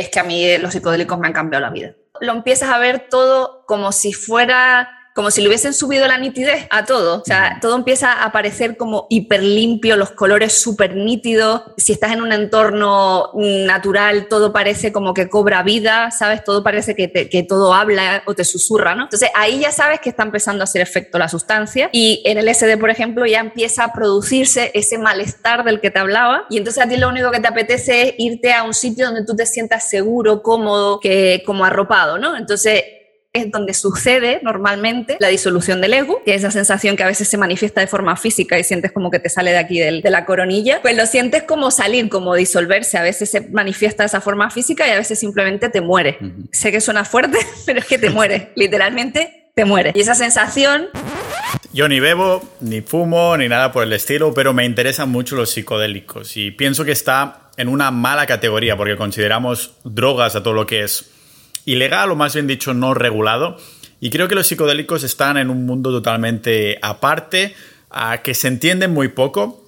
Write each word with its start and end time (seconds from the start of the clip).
es 0.00 0.08
que 0.08 0.20
a 0.20 0.24
mí 0.24 0.58
los 0.58 0.72
psicodélicos 0.72 1.18
me 1.18 1.28
han 1.28 1.32
cambiado 1.32 1.64
la 1.64 1.70
vida. 1.70 1.94
Lo 2.20 2.32
empiezas 2.32 2.70
a 2.70 2.78
ver 2.78 3.08
todo 3.08 3.64
como 3.66 3.92
si 3.92 4.12
fuera 4.12 4.99
como 5.14 5.30
si 5.30 5.40
le 5.40 5.48
hubiesen 5.48 5.74
subido 5.74 6.06
la 6.06 6.18
nitidez 6.18 6.66
a 6.70 6.84
todo. 6.84 7.20
O 7.20 7.24
sea, 7.24 7.58
todo 7.60 7.76
empieza 7.76 8.22
a 8.22 8.32
parecer 8.32 8.76
como 8.76 9.06
hiper 9.10 9.42
limpio, 9.42 9.96
los 9.96 10.10
colores 10.12 10.60
súper 10.60 10.94
nítidos. 10.96 11.62
Si 11.76 11.92
estás 11.92 12.12
en 12.12 12.22
un 12.22 12.32
entorno 12.32 13.30
natural, 13.34 14.28
todo 14.28 14.52
parece 14.52 14.92
como 14.92 15.12
que 15.14 15.28
cobra 15.28 15.62
vida, 15.62 16.10
¿sabes? 16.10 16.44
Todo 16.44 16.62
parece 16.62 16.94
que, 16.94 17.10
que 17.10 17.42
todo 17.42 17.74
habla 17.74 18.22
o 18.26 18.34
te 18.34 18.44
susurra, 18.44 18.94
¿no? 18.94 19.04
Entonces 19.04 19.30
ahí 19.34 19.60
ya 19.60 19.72
sabes 19.72 20.00
que 20.00 20.10
está 20.10 20.22
empezando 20.22 20.62
a 20.62 20.64
hacer 20.64 20.82
efecto 20.82 21.18
la 21.18 21.28
sustancia 21.28 21.90
y 21.92 22.22
en 22.24 22.38
el 22.38 22.54
SD, 22.54 22.76
por 22.78 22.90
ejemplo, 22.90 23.26
ya 23.26 23.40
empieza 23.40 23.84
a 23.84 23.92
producirse 23.92 24.70
ese 24.74 24.98
malestar 24.98 25.64
del 25.64 25.80
que 25.80 25.90
te 25.90 25.98
hablaba 25.98 26.46
y 26.50 26.58
entonces 26.58 26.82
a 26.82 26.88
ti 26.88 26.96
lo 26.96 27.08
único 27.08 27.30
que 27.30 27.40
te 27.40 27.48
apetece 27.48 28.02
es 28.02 28.14
irte 28.18 28.52
a 28.52 28.62
un 28.62 28.74
sitio 28.74 29.06
donde 29.06 29.24
tú 29.24 29.34
te 29.34 29.46
sientas 29.46 29.88
seguro, 29.88 30.42
cómodo, 30.42 31.00
que, 31.00 31.42
como 31.44 31.64
arropado, 31.64 32.18
¿no? 32.18 32.36
Entonces 32.36 32.82
es 33.32 33.50
donde 33.50 33.74
sucede 33.74 34.40
normalmente 34.42 35.16
la 35.20 35.28
disolución 35.28 35.80
del 35.80 35.94
ego, 35.94 36.22
que 36.24 36.34
es 36.34 36.42
esa 36.42 36.50
sensación 36.50 36.96
que 36.96 37.04
a 37.04 37.06
veces 37.06 37.28
se 37.28 37.36
manifiesta 37.36 37.80
de 37.80 37.86
forma 37.86 38.16
física 38.16 38.58
y 38.58 38.64
sientes 38.64 38.90
como 38.90 39.10
que 39.10 39.20
te 39.20 39.28
sale 39.28 39.52
de 39.52 39.58
aquí 39.58 39.78
de 39.78 40.10
la 40.10 40.24
coronilla, 40.24 40.82
pues 40.82 40.96
lo 40.96 41.06
sientes 41.06 41.44
como 41.44 41.70
salir, 41.70 42.08
como 42.08 42.34
disolverse. 42.34 42.98
A 42.98 43.02
veces 43.02 43.30
se 43.30 43.42
manifiesta 43.42 44.02
de 44.02 44.08
esa 44.08 44.20
forma 44.20 44.50
física 44.50 44.86
y 44.88 44.90
a 44.90 44.96
veces 44.96 45.18
simplemente 45.18 45.68
te 45.68 45.80
muere. 45.80 46.18
Sé 46.50 46.72
que 46.72 46.80
suena 46.80 47.04
fuerte, 47.04 47.38
pero 47.66 47.78
es 47.78 47.86
que 47.86 47.98
te 47.98 48.10
muere, 48.10 48.50
literalmente 48.56 49.50
te 49.54 49.64
muere. 49.64 49.92
Y 49.94 50.00
esa 50.00 50.14
sensación... 50.14 50.88
Yo 51.72 51.88
ni 51.88 52.00
bebo, 52.00 52.42
ni 52.60 52.80
fumo, 52.80 53.36
ni 53.36 53.48
nada 53.48 53.70
por 53.70 53.84
el 53.84 53.92
estilo, 53.92 54.34
pero 54.34 54.52
me 54.52 54.64
interesan 54.64 55.08
mucho 55.08 55.36
los 55.36 55.50
psicodélicos 55.50 56.36
y 56.36 56.50
pienso 56.50 56.84
que 56.84 56.90
está 56.90 57.50
en 57.56 57.68
una 57.68 57.92
mala 57.92 58.26
categoría 58.26 58.76
porque 58.76 58.96
consideramos 58.96 59.74
drogas 59.84 60.34
a 60.34 60.42
todo 60.42 60.54
lo 60.54 60.66
que 60.66 60.82
es 60.82 61.10
ilegal 61.64 62.10
o 62.10 62.16
más 62.16 62.34
bien 62.34 62.46
dicho 62.46 62.74
no 62.74 62.94
regulado. 62.94 63.56
Y 64.00 64.10
creo 64.10 64.28
que 64.28 64.34
los 64.34 64.46
psicodélicos 64.46 65.02
están 65.02 65.36
en 65.36 65.50
un 65.50 65.66
mundo 65.66 65.90
totalmente 65.90 66.78
aparte, 66.80 67.54
a 67.90 68.22
que 68.22 68.34
se 68.34 68.48
entienden 68.48 68.92
muy 68.92 69.08
poco. 69.08 69.66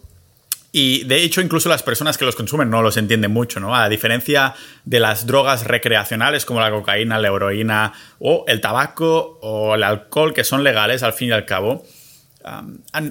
Y 0.75 1.05
de 1.05 1.23
hecho, 1.23 1.43
incluso 1.43 1.69
las 1.69 1.83
personas 1.83 2.17
que 2.17 2.25
los 2.25 2.35
consumen 2.35 2.71
no 2.71 2.81
los 2.81 2.97
entienden 2.97 3.31
mucho, 3.31 3.61
¿no? 3.61 3.77
A 3.77 3.91
diferencia 3.91 4.55
de 4.87 5.01
las 5.01 5.27
drogas 5.27 5.67
recreacionales 5.67 6.47
como 6.47 6.61
la 6.61 6.71
cocaína, 6.71 7.19
la 7.19 7.29
heroína 7.29 7.93
o 8.19 8.47
el 8.49 8.63
tabaco 8.63 9.39
o 9.43 9.75
el 9.75 9.83
alcohol, 9.83 10.33
que 10.33 10.45
son 10.45 10.65
legales 10.65 11.03
al 11.03 11.13
fin 11.13 11.29
y 11.29 11.33
al 11.33 11.45
cabo, 11.45 11.85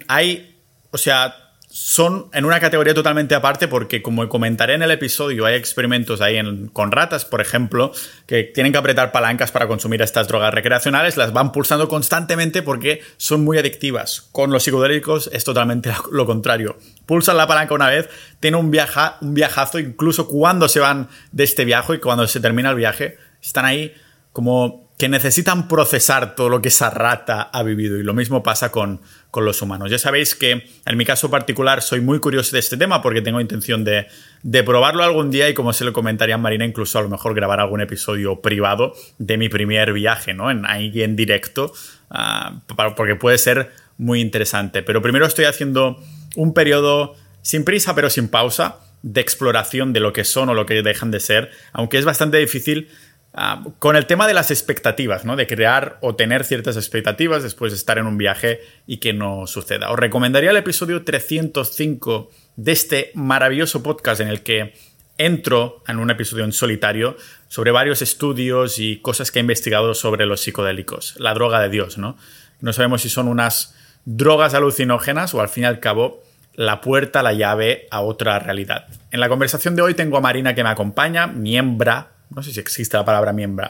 hay, 0.07 0.57
o 0.89 0.97
sea, 0.97 1.40
son 1.73 2.27
en 2.33 2.43
una 2.43 2.59
categoría 2.59 2.93
totalmente 2.93 3.33
aparte 3.33 3.69
porque, 3.69 4.01
como 4.01 4.27
comentaré 4.27 4.73
en 4.73 4.83
el 4.83 4.91
episodio, 4.91 5.45
hay 5.45 5.55
experimentos 5.55 6.19
ahí 6.19 6.37
con 6.73 6.91
ratas, 6.91 7.23
por 7.23 7.39
ejemplo, 7.39 7.93
que 8.25 8.43
tienen 8.43 8.73
que 8.73 8.77
apretar 8.77 9.13
palancas 9.13 9.51
para 9.51 9.69
consumir 9.69 10.01
estas 10.01 10.27
drogas 10.27 10.53
recreacionales, 10.53 11.15
las 11.15 11.31
van 11.31 11.53
pulsando 11.53 11.87
constantemente 11.87 12.61
porque 12.61 13.01
son 13.15 13.45
muy 13.45 13.57
adictivas. 13.57 14.27
Con 14.33 14.51
los 14.51 14.63
psicodélicos 14.63 15.29
es 15.31 15.45
totalmente 15.45 15.93
lo 16.11 16.25
contrario. 16.25 16.77
Pulsan 17.05 17.37
la 17.37 17.47
palanca 17.47 17.73
una 17.73 17.89
vez, 17.89 18.09
tienen 18.41 18.59
un, 18.59 18.69
viaja, 18.69 19.17
un 19.21 19.33
viajazo, 19.33 19.79
incluso 19.79 20.27
cuando 20.27 20.67
se 20.67 20.81
van 20.81 21.07
de 21.31 21.45
este 21.45 21.63
viaje 21.63 21.95
y 21.95 21.99
cuando 21.99 22.27
se 22.27 22.41
termina 22.41 22.71
el 22.71 22.75
viaje, 22.75 23.17
están 23.41 23.63
ahí 23.63 23.93
como 24.33 24.90
que 25.01 25.09
necesitan 25.09 25.67
procesar 25.67 26.35
todo 26.35 26.47
lo 26.47 26.61
que 26.61 26.67
esa 26.67 26.91
rata 26.91 27.41
ha 27.41 27.63
vivido. 27.63 27.97
Y 27.97 28.03
lo 28.03 28.13
mismo 28.13 28.43
pasa 28.43 28.69
con, 28.69 29.01
con 29.31 29.45
los 29.45 29.59
humanos. 29.63 29.89
Ya 29.89 29.97
sabéis 29.97 30.35
que 30.35 30.63
en 30.85 30.95
mi 30.95 31.05
caso 31.05 31.31
particular 31.31 31.81
soy 31.81 32.01
muy 32.01 32.19
curioso 32.19 32.51
de 32.51 32.59
este 32.59 32.77
tema 32.77 33.01
porque 33.01 33.23
tengo 33.23 33.41
intención 33.41 33.83
de, 33.83 34.05
de 34.43 34.61
probarlo 34.61 35.01
algún 35.03 35.31
día 35.31 35.49
y 35.49 35.55
como 35.55 35.73
se 35.73 35.85
lo 35.85 35.91
comentaría 35.91 36.35
a 36.35 36.37
Marina, 36.37 36.65
incluso 36.65 36.99
a 36.99 37.01
lo 37.01 37.09
mejor 37.09 37.33
grabar 37.33 37.59
algún 37.59 37.81
episodio 37.81 38.41
privado 38.41 38.93
de 39.17 39.39
mi 39.39 39.49
primer 39.49 39.91
viaje, 39.91 40.35
¿no? 40.35 40.51
En, 40.51 40.67
ahí 40.67 41.01
en 41.01 41.15
directo, 41.15 41.73
uh, 42.11 42.59
porque 42.95 43.15
puede 43.15 43.39
ser 43.39 43.71
muy 43.97 44.21
interesante. 44.21 44.83
Pero 44.83 45.01
primero 45.01 45.25
estoy 45.25 45.45
haciendo 45.45 45.99
un 46.35 46.53
periodo 46.53 47.15
sin 47.41 47.63
prisa 47.63 47.95
pero 47.95 48.11
sin 48.11 48.27
pausa 48.27 48.75
de 49.01 49.19
exploración 49.19 49.93
de 49.93 49.99
lo 49.99 50.13
que 50.13 50.23
son 50.25 50.49
o 50.49 50.53
lo 50.53 50.67
que 50.67 50.83
dejan 50.83 51.09
de 51.09 51.19
ser, 51.19 51.49
aunque 51.73 51.97
es 51.97 52.05
bastante 52.05 52.37
difícil 52.37 52.89
Ah, 53.33 53.63
con 53.79 53.95
el 53.95 54.07
tema 54.07 54.27
de 54.27 54.33
las 54.33 54.51
expectativas, 54.51 55.23
¿no? 55.23 55.37
De 55.37 55.47
crear 55.47 55.97
o 56.01 56.15
tener 56.15 56.43
ciertas 56.43 56.75
expectativas 56.75 57.43
después 57.43 57.71
de 57.71 57.77
estar 57.77 57.97
en 57.97 58.05
un 58.05 58.17
viaje 58.17 58.59
y 58.85 58.97
que 58.97 59.13
no 59.13 59.47
suceda. 59.47 59.89
Os 59.89 59.97
recomendaría 59.97 60.51
el 60.51 60.57
episodio 60.57 61.05
305 61.05 62.29
de 62.57 62.71
este 62.73 63.11
maravilloso 63.13 63.83
podcast 63.83 64.19
en 64.19 64.27
el 64.27 64.41
que 64.41 64.73
entro 65.17 65.81
en 65.87 65.99
un 65.99 66.09
episodio 66.09 66.43
en 66.43 66.51
solitario 66.51 67.15
sobre 67.47 67.71
varios 67.71 68.01
estudios 68.01 68.79
y 68.79 68.97
cosas 68.97 69.31
que 69.31 69.39
he 69.39 69.41
investigado 69.41 69.93
sobre 69.93 70.25
los 70.25 70.41
psicodélicos, 70.41 71.15
la 71.17 71.33
droga 71.33 71.61
de 71.61 71.69
Dios, 71.69 71.97
¿no? 71.97 72.17
No 72.59 72.73
sabemos 72.73 73.03
si 73.03 73.09
son 73.09 73.29
unas 73.29 73.75
drogas 74.03 74.55
alucinógenas 74.55 75.33
o 75.33 75.39
al 75.39 75.47
fin 75.47 75.63
y 75.63 75.67
al 75.67 75.79
cabo 75.79 76.21
la 76.53 76.81
puerta, 76.81 77.23
la 77.23 77.31
llave 77.31 77.87
a 77.91 78.01
otra 78.01 78.39
realidad. 78.39 78.87
En 79.11 79.21
la 79.21 79.29
conversación 79.29 79.77
de 79.77 79.83
hoy 79.83 79.93
tengo 79.93 80.17
a 80.17 80.21
Marina 80.21 80.53
que 80.53 80.63
me 80.63 80.69
acompaña, 80.69 81.27
miembra 81.27 82.11
no 82.35 82.41
sé 82.43 82.53
si 82.53 82.59
existe 82.59 82.97
la 82.97 83.05
palabra 83.05 83.33
miembro, 83.33 83.69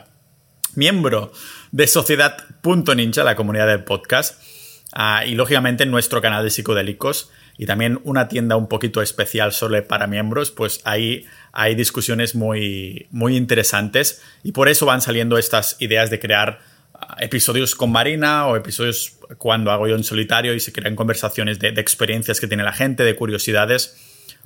miembro 0.76 1.32
de 1.72 1.88
Sociedad.ninja, 1.88 3.24
la 3.24 3.36
comunidad 3.36 3.68
del 3.68 3.84
podcast, 3.84 4.42
ah, 4.94 5.26
y 5.26 5.36
lógicamente 5.36 5.84
en 5.84 5.92
nuestro 5.92 6.22
canal 6.22 6.44
de 6.44 6.52
psicodélicos 6.52 7.32
y 7.58 7.66
también 7.66 8.00
una 8.04 8.28
tienda 8.28 8.56
un 8.56 8.68
poquito 8.68 9.02
especial 9.02 9.52
solo 9.52 9.86
para 9.88 10.08
miembros, 10.08 10.52
pues 10.52 10.82
ahí 10.84 11.26
hay 11.52 11.76
discusiones 11.76 12.36
muy, 12.36 13.08
muy 13.12 13.36
interesantes 13.36 14.22
y 14.44 14.52
por 14.52 14.70
eso 14.70 14.86
van 14.86 15.02
saliendo 15.02 15.38
estas 15.38 15.76
ideas 15.80 16.10
de 16.10 16.20
crear 16.20 16.60
ah, 16.94 17.18
episodios 17.20 17.76
con 17.76 17.92
Marina 17.92 18.46
o 18.48 18.56
episodios 18.56 19.18
cuando 19.38 19.72
hago 19.72 19.88
yo 19.88 19.96
en 19.96 20.04
solitario 20.04 20.54
y 20.54 20.60
se 20.60 20.72
crean 20.72 20.96
conversaciones 20.96 21.58
de, 21.60 21.72
de 21.72 21.82
experiencias 21.82 22.40
que 22.40 22.48
tiene 22.48 22.64
la 22.64 22.74
gente, 22.74 23.04
de 23.04 23.16
curiosidades, 23.16 23.98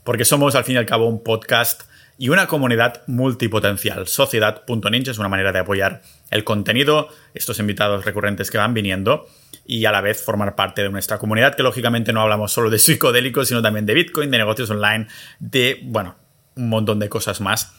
porque 0.03 0.23
somos 0.23 0.55
al 0.55 0.63
fin 0.63 0.75
y 0.75 0.77
al 0.77 0.85
cabo 0.85 1.07
un 1.07 1.21
podcast 1.21 1.83
y 2.17 2.29
una 2.29 2.47
comunidad 2.47 3.01
multipotencial. 3.07 4.07
Sociedad.ninja 4.07 5.11
es 5.11 5.19
una 5.19 5.29
manera 5.29 5.51
de 5.51 5.59
apoyar 5.59 6.01
el 6.31 6.43
contenido, 6.43 7.09
estos 7.33 7.59
invitados 7.59 8.05
recurrentes 8.05 8.49
que 8.51 8.57
van 8.57 8.73
viniendo 8.73 9.27
y 9.65 9.85
a 9.85 9.91
la 9.91 10.01
vez 10.01 10.23
formar 10.23 10.55
parte 10.55 10.83
de 10.83 10.89
nuestra 10.89 11.17
comunidad, 11.17 11.55
que 11.55 11.63
lógicamente 11.63 12.13
no 12.13 12.21
hablamos 12.21 12.51
solo 12.51 12.69
de 12.69 12.79
psicodélicos, 12.79 13.47
sino 13.47 13.61
también 13.61 13.85
de 13.85 13.93
Bitcoin, 13.93 14.31
de 14.31 14.37
negocios 14.37 14.69
online, 14.69 15.07
de, 15.39 15.79
bueno, 15.83 16.15
un 16.55 16.69
montón 16.69 16.99
de 16.99 17.09
cosas 17.09 17.41
más. 17.41 17.73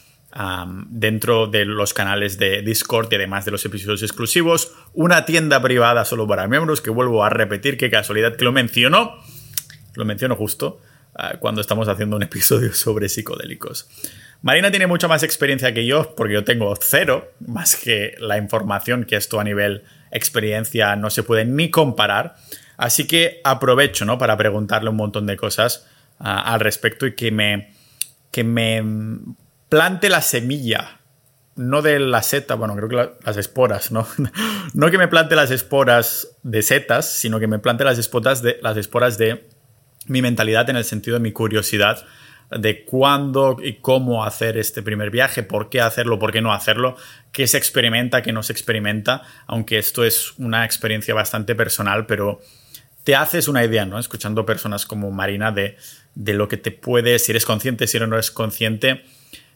dentro 0.91 1.47
de 1.47 1.65
los 1.65 1.95
canales 1.95 2.37
de 2.37 2.61
Discord 2.61 3.11
y 3.11 3.15
además 3.15 3.47
de 3.47 3.53
los 3.53 3.65
episodios 3.65 4.03
exclusivos, 4.03 4.73
una 4.93 5.25
tienda 5.25 5.63
privada 5.63 6.05
solo 6.05 6.27
para 6.27 6.47
miembros, 6.47 6.83
que 6.83 6.91
vuelvo 6.91 7.25
a 7.25 7.31
repetir, 7.31 7.79
qué 7.79 7.89
casualidad 7.89 8.37
que 8.37 8.45
lo 8.45 8.53
menciono, 8.53 9.15
lo 9.95 10.05
menciono 10.05 10.37
justo 10.37 10.83
ah, 11.15 11.37
cuando 11.39 11.63
estamos 11.63 11.89
haciendo 11.89 12.17
un 12.17 12.23
episodio 12.23 12.75
sobre 12.75 13.09
psicodélicos. 13.09 13.89
Marina 14.43 14.71
tiene 14.71 14.87
mucha 14.87 15.09
más 15.09 15.23
experiencia 15.23 15.73
que 15.75 15.87
yo, 15.87 16.15
porque 16.15 16.35
yo 16.35 16.45
tengo 16.45 16.75
cero, 16.81 17.33
más 17.47 17.77
que 17.77 18.15
la 18.19 18.39
información 18.39 19.05
que 19.05 19.17
esto 19.17 19.41
a 19.41 19.45
nivel 19.45 19.85
experiencia 20.11 20.97
no 20.97 21.11
se 21.11 21.23
puede 21.23 21.45
ni 21.45 21.71
comparar. 21.71 22.37
Así 22.77 23.07
que 23.07 23.41
aprovecho 23.45 24.05
¿no? 24.05 24.19
para 24.19 24.37
preguntarle 24.37 24.91
un 24.91 24.97
montón 24.97 25.27
de 25.27 25.37
cosas 25.37 25.87
ah, 26.19 26.53
al 26.53 26.61
respecto 26.61 27.07
y 27.07 27.15
que 27.15 27.31
me, 27.31 27.73
que 28.31 28.45
me 28.45 28.83
plante 29.69 30.09
la 30.09 30.21
semilla, 30.21 31.01
no 31.57 31.81
de 31.81 31.99
la 31.99 32.23
seta, 32.23 32.55
bueno, 32.55 32.77
creo 32.77 32.89
que 32.89 33.11
las 33.25 33.37
esporas, 33.39 33.91
¿no? 33.91 34.07
no 34.75 34.91
que 34.91 34.99
me 34.99 35.09
plante 35.09 35.37
las 35.37 35.51
esporas 35.51 36.29
de 36.43 36.63
setas, 36.63 37.11
sino 37.11 37.41
que 37.41 37.47
me 37.47 37.59
plante 37.59 37.85
las 37.85 37.99
esporas 37.99 38.43
de, 38.43 38.59
las 38.63 38.77
esporas 38.77 39.17
de 39.17 39.49
mi 40.07 40.23
mentalidad 40.23 40.69
en 40.71 40.77
el 40.77 40.85
sentido 40.85 41.15
de 41.15 41.21
mi 41.21 41.33
curiosidad 41.33 42.05
de 42.51 42.85
cuándo 42.85 43.57
y 43.63 43.75
cómo 43.75 44.25
hacer 44.25 44.57
este 44.57 44.83
primer 44.83 45.11
viaje, 45.11 45.43
por 45.43 45.69
qué 45.69 45.81
hacerlo, 45.81 46.19
por 46.19 46.33
qué 46.33 46.41
no 46.41 46.53
hacerlo, 46.53 46.97
qué 47.33 47.47
se 47.47 47.59
experimenta, 47.59 48.23
qué 48.23 48.33
no 48.33 48.43
se 48.43 48.53
experimenta, 48.53 49.23
aunque 49.47 49.79
esto 49.79 50.05
es 50.05 50.35
una 50.39 50.65
experiencia 50.65 51.15
bastante 51.15 51.55
personal, 51.55 52.07
pero 52.07 52.41
te 53.05 53.15
haces 53.15 53.49
una 53.49 53.65
idea, 53.65 53.85
¿no? 53.87 53.99
Escuchando 53.99 54.47
personas 54.47 54.87
como 54.87 55.11
Marina 55.11 55.53
de, 55.53 55.77
de 56.15 56.35
lo 56.35 56.49
que 56.49 56.57
te 56.57 56.71
puede, 56.71 57.19
si 57.19 57.33
eres 57.33 57.45
consciente, 57.45 57.87
si 57.87 57.99
no 57.99 58.07
eres 58.07 58.31
consciente, 58.31 59.05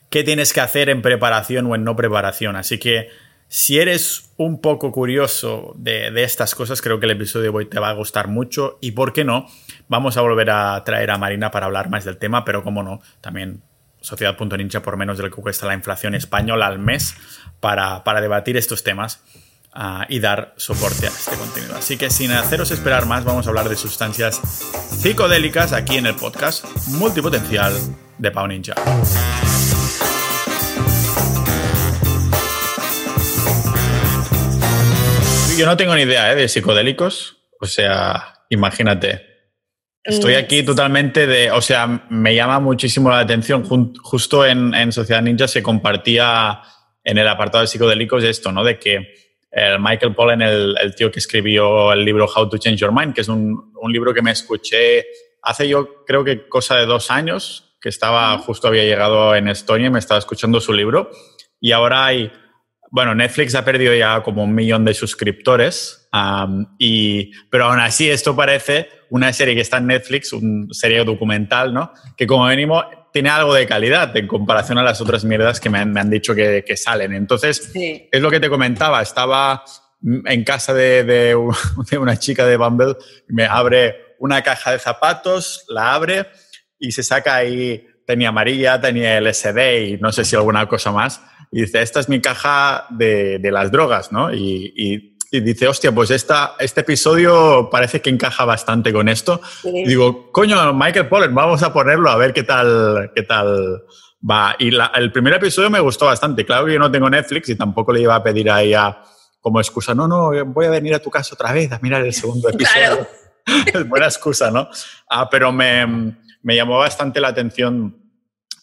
qué 0.08 0.24
tienes 0.24 0.52
que 0.52 0.60
hacer 0.60 0.88
en 0.88 1.02
preparación 1.02 1.66
o 1.66 1.74
en 1.74 1.84
no 1.84 1.96
preparación. 1.96 2.56
Así 2.56 2.78
que 2.78 3.08
si 3.50 3.80
eres 3.80 4.30
un 4.36 4.60
poco 4.60 4.92
curioso 4.92 5.74
de, 5.76 6.22
estas 6.22 6.54
cosas, 6.54 6.80
creo 6.80 7.00
que 7.00 7.06
el 7.06 7.12
episodio 7.12 7.50
de 7.50 7.58
hoy 7.58 7.66
te 7.66 7.80
va 7.80 7.90
a 7.90 7.94
gustar 7.94 8.28
mucho 8.28 8.78
y, 8.80 8.92
¿por 8.92 9.12
qué 9.12 9.24
no? 9.24 9.48
Vamos 9.88 10.16
a 10.16 10.20
volver 10.20 10.50
a 10.50 10.84
traer 10.84 11.10
a 11.10 11.18
Marina 11.18 11.50
para 11.50 11.66
hablar 11.66 11.90
más 11.90 12.04
del 12.04 12.16
tema, 12.16 12.44
pero 12.44 12.62
como 12.62 12.84
no, 12.84 13.00
también 13.20 13.60
Sociedad.ninja 14.00 14.80
por 14.82 14.96
menos 14.96 15.18
de 15.18 15.24
lo 15.24 15.30
que 15.30 15.42
cuesta 15.42 15.66
la 15.66 15.74
inflación 15.74 16.14
española 16.14 16.68
al 16.68 16.78
mes 16.78 17.16
para, 17.58 18.02
debatir 18.20 18.56
estos 18.56 18.84
temas 18.84 19.20
ah, 19.72 20.06
y 20.08 20.20
dar 20.20 20.54
soporte 20.56 21.06
a 21.06 21.10
este 21.10 21.36
contenido. 21.36 21.74
Así 21.76 21.96
que 21.96 22.08
sin 22.08 22.30
haceros 22.30 22.70
esperar 22.70 23.06
más, 23.06 23.24
vamos 23.24 23.46
a 23.46 23.50
hablar 23.50 23.68
de 23.68 23.74
sustancias 23.74 24.40
psicodélicas 24.90 25.72
aquí 25.72 25.96
en 25.96 26.06
el 26.06 26.14
podcast 26.14 26.64
multipotencial 26.86 27.74
de 28.16 28.30
Pau 28.30 28.46
Ninja. 28.46 28.74
Yo 35.60 35.66
no 35.66 35.76
tengo 35.76 35.94
ni 35.94 36.02
idea 36.02 36.32
¿eh? 36.32 36.36
de 36.36 36.48
psicodélicos. 36.48 37.36
O 37.60 37.66
sea, 37.66 38.44
imagínate. 38.48 39.26
Estoy 40.02 40.34
aquí 40.34 40.62
totalmente 40.62 41.26
de, 41.26 41.50
o 41.50 41.60
sea, 41.60 42.06
me 42.08 42.34
llama 42.34 42.58
muchísimo 42.58 43.10
la 43.10 43.18
atención. 43.18 43.62
justo 44.02 44.46
en, 44.46 44.74
en, 44.74 44.90
Sociedad 44.90 45.20
Ninja 45.20 45.46
se 45.46 45.62
compartía 45.62 46.62
en 47.04 47.18
el 47.18 47.28
apartado 47.28 47.60
de 47.60 47.68
psicodélicos 47.68 48.24
esto, 48.24 48.50
¿no? 48.50 48.64
De 48.64 48.78
que 48.78 49.14
el 49.50 49.78
Michael 49.78 50.14
Pollan, 50.14 50.40
el, 50.40 50.74
el, 50.80 50.94
tío 50.94 51.10
que 51.10 51.18
escribió 51.18 51.92
el 51.92 52.06
libro 52.06 52.24
How 52.24 52.48
to 52.48 52.56
Change 52.56 52.80
Your 52.80 52.92
Mind, 52.92 53.12
que 53.12 53.20
es 53.20 53.28
un, 53.28 53.74
un, 53.78 53.92
libro 53.92 54.14
que 54.14 54.22
me 54.22 54.30
escuché 54.30 55.04
hace 55.42 55.68
yo 55.68 56.04
creo 56.06 56.24
que 56.24 56.48
cosa 56.48 56.76
de 56.76 56.86
dos 56.86 57.10
años, 57.10 57.76
que 57.80 57.90
estaba, 57.90 58.38
justo 58.38 58.68
había 58.68 58.84
llegado 58.84 59.34
en 59.34 59.48
Estonia 59.48 59.88
y 59.88 59.90
me 59.90 59.98
estaba 59.98 60.18
escuchando 60.18 60.60
su 60.60 60.72
libro. 60.72 61.10
Y 61.60 61.72
ahora 61.72 62.06
hay, 62.06 62.32
bueno, 62.90 63.14
Netflix 63.14 63.54
ha 63.54 63.64
perdido 63.64 63.94
ya 63.94 64.22
como 64.22 64.42
un 64.42 64.54
millón 64.54 64.84
de 64.84 64.94
suscriptores, 64.94 66.08
y, 66.78 67.30
pero 67.48 67.66
aún 67.66 67.78
así 67.78 68.10
esto 68.10 68.34
parece 68.34 68.88
una 69.10 69.32
serie 69.32 69.54
que 69.54 69.60
está 69.60 69.78
en 69.78 69.86
Netflix, 69.86 70.32
una 70.32 70.66
serie 70.72 71.04
documental, 71.04 71.72
¿no? 71.72 71.92
Que 72.16 72.26
como 72.26 72.46
mínimo 72.48 72.84
tiene 73.12 73.30
algo 73.30 73.54
de 73.54 73.66
calidad 73.66 74.16
en 74.16 74.26
comparación 74.26 74.78
a 74.78 74.82
las 74.82 75.00
otras 75.00 75.24
mierdas 75.24 75.60
que 75.60 75.70
me 75.70 75.78
han, 75.78 75.92
me 75.92 76.00
han 76.00 76.10
dicho 76.10 76.34
que, 76.34 76.64
que, 76.66 76.76
salen. 76.76 77.12
Entonces, 77.12 77.72
es 77.74 78.20
lo 78.20 78.30
que 78.30 78.40
te 78.40 78.48
comentaba, 78.48 79.02
estaba 79.02 79.64
en 80.02 80.44
casa 80.44 80.74
de, 80.74 81.04
de, 81.04 81.36
de, 81.90 81.98
una 81.98 82.16
chica 82.18 82.44
de 82.44 82.56
Bumble, 82.56 82.96
me 83.28 83.46
abre 83.46 84.16
una 84.18 84.42
caja 84.42 84.72
de 84.72 84.78
zapatos, 84.78 85.64
la 85.68 85.94
abre 85.94 86.26
y 86.78 86.92
se 86.92 87.02
saca 87.02 87.36
ahí, 87.36 87.86
tenía 88.06 88.30
amarilla, 88.30 88.80
tenía 88.80 89.20
LSD 89.20 89.88
y 89.88 89.96
no 89.98 90.10
sé 90.12 90.24
si 90.24 90.34
alguna 90.34 90.66
cosa 90.66 90.90
más. 90.92 91.20
Y 91.50 91.62
dice, 91.62 91.82
esta 91.82 92.00
es 92.00 92.08
mi 92.08 92.20
caja 92.20 92.86
de, 92.90 93.38
de 93.38 93.50
las 93.50 93.72
drogas, 93.72 94.12
¿no? 94.12 94.32
Y, 94.32 94.72
y 94.76 95.10
y 95.32 95.40
dice, 95.40 95.68
hostia, 95.68 95.92
pues 95.92 96.10
esta, 96.10 96.56
este 96.58 96.80
episodio 96.80 97.68
parece 97.70 98.00
que 98.02 98.10
encaja 98.10 98.44
bastante 98.44 98.92
con 98.92 99.08
esto. 99.08 99.40
Y 99.62 99.86
digo, 99.86 100.32
coño, 100.32 100.74
Michael 100.74 101.08
Pollan, 101.08 101.32
vamos 101.32 101.62
a 101.62 101.72
ponerlo 101.72 102.10
a 102.10 102.16
ver 102.16 102.32
qué 102.32 102.42
tal, 102.42 103.12
qué 103.14 103.22
tal 103.22 103.84
va. 104.28 104.56
Y 104.58 104.72
el 104.94 105.12
primer 105.12 105.34
episodio 105.34 105.70
me 105.70 105.78
gustó 105.78 106.06
bastante. 106.06 106.44
Claro 106.44 106.66
que 106.66 106.72
yo 106.72 106.80
no 106.80 106.90
tengo 106.90 107.08
Netflix 107.08 107.48
y 107.48 107.54
tampoco 107.54 107.92
le 107.92 108.00
iba 108.00 108.16
a 108.16 108.22
pedir 108.22 108.50
a 108.50 108.60
ella 108.60 109.02
como 109.40 109.60
excusa, 109.60 109.94
no, 109.94 110.06
no, 110.06 110.32
voy 110.46 110.66
a 110.66 110.70
venir 110.70 110.94
a 110.94 110.98
tu 110.98 111.10
casa 111.10 111.34
otra 111.34 111.52
vez 111.52 111.72
a 111.72 111.78
mirar 111.78 112.04
el 112.04 112.12
segundo 112.12 112.48
episodio. 112.52 113.06
es 113.72 113.88
buena 113.88 114.06
excusa, 114.06 114.50
¿no? 114.50 114.68
Ah, 115.08 115.30
pero 115.30 115.52
me, 115.52 115.86
me 116.42 116.56
llamó 116.56 116.78
bastante 116.78 117.20
la 117.20 117.28
atención, 117.28 117.96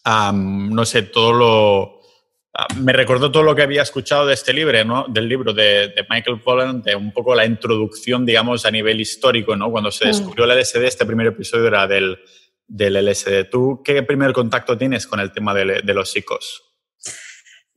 no 0.05 0.85
sé, 0.85 1.03
todo 1.03 1.33
lo 1.33 1.96
me 2.77 2.94
recordó 2.94 3.31
todo 3.31 3.44
lo 3.44 3.56
que 3.56 3.62
había 3.62 3.83
escuchado 3.83 4.25
de 4.25 4.33
este 4.33 4.54
libro, 4.54 4.83
¿no? 4.83 5.06
del 5.07 5.30
libro 5.30 5.54
de, 5.54 5.94
Michael 6.09 6.42
Pollan, 6.42 6.81
de 6.81 6.95
un 6.95 7.12
poco 7.12 7.36
la 7.36 7.45
introducción, 7.45 8.25
digamos, 8.25 8.65
a 8.65 8.71
nivel 8.71 9.00
histórico, 9.00 9.56
¿no? 9.56 9.69
cuando 9.69 9.92
se 9.92 10.06
mm. 10.06 10.07
descubrió 10.07 10.45
el 10.45 10.59
LSD, 10.59 10.83
este 10.83 11.06
primer 11.06 11.27
episodio 11.27 11.68
era 11.68 11.88
del, 11.88 12.18
del 12.68 13.06
LSD. 13.06 13.50
¿Tú 13.51 13.81
qué 13.83 14.01
primer 14.04 14.33
contacto 14.33 14.77
tienes 14.77 15.06
con 15.06 15.19
el 15.19 15.31
tema 15.31 15.54
de, 15.54 15.81
de 15.83 15.94
los 15.94 16.12
psicos? 16.12 16.63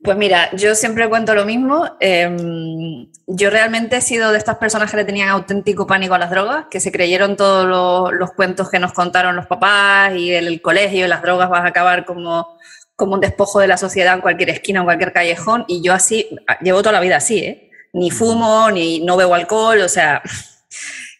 Pues 0.03 0.17
mira, 0.17 0.49
yo 0.55 0.73
siempre 0.73 1.07
cuento 1.09 1.35
lo 1.35 1.45
mismo. 1.45 1.95
Em, 1.99 3.07
yo 3.27 3.49
realmente 3.51 3.97
he 3.97 4.01
sido 4.01 4.31
de 4.31 4.39
estas 4.39 4.57
personas 4.57 4.89
que 4.89 4.97
le 4.97 5.05
tenían 5.05 5.29
auténtico 5.29 5.85
pánico 5.85 6.15
a 6.15 6.17
las 6.17 6.31
drogas, 6.31 6.65
que 6.71 6.79
se 6.79 6.91
creyeron 6.91 7.35
todos 7.35 7.67
los, 7.67 8.11
los 8.19 8.31
cuentos 8.31 8.71
que 8.71 8.79
nos 8.79 8.93
contaron 8.93 9.35
los 9.35 9.45
papás 9.45 10.15
y 10.15 10.33
el, 10.33 10.47
el 10.47 10.61
colegio, 10.61 11.07
las 11.07 11.21
drogas 11.21 11.51
vas 11.51 11.63
a 11.63 11.67
acabar 11.67 12.05
como 12.05 12.57
como 13.01 13.15
un 13.15 13.19
despojo 13.19 13.59
de 13.59 13.67
la 13.67 13.77
sociedad 13.77 14.13
en 14.13 14.21
cualquier 14.21 14.51
esquina, 14.51 14.81
en 14.81 14.85
cualquier 14.85 15.11
callejón, 15.11 15.65
y 15.67 15.81
yo 15.81 15.91
así, 15.91 16.29
llevo 16.61 16.83
toda 16.83 16.91
la 16.91 16.99
vida 16.99 17.15
así, 17.15 17.39
¿eh? 17.39 17.71
Ni 17.93 18.11
fumo, 18.11 18.69
ni 18.69 18.99
no 18.99 19.17
bebo 19.17 19.33
alcohol, 19.33 19.81
o 19.81 19.89
sea... 19.89 20.21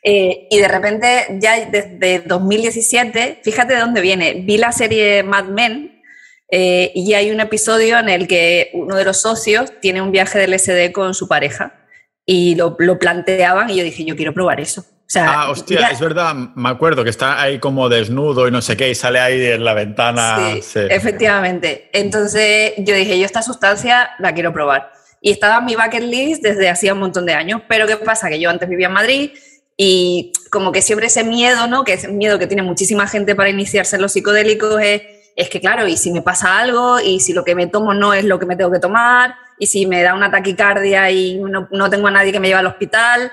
Eh, 0.03 0.47
y 0.49 0.57
de 0.57 0.67
repente, 0.67 1.27
ya 1.39 1.63
desde 1.63 2.23
2017, 2.25 3.41
fíjate 3.43 3.75
de 3.75 3.81
dónde 3.81 4.01
viene, 4.01 4.33
vi 4.33 4.57
la 4.57 4.71
serie 4.71 5.21
Mad 5.21 5.45
Men 5.45 6.01
eh, 6.49 6.91
y 6.95 7.13
hay 7.13 7.29
un 7.29 7.39
episodio 7.39 7.99
en 7.99 8.09
el 8.09 8.27
que 8.27 8.71
uno 8.73 8.95
de 8.95 9.03
los 9.03 9.21
socios 9.21 9.71
tiene 9.79 10.01
un 10.01 10.11
viaje 10.11 10.39
del 10.39 10.57
SD 10.57 10.91
con 10.91 11.13
su 11.13 11.27
pareja 11.27 11.85
y 12.25 12.55
lo, 12.55 12.75
lo 12.79 12.97
planteaban 12.97 13.69
y 13.69 13.75
yo 13.75 13.83
dije, 13.83 14.03
yo 14.03 14.15
quiero 14.15 14.33
probar 14.33 14.59
eso 14.59 14.83
ah, 15.15 15.49
hostia, 15.49 15.87
es 15.89 15.99
verdad, 15.99 16.33
me 16.33 16.69
acuerdo 16.69 17.03
que 17.03 17.09
está 17.09 17.41
ahí 17.41 17.59
como 17.59 17.89
desnudo 17.89 18.47
y 18.47 18.51
no 18.51 18.61
sé 18.61 18.77
qué, 18.77 18.89
y 18.89 18.95
sale 18.95 19.19
ahí 19.19 19.45
en 19.45 19.63
la 19.63 19.73
ventana. 19.73 20.37
Sí, 20.61 20.79
efectivamente. 20.89 21.89
Entonces 21.93 22.73
yo 22.77 22.95
dije, 22.95 23.19
yo 23.19 23.25
esta 23.25 23.41
sustancia 23.41 24.11
la 24.19 24.33
quiero 24.33 24.53
probar. 24.53 24.91
Y 25.19 25.31
estaba 25.31 25.59
en 25.59 25.65
mi 25.65 25.75
bucket 25.75 26.03
list 26.03 26.41
desde 26.41 26.69
hacía 26.69 26.93
un 26.93 26.99
montón 26.99 27.25
de 27.25 27.33
años. 27.33 27.61
Pero 27.67 27.85
¿qué 27.85 27.97
pasa? 27.97 28.27
Que 28.29 28.39
yo 28.39 28.49
antes 28.49 28.67
vivía 28.67 28.87
en 28.87 28.93
Madrid 28.93 29.31
y 29.77 30.31
como 30.49 30.71
que 30.71 30.81
siempre 30.81 31.07
ese 31.07 31.23
miedo, 31.23 31.67
¿no? 31.67 31.83
Que 31.83 31.93
es 31.93 32.07
miedo 32.09 32.39
que 32.39 32.47
tiene 32.47 32.63
muchísima 32.63 33.07
gente 33.07 33.35
para 33.35 33.49
iniciarse 33.49 33.95
en 33.95 34.01
los 34.01 34.13
psicodélicos 34.13 34.81
es, 34.81 35.01
es 35.35 35.49
que, 35.49 35.61
claro, 35.61 35.87
y 35.87 35.95
si 35.95 36.11
me 36.11 36.21
pasa 36.21 36.59
algo, 36.59 36.99
y 36.99 37.19
si 37.19 37.33
lo 37.33 37.43
que 37.43 37.55
me 37.55 37.67
tomo 37.67 37.93
no 37.93 38.13
es 38.13 38.25
lo 38.25 38.39
que 38.39 38.45
me 38.45 38.55
tengo 38.55 38.71
que 38.71 38.79
tomar, 38.79 39.35
y 39.57 39.67
si 39.67 39.85
me 39.85 40.01
da 40.01 40.13
una 40.13 40.31
taquicardia 40.31 41.09
y 41.11 41.37
no, 41.37 41.67
no 41.71 41.89
tengo 41.89 42.07
a 42.07 42.11
nadie 42.11 42.31
que 42.31 42.39
me 42.39 42.47
lleve 42.47 42.59
al 42.59 42.67
hospital, 42.67 43.31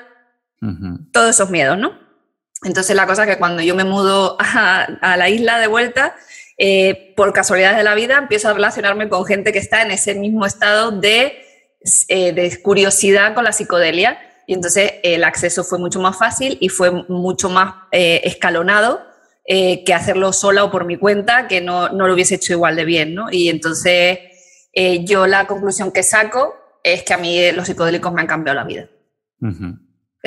todos 1.13 1.31
esos 1.31 1.51
miedos, 1.51 1.79
¿no? 1.79 2.09
Entonces 2.65 2.97
la 2.97 3.07
cosa 3.07 3.25
es 3.25 3.31
que 3.31 3.39
cuando 3.39 3.63
yo 3.63 3.75
me 3.75 3.85
mudo 3.85 4.37
a, 4.41 5.17
la 5.17 5.29
isla 5.29 5.59
de 5.59 5.67
vuelta, 5.67 6.17
eh, 6.57 7.15
por 7.17 7.33
casualidades 7.33 7.77
de 7.77 7.85
la 7.85 7.95
vida, 7.95 8.19
empiezo 8.19 8.49
a 8.49 8.53
relacionarme 8.53 9.09
con 9.09 9.25
gente 9.25 9.53
que 9.53 9.59
está 9.59 9.83
en 9.83 9.93
ese 9.93 10.15
mismo 10.15 10.45
estado 10.45 10.91
de, 10.91 11.39
eh, 12.09 12.33
de 12.33 12.63
curiosidad 12.63 13.35
con 13.35 13.45
la 13.45 13.53
psicodelia. 13.53 14.19
Y 14.47 14.55
entonces 14.55 14.95
el 15.03 15.25
acceso 15.25 15.63
fue 15.63 15.79
mucho 15.79 16.01
más 16.01 16.19
fácil 16.19 16.57
y 16.61 16.69
fue 16.71 16.91
mucho 17.09 17.51
más 17.51 17.75
eh, 17.93 18.23
escalonado 18.25 19.07
que 19.51 19.95
hacerlo 19.95 20.35
sola 20.35 20.63
o 20.63 20.71
por 20.71 20.85
mi 20.85 20.99
cuenta, 20.99 21.49
que 21.49 21.63
no, 21.63 21.89
no, 21.89 22.07
lo 22.07 22.13
hubiese 22.13 22.35
hecho 22.35 22.53
igual 22.53 22.77
de 22.77 22.85
bien, 22.85 23.15
¿no? 23.15 23.29
Y 23.33 23.49
entonces 23.49 24.19
yo 25.05 25.27
la 25.27 25.47
conclusión 25.47 25.91
que 25.91 26.03
saco 26.03 26.55
es 26.85 27.03
que 27.03 27.15
a 27.15 27.17
mí 27.17 27.51
los 27.53 27.67
psicodélicos 27.67 28.13
me 28.13 28.21
han 28.21 28.27
cambiado 28.27 28.57
la 28.57 28.65
vida. 28.65 28.91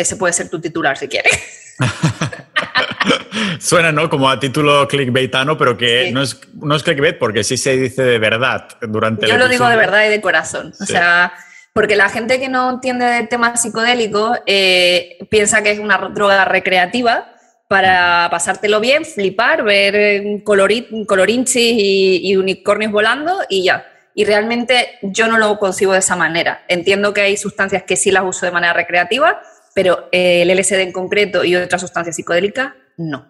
Ese 0.02 0.16
puede 0.16 0.34
ser 0.34 0.50
tu 0.50 0.60
titular 0.60 0.98
si 0.98 1.08
quieres. 1.08 1.76
Suena, 3.60 3.92
¿no? 3.92 4.10
Como 4.10 4.30
a 4.30 4.40
título 4.40 4.88
clickbaitano, 4.88 5.58
pero 5.58 5.78
que 5.78 6.12
no, 6.12 6.22
es, 6.22 6.40
no 6.54 6.76
es 6.76 6.84
clickbait 6.84 7.18
porque 7.18 7.44
sí 7.44 7.58
se 7.58 7.78
dice 7.78 8.04
de 8.04 8.20
verdad 8.20 8.68
durante 8.82 9.28
Yo 9.28 9.38
lo 9.38 9.48
digo 9.48 9.68
de 9.68 9.76
verdad 9.76 10.06
y 10.06 10.10
de 10.10 10.22
corazón. 10.22 10.74
O 10.80 10.86
sea, 10.86 11.34
porque 11.74 11.96
la 11.96 12.10
gente 12.10 12.40
que 12.40 12.50
no 12.50 12.70
entiende 12.70 13.06
del 13.06 13.30
tema 13.30 13.56
psicodélico 13.56 14.36
eh, 14.46 15.18
piensa 15.30 15.64
que 15.64 15.72
es 15.72 15.80
una 15.80 15.98
droga 15.98 16.46
recreativa 16.46 17.28
para 17.68 18.28
pasártelo 18.30 18.82
bien, 18.82 19.06
flipar, 19.06 19.64
ver 19.64 20.44
colorinchis 20.44 21.56
y, 21.56 22.30
y 22.30 22.36
unicornios 22.36 22.92
volando 22.92 23.40
y 23.48 23.64
ya. 23.64 23.88
Y 24.14 24.26
realmente 24.26 25.00
yo 25.02 25.28
no 25.30 25.38
lo 25.38 25.58
concibo 25.58 25.94
de 25.94 26.00
esa 26.00 26.18
manera. 26.18 26.66
Entiendo 26.68 27.14
que 27.14 27.22
hay 27.22 27.38
sustancias 27.38 27.84
que 27.84 27.96
sí 27.96 28.12
las 28.12 28.26
uso 28.26 28.46
de 28.46 28.52
manera 28.52 28.74
recreativa, 28.74 29.42
pero 29.74 30.10
el 30.12 30.50
LSD 30.50 30.82
en 30.82 30.92
concreto 30.92 31.44
y 31.44 31.56
otras 31.56 31.82
sustancias 31.82 32.16
psicodélicas, 32.16 32.74
no. 32.98 33.30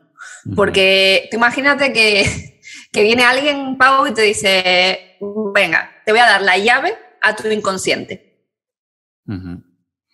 Porque 0.56 1.28
tú 1.30 1.38
imagínate 1.38 1.94
que, 1.94 2.60
que 2.92 3.04
viene 3.04 3.24
alguien, 3.24 3.78
Pau, 3.78 4.08
y 4.08 4.14
te 4.14 4.22
dice, 4.22 5.18
venga, 5.54 5.92
te 6.06 6.12
voy 6.12 6.22
a 6.22 6.26
dar 6.26 6.42
la 6.42 6.58
llave 6.58 6.98
a 7.22 7.36
tu 7.36 7.48
inconsciente. 7.48 8.48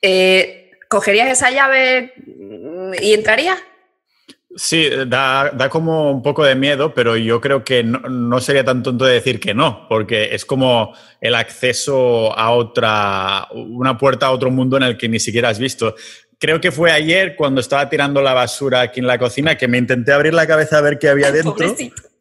Eh, 0.02 0.72
¿Cogerías 0.90 1.30
esa 1.30 1.52
llave 1.52 2.14
y 3.02 3.14
entrarías? 3.14 3.58
Sí, 4.60 4.90
da, 5.06 5.52
da, 5.52 5.70
como 5.70 6.12
un 6.12 6.24
poco 6.24 6.44
de 6.44 6.56
miedo, 6.56 6.92
pero 6.92 7.16
yo 7.16 7.40
creo 7.40 7.64
que 7.64 7.84
no, 7.84 8.00
no, 8.00 8.42
sería 8.42 8.66
tan 8.66 8.82
tonto 8.82 9.06
de 9.06 9.14
decir 9.14 9.40
que 9.40 9.54
no, 9.54 9.86
porque 9.88 10.34
es 10.34 10.46
como 10.46 10.96
el 11.22 11.36
acceso 11.36 12.36
a 12.36 12.50
otra, 12.50 13.48
una 13.54 14.00
puerta 14.00 14.26
a 14.26 14.32
otro 14.32 14.50
mundo 14.50 14.76
en 14.78 14.84
el 14.84 14.98
que 14.98 15.08
ni 15.10 15.20
siquiera 15.20 15.50
has 15.50 15.60
visto. 15.60 15.94
Creo 16.40 16.60
que 16.60 16.72
fue 16.72 16.92
ayer 16.92 17.36
cuando 17.36 17.62
estaba 17.62 17.88
tirando 17.88 18.20
la 18.20 18.34
basura 18.34 18.82
aquí 18.82 19.00
en 19.00 19.06
la 19.06 19.20
cocina 19.20 19.56
que 19.56 19.68
me 19.68 19.78
intenté 19.78 20.12
abrir 20.12 20.34
la 20.34 20.48
cabeza 20.48 20.80
a 20.80 20.82
ver 20.82 20.98
qué 20.98 21.10
había 21.10 21.32
dentro 21.32 21.76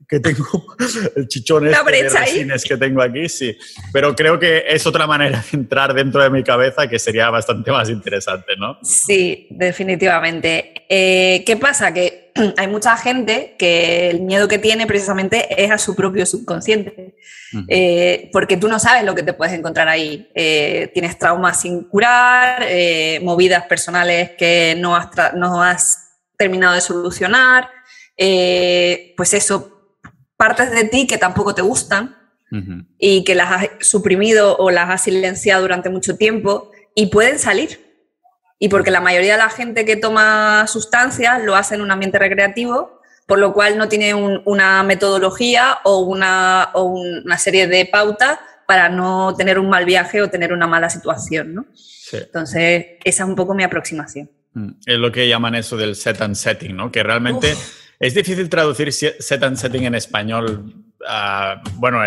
que 0.08 0.20
tengo 0.20 0.76
el 1.16 1.26
chichón 1.28 1.66
este 1.66 1.90
de 1.90 2.08
resines 2.08 2.64
que 2.64 2.76
tengo 2.76 3.02
aquí, 3.02 3.28
sí. 3.28 3.56
Pero 3.92 4.14
creo 4.14 4.38
que 4.38 4.64
es 4.68 4.86
otra 4.86 5.06
manera 5.06 5.44
de 5.50 5.58
entrar 5.58 5.94
dentro 5.94 6.22
de 6.22 6.30
mi 6.30 6.42
cabeza 6.42 6.88
que 6.88 6.98
sería 6.98 7.30
bastante 7.30 7.70
más 7.70 7.88
interesante, 7.90 8.56
¿no? 8.56 8.78
Sí, 8.82 9.48
definitivamente. 9.50 10.84
Eh, 10.88 11.42
¿Qué 11.44 11.56
pasa? 11.56 11.92
Que 11.92 12.32
hay 12.56 12.68
mucha 12.68 12.96
gente 12.96 13.56
que 13.58 14.10
el 14.10 14.20
miedo 14.20 14.46
que 14.46 14.58
tiene 14.58 14.86
precisamente 14.86 15.62
es 15.62 15.70
a 15.70 15.78
su 15.78 15.96
propio 15.96 16.24
subconsciente, 16.24 17.16
eh, 17.68 18.30
porque 18.32 18.56
tú 18.56 18.68
no 18.68 18.78
sabes 18.78 19.04
lo 19.04 19.14
que 19.14 19.24
te 19.24 19.32
puedes 19.32 19.54
encontrar 19.54 19.88
ahí. 19.88 20.30
Eh, 20.34 20.90
tienes 20.94 21.18
traumas 21.18 21.60
sin 21.62 21.84
curar, 21.84 22.64
movidas 23.22 23.64
personales 23.66 24.32
que 24.38 24.76
no 24.78 24.94
has, 24.94 25.08
no 25.34 25.62
has 25.62 26.12
terminado 26.38 26.74
de 26.74 26.80
solucionar. 26.80 27.70
pues 28.16 29.34
eso, 29.34 29.75
partes 30.36 30.70
de 30.70 30.84
ti 30.84 31.06
que 31.06 31.18
tampoco 31.18 31.54
te 31.54 31.62
gustan 31.62 32.16
y 32.98 33.24
que 33.24 33.34
las 33.34 33.50
has 33.50 33.68
suprimido 33.80 34.56
o 34.56 34.70
las 34.70 34.88
has 34.88 35.02
silenciado 35.02 35.62
durante 35.62 35.90
mucho 35.90 36.16
tiempo 36.16 36.70
y 36.94 37.06
pueden 37.06 37.38
salir. 37.38 37.84
y 38.58 38.70
porque 38.70 38.90
la 38.90 39.02
mayoría 39.02 39.32
de 39.32 39.38
la 39.38 39.50
gente 39.50 39.84
que 39.84 39.96
toma 39.96 40.66
sustancias 40.66 41.42
lo 41.42 41.56
hace 41.56 41.74
en 41.74 41.82
un 41.82 41.90
ambiente 41.90 42.18
recreativo, 42.18 43.02
por 43.26 43.38
lo 43.38 43.52
cual 43.52 43.76
no 43.76 43.88
tiene 43.88 44.14
una 44.14 44.82
metodología 44.82 45.78
o 45.84 45.98
una, 45.98 46.70
o 46.72 46.84
una 46.84 47.36
serie 47.36 47.66
de 47.66 47.84
pautas 47.84 48.38
para 48.66 48.88
no 48.88 49.34
tener 49.36 49.58
un 49.58 49.68
mal 49.68 49.84
viaje 49.84 50.22
o 50.22 50.30
tener 50.30 50.52
una 50.52 50.66
mala 50.66 50.88
situación, 50.88 51.54
¿no? 51.54 51.66
Entonces, 52.12 52.86
esa 53.04 53.22
es 53.24 53.28
un 53.28 53.36
poco 53.36 53.54
mi 53.54 53.62
aproximación. 53.62 54.30
Mm, 54.54 54.70
es 54.86 54.98
lo 54.98 55.12
que 55.12 55.28
llaman 55.28 55.54
eso 55.54 55.76
del 55.76 55.94
set 55.96 56.20
and 56.22 56.34
setting, 56.34 56.76
¿no? 56.76 56.90
Que 56.90 57.02
realmente 57.02 57.54
es 57.98 58.14
difícil 58.14 58.48
traducir 58.48 58.92
set 58.92 59.42
and 59.42 59.56
setting 59.56 59.84
en 59.84 59.94
español. 59.94 60.74
bueno, 61.74 62.02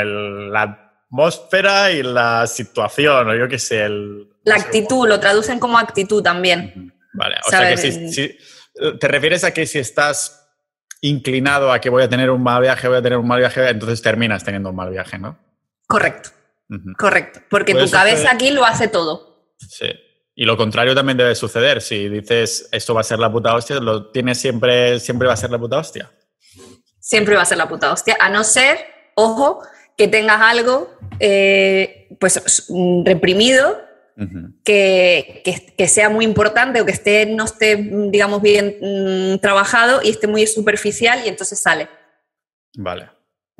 la 0.52 0.92
atmósfera 1.10 1.92
y 1.92 2.04
la 2.04 2.46
situación, 2.48 3.30
o 3.30 3.36
yo 3.36 3.48
qué 3.48 3.60
sé. 3.60 3.84
El, 3.86 4.30
la 4.44 4.56
actitud, 4.56 5.08
lo 5.08 5.20
traducen 5.20 5.60
como 5.60 5.78
actitud 5.78 6.22
también. 6.22 6.94
Vale, 7.14 7.36
o 7.46 7.50
sea 7.50 7.70
que 7.70 7.78
si, 7.78 8.38
te 9.00 9.08
refieres 9.08 9.44
a 9.44 9.54
que 9.54 9.66
si 9.66 9.80
estás 9.80 10.48
inclinado 11.02 11.72
a 11.72 11.80
que 11.80 11.90
voy 11.90 12.04
a 12.04 12.10
tener 12.10 12.30
un 12.30 12.44
mal 12.44 12.62
viaje, 12.62 12.88
voy 12.88 12.98
a 12.98 13.02
tener 13.02 13.18
un 13.18 13.28
mal 13.28 13.40
viaje, 13.40 13.70
entonces 13.70 14.02
terminas 14.02 14.44
teniendo 14.44 14.70
un 14.70 14.76
mal 14.76 14.90
viaje, 14.92 15.18
¿no? 15.18 15.38
Correcto. 15.88 16.30
Correcto, 17.00 17.40
porque 17.50 17.74
tu 17.74 17.90
cabeza 17.90 18.32
aquí 18.32 18.52
lo 18.52 18.64
hace 18.64 18.88
todo. 18.88 19.54
Sí. 19.58 19.88
Y 20.40 20.46
lo 20.46 20.56
contrario 20.56 20.96
también 20.96 21.18
debe 21.18 21.36
suceder. 21.36 21.82
Si 21.82 22.08
dices 22.08 22.70
esto 22.72 22.94
va 22.94 23.02
a 23.02 23.04
ser 23.04 23.20
la 23.20 23.30
puta 23.30 23.54
hostia, 23.54 23.78
¿lo 23.82 24.10
tienes 24.10 24.40
siempre, 24.40 24.98
siempre 25.02 25.28
va 25.28 25.34
a 25.34 25.38
ser 25.38 25.52
la 25.52 25.60
puta 25.60 25.80
hostia? 25.80 26.10
Siempre 26.98 27.36
va 27.36 27.42
a 27.42 27.46
ser 27.46 27.58
la 27.58 27.68
puta 27.68 27.92
hostia, 27.92 28.16
a 28.22 28.30
no 28.30 28.46
ser, 28.46 28.78
ojo, 29.16 29.62
que 29.98 30.08
tengas 30.08 30.40
algo 30.40 30.94
eh, 31.20 32.08
pues 32.22 32.70
reprimido 33.04 33.82
que, 34.64 35.44
que, 35.78 35.88
sea 35.90 36.10
muy 36.10 36.24
importante 36.24 36.80
o 36.80 36.86
que 36.86 36.94
esté, 36.94 37.26
no 37.26 37.44
esté, 37.44 37.76
digamos, 38.10 38.42
bien 38.42 38.78
mm, 38.80 39.40
trabajado 39.40 40.00
y 40.02 40.10
esté 40.10 40.28
muy 40.28 40.48
superficial 40.48 41.20
y 41.26 41.28
entonces 41.28 41.60
sale. 41.60 41.90
Vale. 42.78 43.10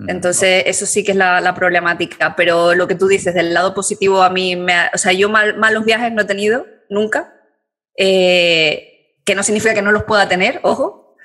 Entonces, 0.08 0.64
eso 0.66 0.86
sí 0.86 1.04
que 1.04 1.12
es 1.12 1.18
la, 1.18 1.54
problemática. 1.56 2.36
Pero 2.36 2.74
lo 2.76 2.88
que 2.88 2.96
tú 2.96 3.08
dices, 3.08 3.34
del 3.34 3.54
lado 3.54 3.74
positivo, 3.74 4.22
a 4.22 4.30
mí 4.30 4.56
me. 4.56 4.74
o 4.94 4.98
sea, 4.98 5.12
yo 5.12 5.30
malos 5.30 5.86
viajes 5.86 6.12
no 6.12 6.22
he 6.22 6.26
tenido 6.26 6.66
nunca. 6.90 7.34
Eh, 7.98 9.18
que 9.26 9.36
no 9.36 9.44
significa 9.44 9.74
que 9.74 9.82
no 9.82 9.92
los 9.92 10.04
pueda 10.04 10.28
tener, 10.28 10.60
ojo. 10.64 11.16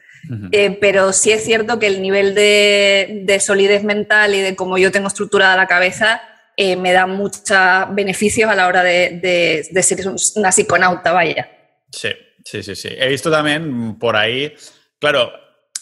Eh, 0.52 0.78
pero 0.80 1.12
sí 1.12 1.32
es 1.32 1.44
cierto 1.44 1.78
que 1.78 1.86
el 1.86 2.00
nivel 2.00 2.34
de, 2.34 3.38
solidez 3.40 3.84
mental 3.84 4.34
y 4.34 4.40
de 4.40 4.56
cómo 4.56 4.78
yo 4.78 4.90
tengo 4.90 5.08
estructurada 5.08 5.54
la 5.54 5.66
cabeza 5.66 6.22
eh, 6.56 6.76
me 6.76 6.92
da 6.92 7.06
muchos 7.06 7.44
beneficios 7.90 8.50
a 8.50 8.54
la 8.54 8.66
hora 8.66 8.82
de, 8.82 9.68
de 9.70 9.82
ser 9.82 9.98
una 10.36 10.50
psiconauta, 10.50 11.12
vaya. 11.12 11.50
Sí, 11.90 12.08
sí, 12.44 12.62
sí, 12.62 12.74
sí. 12.74 12.88
He 12.90 13.08
visto 13.08 13.30
también 13.30 13.98
por 13.98 14.16
ahí, 14.16 14.54
claro, 14.98 15.30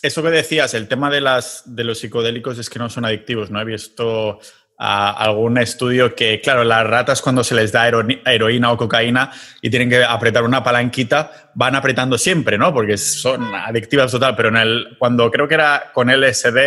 eso 0.03 0.23
que 0.23 0.31
decías, 0.31 0.75
el 0.75 0.89
tema 0.89 1.11
de, 1.11 1.21
las, 1.21 1.63
de 1.65 1.85
los 1.85 2.01
psicodélicos 2.01 2.59
es 2.59 2.69
que 2.69 2.81
no 2.81 2.91
son 2.91 3.05
adictivos, 3.05 3.51
¿no? 3.51 3.61
He 3.61 3.65
visto 3.65 4.41
algún 4.85 5.59
estudio 5.59 6.13
que, 6.17 6.41
claro, 6.41 6.65
las 6.65 6.85
ratas 6.85 7.23
cuando 7.23 7.45
se 7.45 7.55
les 7.55 7.71
da 7.71 7.87
heroína 7.87 8.73
o 8.73 8.77
cocaína 8.77 9.31
y 9.61 9.71
tienen 9.71 9.89
que 9.89 10.03
apretar 10.03 10.43
una 10.43 10.65
palanquita, 10.65 11.51
van 11.55 11.77
apretando 11.77 12.19
siempre, 12.19 12.59
¿no? 12.59 12.75
Porque 12.75 12.99
son 12.99 13.55
adictivas 13.55 14.11
total, 14.11 14.35
pero 14.35 14.49
en 14.49 14.57
el, 14.57 14.97
cuando 14.99 15.31
creo 15.31 15.47
que 15.47 15.55
era 15.55 15.93
con 15.95 16.09
LSD, 16.09 16.59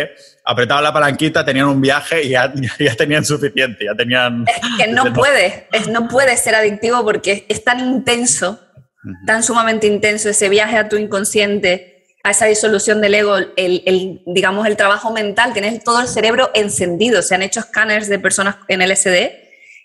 apretaban 0.44 0.84
la 0.84 0.94
palanquita, 0.94 1.44
tenían 1.44 1.66
un 1.66 1.80
viaje 1.82 2.22
y 2.22 2.30
ya, 2.30 2.50
ya 2.78 2.94
tenían 2.94 3.22
suficiente, 3.22 3.84
ya 3.84 3.94
tenían... 3.94 4.46
Es 4.48 4.86
que 4.86 4.90
no 4.90 5.12
puede, 5.12 5.68
es, 5.72 5.86
no 5.88 6.08
puede 6.08 6.38
ser 6.38 6.54
adictivo 6.54 7.04
porque 7.04 7.44
es 7.50 7.64
tan 7.64 7.80
intenso, 7.80 8.58
tan 9.26 9.42
sumamente 9.42 9.86
intenso 9.86 10.30
ese 10.30 10.48
viaje 10.48 10.78
a 10.78 10.88
tu 10.88 10.96
inconsciente 10.96 11.95
a 12.26 12.30
esa 12.30 12.46
disolución 12.46 13.00
del 13.00 13.14
ego, 13.14 13.36
el, 13.56 14.22
digamos, 14.26 14.66
el 14.66 14.76
trabajo 14.76 15.12
mental, 15.12 15.52
tienes 15.52 15.84
todo 15.84 16.00
el 16.00 16.08
cerebro 16.08 16.50
encendido. 16.54 17.22
Se 17.22 17.34
han 17.34 17.42
hecho 17.42 17.60
escáneres 17.60 18.08
de 18.08 18.18
personas 18.18 18.56
en 18.66 18.80
LSD 18.80 19.30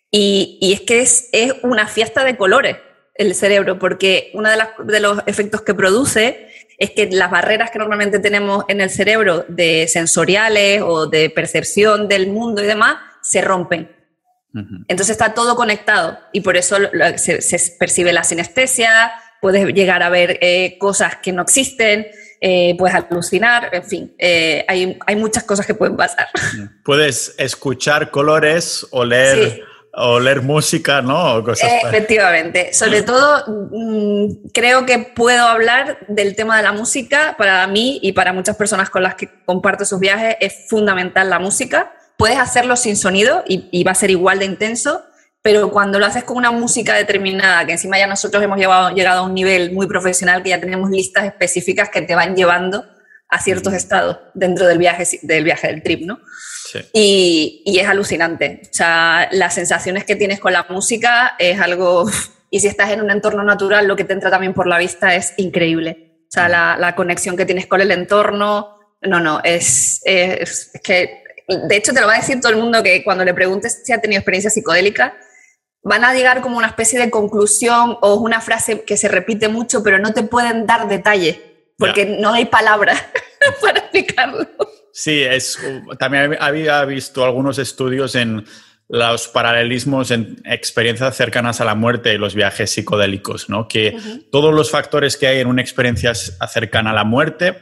y, 0.10 0.57
y 0.60 0.74
es 0.74 0.81
que 0.81 1.01
es, 1.01 1.29
es, 1.31 1.53
una 1.62 1.88
fiesta 1.88 2.24
de 2.24 2.38
colores 2.38 2.77
el 3.13 3.36
cerebro, 3.36 3.77
porque 3.77 4.31
uno 4.33 4.50
de, 4.50 4.57
de, 4.86 5.00
los 5.00 5.19
efectos 5.27 5.62
que 5.62 5.75
produce 5.75 6.48
es 6.79 6.89
que 6.91 7.07
las 7.12 7.29
barreras 7.29 7.69
que 7.69 7.77
normalmente 7.77 8.17
tenemos 8.17 8.65
en 8.67 8.81
el 8.81 8.89
cerebro 8.89 9.45
de 9.48 9.88
sensoriales 9.88 10.81
o 10.81 11.05
de 11.05 11.29
percepción 11.29 12.07
del 12.07 12.27
mundo 12.27 12.63
y 12.63 12.65
demás 12.65 12.95
se 13.21 13.41
rompen. 13.41 13.95
Entonces 14.88 15.12
está 15.12 15.33
todo 15.33 15.55
conectado 15.55 16.17
y 16.33 16.41
por 16.41 16.57
eso 16.57 16.77
se, 17.15 17.60
percibe 17.79 18.12
la 18.12 18.24
sinestesia, 18.24 19.13
puedes 19.39 19.65
llegar 19.67 20.03
a 20.03 20.10
ver 20.10 20.39
eh, 20.41 20.77
cosas 20.77 21.17
que 21.17 21.31
no 21.31 21.43
existen, 21.43 22.07
eh, 22.43 22.75
puedes 22.75 22.95
alucinar, 22.95 23.69
en 23.71 23.83
fin, 23.83 24.15
eh, 24.17 24.65
hay, 24.67 24.98
hay, 25.05 25.15
muchas 25.15 25.43
cosas 25.43 25.63
que 25.63 25.75
pueden 25.75 25.95
pasar. 25.95 26.27
Puedes 26.83 27.36
escuchar 27.38 28.10
colores, 28.10 28.88
o 29.93 30.19
leer 30.19 30.41
música, 30.41 31.03
¿no? 31.03 31.48
Efectivamente. 31.51 32.74
Sobre 32.74 33.03
todo, 33.03 33.43
mm, 33.45 34.50
creo 34.53 34.88
que 34.88 34.98
puedo 35.00 35.45
hablar 35.45 36.00
del 36.07 36.36
tema 36.36 36.57
de 36.57 36.63
la 36.63 36.71
música. 36.71 37.36
Para 37.38 37.67
mí 37.67 38.00
y 38.01 38.13
para 38.13 38.33
muchas 38.33 38.55
personas 38.55 38.89
con 38.89 39.03
las 39.03 39.13
que 39.13 39.29
comparto 39.45 39.86
sus 39.86 40.00
viajes 40.00 40.38
es 40.39 40.65
fundamental 40.67 41.29
la 41.29 41.38
música. 41.38 41.93
Puedes 42.17 42.39
hacerlo 42.39 42.75
sin 42.75 42.98
sonido 42.98 43.43
y 43.48 43.83
va 43.83 43.91
a 43.91 43.95
ser 43.95 44.10
igual 44.10 44.39
de 44.39 44.45
intenso, 44.45 45.03
pero 45.41 45.71
cuando 45.71 45.98
lo 45.98 46.05
haces 46.05 46.24
con 46.24 46.38
una 46.38 46.51
música 46.51 46.95
determinada, 46.95 47.65
que 47.65 47.71
encima 47.74 47.98
ya 47.98 48.05
nosotros 48.05 48.43
hemos 48.43 48.57
llegado 48.57 49.19
a 49.19 49.21
un 49.24 49.33
nivel 49.33 49.71
muy 49.71 49.88
profesional, 49.88 50.43
que 50.43 50.50
ya 50.50 50.60
tenemos 50.60 50.91
listas 50.91 51.25
específicas 51.25 51.89
que 51.89 52.01
te 52.03 52.13
van 52.13 52.36
llevando 52.36 52.86
a 53.27 53.41
ciertos 53.41 53.74
estados 53.74 54.19
dentro 54.33 54.67
del 54.67 54.77
viaje 54.77 55.07
del, 55.24 55.43
viaje 55.43 55.67
del 55.67 55.81
trip, 55.81 56.01
¿no? 56.01 56.19
Sí. 56.71 56.79
Y, 56.93 57.63
y, 57.65 57.79
es 57.79 57.88
alucinante. 57.88 58.62
O 58.63 58.74
sea, 58.74 59.29
las 59.31 59.55
sensaciones 59.55 60.03
que 60.05 60.15
tienes 60.15 60.39
con 60.39 60.53
la 60.53 60.65
música 60.69 61.36
es 61.39 61.60
algo... 61.60 62.10
Y 62.53 62.60
si 62.60 62.67
estás 62.67 62.91
en 62.91 63.00
un 63.00 63.10
entorno 63.10 63.43
natural, 63.43 63.88
lo 63.88 63.95
que 63.95 64.03
te 64.03 64.12
entra 64.12 64.29
también 64.29 64.53
por 64.53 64.67
la 64.67 64.77
vista 64.77 65.15
es 65.15 65.33
increíble. 65.38 66.17
O 66.24 66.31
sea, 66.31 66.50
la, 66.50 66.75
la 66.77 66.95
conexión 66.95 67.38
que 67.38 67.45
tienes 67.45 67.65
con 67.65 67.79
el 67.79 67.91
entorno, 67.91 68.77
no, 69.03 69.21
no, 69.21 69.39
es, 69.41 70.01
es, 70.03 70.69
es 70.74 70.81
que... 70.83 71.24
De 71.48 71.77
hecho, 71.77 71.93
te 71.93 72.01
lo 72.01 72.07
va 72.07 72.15
a 72.15 72.17
decir 72.17 72.41
todo 72.41 72.51
el 72.51 72.57
mundo 72.57 72.83
que 72.83 73.05
cuando 73.05 73.24
le 73.24 73.33
preguntes 73.33 73.83
si 73.86 73.93
ha 73.93 74.01
tenido 74.01 74.19
experiencia 74.19 74.50
psicodélica, 74.50 75.13
van 75.83 76.03
a 76.03 76.13
llegar 76.13 76.41
como 76.41 76.57
una 76.57 76.67
especie 76.67 77.00
de 77.00 77.09
conclusión 77.09 77.97
o 78.01 78.15
una 78.15 78.41
frase 78.41 78.83
que 78.83 78.97
se 78.97 79.07
repite 79.07 79.47
mucho, 79.47 79.83
pero 79.83 80.00
no 80.00 80.13
te 80.13 80.23
pueden 80.23 80.65
dar 80.65 80.88
detalle, 80.88 81.73
porque 81.77 82.05
no 82.05 82.33
hay 82.33 82.45
palabras 82.45 83.03
para 83.61 83.79
explicarlo. 83.79 84.47
Sí, 84.93 85.21
es, 85.21 85.57
también 85.97 86.38
había 86.39 86.83
visto 86.85 87.23
algunos 87.23 87.57
estudios 87.57 88.15
en 88.15 88.45
los 88.89 89.29
paralelismos 89.29 90.11
en 90.11 90.41
experiencias 90.43 91.15
cercanas 91.15 91.61
a 91.61 91.65
la 91.65 91.75
muerte 91.75 92.13
y 92.13 92.17
los 92.17 92.35
viajes 92.35 92.71
psicodélicos, 92.71 93.47
¿no? 93.50 93.69
Que 93.69 93.97
todos 94.31 94.53
los 94.53 94.69
factores 94.69 95.15
que 95.15 95.27
hay 95.27 95.39
en 95.39 95.47
una 95.47 95.61
experiencia 95.61 96.13
cercana 96.13 96.91
a 96.91 96.93
la 96.93 97.05
muerte, 97.05 97.57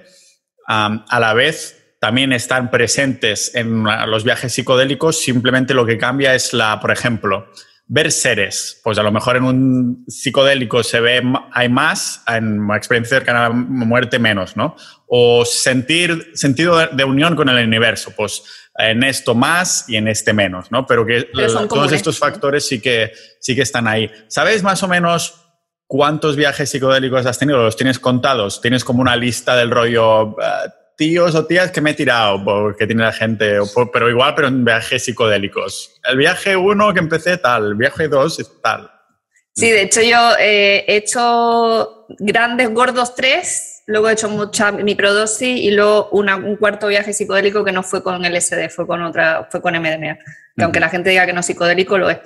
a 0.65 1.19
la 1.19 1.33
vez 1.35 1.95
también 1.99 2.33
están 2.33 2.71
presentes 2.71 3.53
en 3.53 3.83
los 4.07 4.23
viajes 4.23 4.53
psicodélicos, 4.53 5.21
simplemente 5.21 5.75
lo 5.75 5.85
que 5.85 5.99
cambia 5.99 6.33
es 6.33 6.51
la, 6.53 6.79
por 6.79 6.91
ejemplo, 6.91 7.47
ver 7.91 8.11
seres, 8.11 8.79
pues 8.83 8.99
a 8.99 9.03
lo 9.03 9.11
mejor 9.11 9.35
en 9.35 9.43
un 9.43 10.05
psicodélico 10.07 10.83
se 10.83 10.99
ve, 10.99 11.23
hay 11.51 11.69
más, 11.69 12.21
en 12.27 12.59
una 12.59 12.77
experiencia 12.77 13.17
cercana 13.17 13.47
a 13.47 13.49
la 13.49 13.55
muerte 13.55 14.19
menos, 14.19 14.55
¿no? 14.55 14.75
O 15.07 15.43
sentir 15.43 16.31
sentido 16.35 16.77
de 16.85 17.03
unión 17.03 17.35
con 17.35 17.49
el 17.49 17.65
universo, 17.65 18.13
pues 18.15 18.43
en 18.77 19.01
esto 19.01 19.33
más 19.33 19.89
y 19.89 19.95
en 19.95 20.07
este 20.07 20.33
menos, 20.33 20.71
¿no? 20.71 20.85
Pero 20.85 21.03
que 21.03 21.29
todos 21.67 21.91
estos 21.91 22.19
factores 22.19 22.67
sí 22.67 22.79
que, 22.79 23.11
sí 23.39 23.55
que 23.55 23.63
están 23.63 23.87
ahí. 23.87 24.09
¿Sabes 24.27 24.61
más 24.61 24.83
o 24.83 24.87
menos 24.87 25.41
cuántos 25.87 26.35
viajes 26.35 26.69
psicodélicos 26.69 27.25
has 27.25 27.39
tenido? 27.39 27.63
¿Los 27.63 27.75
tienes 27.75 27.97
contados? 27.97 28.61
¿Tienes 28.61 28.83
como 28.85 29.01
una 29.01 29.15
lista 29.15 29.55
del 29.55 29.71
rollo, 29.71 30.39
eh, 30.39 30.69
tíos 30.99 31.33
o 31.33 31.45
tías 31.45 31.71
que 31.71 31.79
me 31.79 31.91
he 31.91 31.93
tirado 31.93 32.43
porque 32.43 32.85
tiene 32.85 33.03
la 33.03 33.13
gente, 33.13 33.57
pero 33.93 34.09
igual, 34.09 34.35
pero 34.35 34.49
en 34.49 34.65
viajes 34.65 35.05
psicodélicos. 35.05 35.97
El 36.03 36.17
viaje 36.17 36.57
uno 36.57 36.93
que 36.93 36.99
empecé 36.99 37.37
tal, 37.37 37.67
el 37.67 37.75
viaje 37.75 38.09
dos 38.09 38.37
es 38.37 38.51
tal. 38.61 38.91
Sí, 39.55 39.71
de 39.71 39.83
hecho 39.83 40.01
yo 40.01 40.33
eh, 40.37 40.83
he 40.87 40.97
hecho 40.97 42.05
grandes 42.19 42.69
gordos 42.73 43.15
tres, 43.15 43.83
luego 43.87 44.09
he 44.09 44.13
hecho 44.13 44.27
mucha 44.27 44.73
microdosis 44.73 45.61
y 45.61 45.71
luego 45.71 46.09
un 46.11 46.57
cuarto 46.57 46.87
viaje 46.87 47.13
psicodélico 47.13 47.63
que 47.63 47.71
no 47.71 47.81
fue 47.81 48.03
con 48.03 48.21
LSD, 48.21 48.69
fue 48.69 48.85
con 48.85 49.01
otra, 49.01 49.47
fue 49.49 49.61
con 49.61 49.75
MDMA, 49.79 50.17
que 50.57 50.63
aunque 50.63 50.81
la 50.81 50.89
gente 50.89 51.11
diga 51.11 51.25
que 51.25 51.31
no 51.31 51.39
es 51.39 51.45
psicodélico, 51.45 51.97
lo 51.97 52.09
es. 52.09 52.17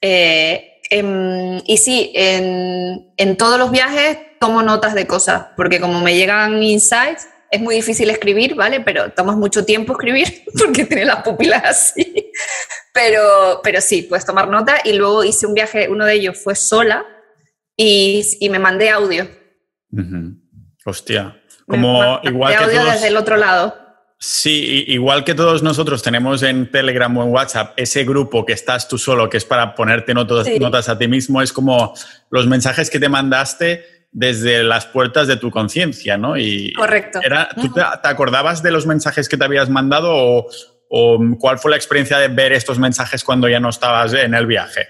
Eh, 0.00 0.80
em, 0.88 1.60
y 1.66 1.76
sí, 1.76 2.10
en, 2.14 3.12
en 3.18 3.36
todos 3.36 3.58
los 3.58 3.70
viajes 3.70 4.16
tomo 4.40 4.62
notas 4.62 4.94
de 4.94 5.06
cosas, 5.06 5.48
porque 5.56 5.78
como 5.78 6.00
me 6.00 6.16
llegan 6.16 6.62
insights, 6.62 7.28
es 7.54 7.60
muy 7.60 7.76
difícil 7.76 8.10
escribir, 8.10 8.54
¿vale? 8.54 8.80
Pero 8.80 9.12
tomas 9.12 9.36
mucho 9.36 9.64
tiempo 9.64 9.92
escribir 9.92 10.42
porque 10.58 10.84
tienes 10.84 11.06
las 11.06 11.22
pupilas 11.22 11.62
así. 11.64 12.32
Pero, 12.92 13.60
pero 13.62 13.80
sí, 13.80 14.02
puedes 14.02 14.26
tomar 14.26 14.48
nota. 14.48 14.78
Y 14.84 14.94
luego 14.94 15.24
hice 15.24 15.46
un 15.46 15.54
viaje, 15.54 15.88
uno 15.88 16.04
de 16.04 16.14
ellos 16.14 16.38
fue 16.42 16.54
sola, 16.54 17.04
y, 17.76 18.24
y 18.40 18.48
me 18.50 18.58
mandé 18.58 18.90
audio. 18.90 19.28
Hostia. 20.84 21.40
Como 21.66 22.20
igual 22.24 22.56
que 22.56 22.64
audio 22.64 22.84
desde 22.84 23.08
el 23.08 23.16
otro 23.16 23.36
lado. 23.36 23.74
Sí, 24.18 24.84
igual 24.88 25.22
que 25.24 25.34
todos 25.34 25.62
nosotros 25.62 26.02
tenemos 26.02 26.42
en 26.42 26.70
Telegram 26.70 27.14
o 27.16 27.24
en 27.24 27.30
WhatsApp 27.30 27.74
ese 27.76 28.04
grupo 28.04 28.46
que 28.46 28.54
estás 28.54 28.88
tú 28.88 28.96
solo, 28.96 29.28
que 29.28 29.36
es 29.36 29.44
para 29.44 29.74
ponerte 29.74 30.14
notas, 30.14 30.48
notas 30.58 30.88
a 30.88 30.96
ti 30.96 31.08
mismo, 31.08 31.42
es 31.42 31.52
como 31.52 31.94
los 32.30 32.46
mensajes 32.46 32.88
que 32.88 32.98
te 32.98 33.08
mandaste 33.08 33.84
desde 34.14 34.62
las 34.62 34.86
puertas 34.86 35.26
de 35.26 35.36
tu 35.36 35.50
conciencia, 35.50 36.16
¿no? 36.16 36.38
Y 36.38 36.72
Correcto. 36.72 37.20
Era, 37.22 37.48
¿Tú 37.48 37.70
te, 37.72 37.82
acordabas 37.82 38.62
de 38.62 38.70
los 38.70 38.86
mensajes 38.86 39.28
que 39.28 39.36
te 39.36 39.44
habías 39.44 39.68
mandado 39.68 40.10
o, 40.12 40.48
o, 40.88 41.18
cuál 41.38 41.58
fue 41.58 41.72
la 41.72 41.76
experiencia 41.76 42.18
de 42.18 42.28
ver 42.28 42.52
estos 42.52 42.78
mensajes 42.78 43.24
cuando 43.24 43.48
ya 43.48 43.58
no 43.58 43.68
estabas 43.68 44.14
en 44.14 44.34
el 44.34 44.46
viaje? 44.46 44.86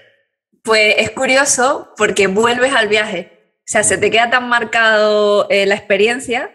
Pues 0.63 0.95
es 0.99 1.09
curioso 1.09 1.91
porque 1.97 2.27
vuelves 2.27 2.73
al 2.75 2.87
viaje. 2.87 3.55
O 3.59 3.67
sea, 3.67 3.83
se 3.83 3.97
te 3.97 4.11
queda 4.11 4.29
tan 4.29 4.47
marcado 4.47 5.47
eh, 5.49 5.65
la 5.65 5.73
experiencia 5.73 6.51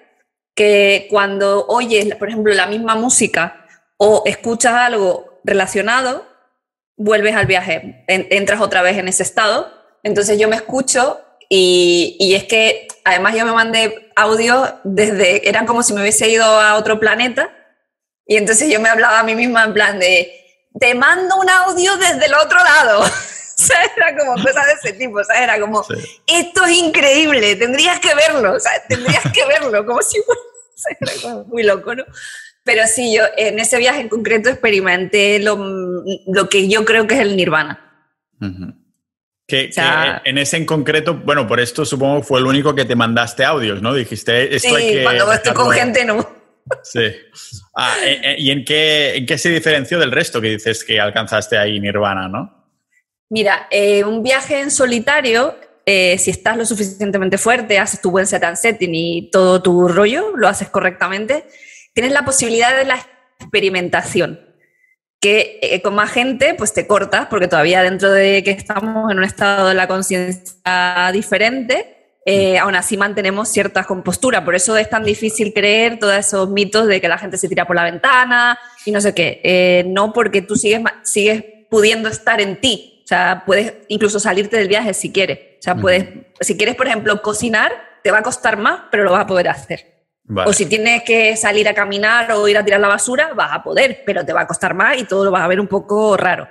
que 0.55 1.09
cuando 1.11 1.67
oyes, 1.67 2.15
por 2.15 2.29
ejemplo, 2.29 2.55
la 2.55 2.69
misma 2.69 2.95
música 2.95 3.67
o 3.97 4.23
escuchas 4.27 4.75
algo 4.75 5.41
relacionado, 5.43 6.25
vuelves 6.97 7.35
al 7.35 7.47
viaje, 7.47 8.05
entras 8.07 8.61
otra 8.61 8.83
vez 8.83 8.97
en 8.97 9.09
ese 9.09 9.25
estado. 9.25 9.73
Entonces 10.05 10.39
yo 10.39 10.49
me 10.49 10.57
escucho 10.57 11.21
y, 11.53 12.17
y, 12.21 12.35
es 12.37 12.45
que 12.45 12.87
además 13.05 13.35
yo 13.35 13.45
me 13.45 13.53
mandé 13.53 14.11
audio 14.15 14.81
desde, 14.85 15.49
eran 15.49 15.67
como 15.67 15.83
si 15.83 15.93
me 15.93 16.01
hubiese 16.01 16.29
ido 16.29 16.45
a 16.45 16.77
otro 16.77 17.01
planeta 17.01 17.51
y 18.25 18.37
entonces 18.37 18.73
yo 18.73 18.79
me 18.79 18.89
hablaba 18.89 19.19
a 19.19 19.25
mí 19.25 19.35
misma 19.35 19.65
en 19.65 19.75
plan 19.75 19.99
de, 19.99 20.31
te 20.79 20.95
mando 20.95 21.37
un 21.37 21.51
audio 21.51 21.97
desde 21.97 22.27
el 22.27 22.35
otro 22.35 22.59
lado. 22.63 23.05
O 23.61 23.63
sea, 23.63 23.77
era 23.95 24.17
como 24.17 24.43
cosas 24.43 24.65
de 24.65 24.73
ese 24.73 24.93
tipo, 24.95 25.19
o 25.19 25.25
sea, 25.25 25.45
era 25.45 25.61
como, 25.61 25.85
esto 26.27 26.65
es 26.65 26.73
increíble, 26.79 27.57
tendrías 27.57 28.01
que 28.01 28.15
verlo, 28.15 28.55
o 28.55 28.59
sea, 28.59 28.73
tendrías 28.89 29.23
que 29.35 29.45
verlo, 29.45 29.85
como 29.85 30.01
si 30.01 30.19
fuera, 30.23 31.45
muy 31.47 31.63
loco, 31.63 31.95
¿no? 31.95 32.05
Pero 32.65 32.87
sí, 32.87 33.15
yo 33.15 33.23
en 33.37 33.59
ese 33.59 33.77
viaje 33.77 34.01
en 34.01 34.09
concreto 34.09 34.49
experimenté 34.49 35.41
lo, 35.41 35.59
lo 36.27 36.49
que 36.49 36.71
yo 36.71 36.87
creo 36.87 37.07
que 37.07 37.17
es 37.17 37.21
el 37.21 37.37
nirvana. 37.37 38.09
Que, 39.51 39.71
en 40.25 40.39
ese 40.39 40.57
en 40.57 40.65
concreto, 40.65 41.15
bueno, 41.15 41.47
por 41.47 41.61
esto 41.61 41.85
supongo 41.85 42.23
fue 42.23 42.41
el 42.41 42.47
único 42.47 42.75
que 42.75 42.85
te 42.87 42.97
mandaste 42.97 43.45
audios, 43.45 43.83
¿no? 43.83 43.93
Dijiste, 43.93 44.55
esto 44.55 44.69
sí, 44.69 44.75
hay 44.75 44.93
que 44.95 45.03
cuando 45.03 45.33
estoy 45.33 45.53
con 45.53 45.71
gente 45.73 46.05
no. 46.05 46.27
Sí. 46.83 47.13
Ah, 47.75 47.97
eh, 48.05 48.21
eh, 48.23 48.37
¿Y 48.39 48.51
en 48.51 48.65
qué, 48.65 49.17
en 49.17 49.27
qué 49.27 49.37
se 49.37 49.51
diferenció 49.51 49.99
del 49.99 50.13
resto 50.13 50.41
que 50.41 50.51
dices 50.51 50.85
que 50.85 51.01
alcanzaste 51.01 51.59
ahí 51.59 51.81
Nirvana, 51.81 52.29
no? 52.29 52.61
Mira, 53.31 53.69
eh, 53.71 54.03
un 54.03 54.25
viaje 54.25 54.61
en 54.61 54.73
solitario, 54.73 55.57
eh, 55.87 56.19
si 56.19 56.31
estás 56.31 56.57
lo 56.57 56.65
suficientemente 56.65 57.39
fuerte, 57.39 57.79
haces 57.79 58.01
tu 58.01 58.11
buen 58.11 58.27
set 58.27 58.43
and 58.43 58.57
setting 58.57 58.93
y 58.93 59.31
todo 59.31 59.63
tu 59.63 59.87
rollo, 59.87 60.37
lo 60.37 60.49
haces 60.49 60.69
correctamente, 60.69 61.47
tienes 61.95 62.13
la 62.13 62.25
posibilidad 62.25 62.77
de 62.77 62.85
la 62.85 63.07
experimentación. 63.39 64.41
Que 65.21 65.59
eh, 65.63 65.83
con 65.83 65.95
más 65.95 66.11
gente, 66.11 66.55
pues 66.55 66.73
te 66.73 66.87
cortas, 66.87 67.27
porque 67.27 67.47
todavía 67.47 67.83
dentro 67.83 68.11
de 68.11 68.43
que 68.43 68.53
estamos 68.53 69.11
en 69.11 69.19
un 69.19 69.25
estado 69.25 69.69
de 69.69 69.75
la 69.75 69.87
conciencia 69.87 71.11
diferente, 71.13 71.97
aún 72.61 72.75
así 72.75 72.97
mantenemos 72.97 73.49
cierta 73.49 73.85
compostura. 73.85 74.45
Por 74.45 74.55
eso 74.55 74.77
es 74.77 74.89
tan 74.89 75.05
difícil 75.05 75.53
creer 75.53 75.99
todos 75.99 76.15
esos 76.15 76.49
mitos 76.49 76.87
de 76.87 77.01
que 77.01 77.09
la 77.09 77.19
gente 77.19 77.37
se 77.37 77.49
tira 77.49 77.67
por 77.67 77.77
la 77.77 77.85
ventana 77.85 78.59
y 78.87 78.93
no 78.93 79.01
sé 79.01 79.15
qué. 79.15 79.85
no, 79.89 80.13
porque 80.13 80.41
tú 80.41 80.55
sigues, 80.55 80.81
sigues 81.03 81.45
pudiendo 81.71 82.09
estar 82.09 82.41
en 82.41 82.61
ti, 82.61 83.01
o 83.05 83.07
sea, 83.07 83.43
puedes 83.47 83.75
incluso 83.89 84.21
salirte 84.21 84.57
del 84.57 84.69
viaje 84.69 84.93
si 84.95 85.11
quieres. 85.11 85.39
O 85.59 85.63
sea, 85.63 85.75
puedes, 85.77 86.07
si 86.41 86.57
quieres, 86.57 86.75
por 86.75 86.87
ejemplo, 86.87 87.23
cocinar, 87.23 87.73
te 88.03 88.11
va 88.11 88.19
a 88.19 88.23
costar 88.23 88.57
más, 88.57 88.83
pero 88.91 89.05
lo 89.05 89.13
vas 89.13 89.23
a 89.23 89.27
poder 89.27 89.49
hacer. 89.49 90.00
O 90.47 90.53
si 90.53 90.67
tienes 90.67 91.03
que 91.03 91.37
salir 91.37 91.69
a 91.69 91.75
caminar 91.75 92.31
o 92.33 92.47
ir 92.47 92.57
a 92.57 92.65
tirar 92.65 92.81
la 92.81 92.89
basura, 92.89 93.33
vas 93.35 93.53
a 93.53 93.63
poder, 93.63 94.03
pero 94.07 94.25
te 94.25 94.33
va 94.33 94.43
a 94.43 94.47
costar 94.47 94.75
más 94.75 94.99
y 94.99 95.05
todo 95.05 95.25
lo 95.25 95.31
vas 95.31 95.43
a 95.43 95.49
ver 95.49 95.61
un 95.61 95.67
poco 95.67 96.17
raro. 96.17 96.49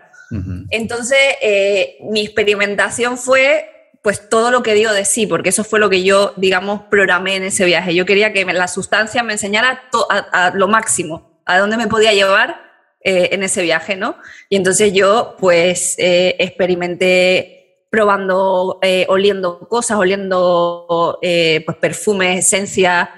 Entonces, 0.69 1.17
eh, 1.41 1.97
mi 2.01 2.21
experimentación 2.21 3.17
fue 3.17 3.79
pues 4.01 4.29
todo 4.29 4.51
lo 4.51 4.63
que 4.63 4.73
digo 4.73 4.93
de 4.93 5.03
sí, 5.03 5.27
porque 5.27 5.49
eso 5.49 5.63
fue 5.63 5.79
lo 5.79 5.89
que 5.89 6.03
yo, 6.03 6.33
digamos, 6.37 6.81
programé 6.89 7.35
en 7.35 7.43
ese 7.43 7.65
viaje. 7.65 7.95
Yo 7.95 8.05
quería 8.05 8.31
que 8.31 8.45
la 8.45 8.67
sustancia 8.67 9.23
me 9.23 9.33
enseñara 9.33 9.83
a 10.31 10.51
lo 10.53 10.67
máximo, 10.67 11.41
a 11.45 11.57
dónde 11.57 11.77
me 11.77 11.87
podía 11.87 12.13
llevar 12.13 12.69
eh, 13.01 13.29
en 13.31 13.43
ese 13.43 13.61
viaje, 13.61 13.95
¿no? 13.95 14.17
Y 14.49 14.57
entonces 14.57 14.91
yo 14.91 15.37
pues 15.39 15.95
eh, 15.99 16.35
experimenté 16.37 17.85
probando, 17.89 18.77
eh, 18.81 19.05
oliendo 19.07 19.59
cosas, 19.69 19.97
oliendo 19.97 21.17
pues 21.21 21.77
perfumes, 21.79 22.45
esencias, 22.45 23.09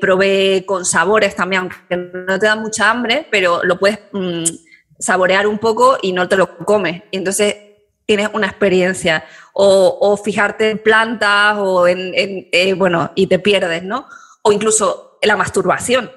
probé 0.00 0.64
con 0.66 0.84
sabores 0.84 1.34
también, 1.34 1.62
aunque 1.62 1.96
no 1.96 2.38
te 2.38 2.46
da 2.46 2.56
mucha 2.56 2.90
hambre, 2.90 3.26
pero 3.30 3.64
lo 3.64 3.78
puedes 3.78 4.00
mm, 4.12 4.44
saborear 4.98 5.46
un 5.46 5.58
poco 5.58 5.98
y 6.02 6.12
no 6.12 6.28
te 6.28 6.36
lo 6.36 6.58
comes. 6.58 7.02
Y 7.10 7.16
entonces 7.16 7.56
tienes 8.06 8.28
una 8.32 8.46
experiencia. 8.46 9.24
O, 9.54 10.16
fijarte 10.16 10.70
en 10.70 10.78
plantas 10.78 11.56
o 11.58 11.86
en, 11.86 12.46
bueno, 12.78 13.12
y 13.14 13.26
te 13.26 13.38
pierdes, 13.38 13.82
¿no? 13.82 14.06
O 14.42 14.52
incluso 14.52 15.18
la 15.22 15.36
masturbación 15.36 16.10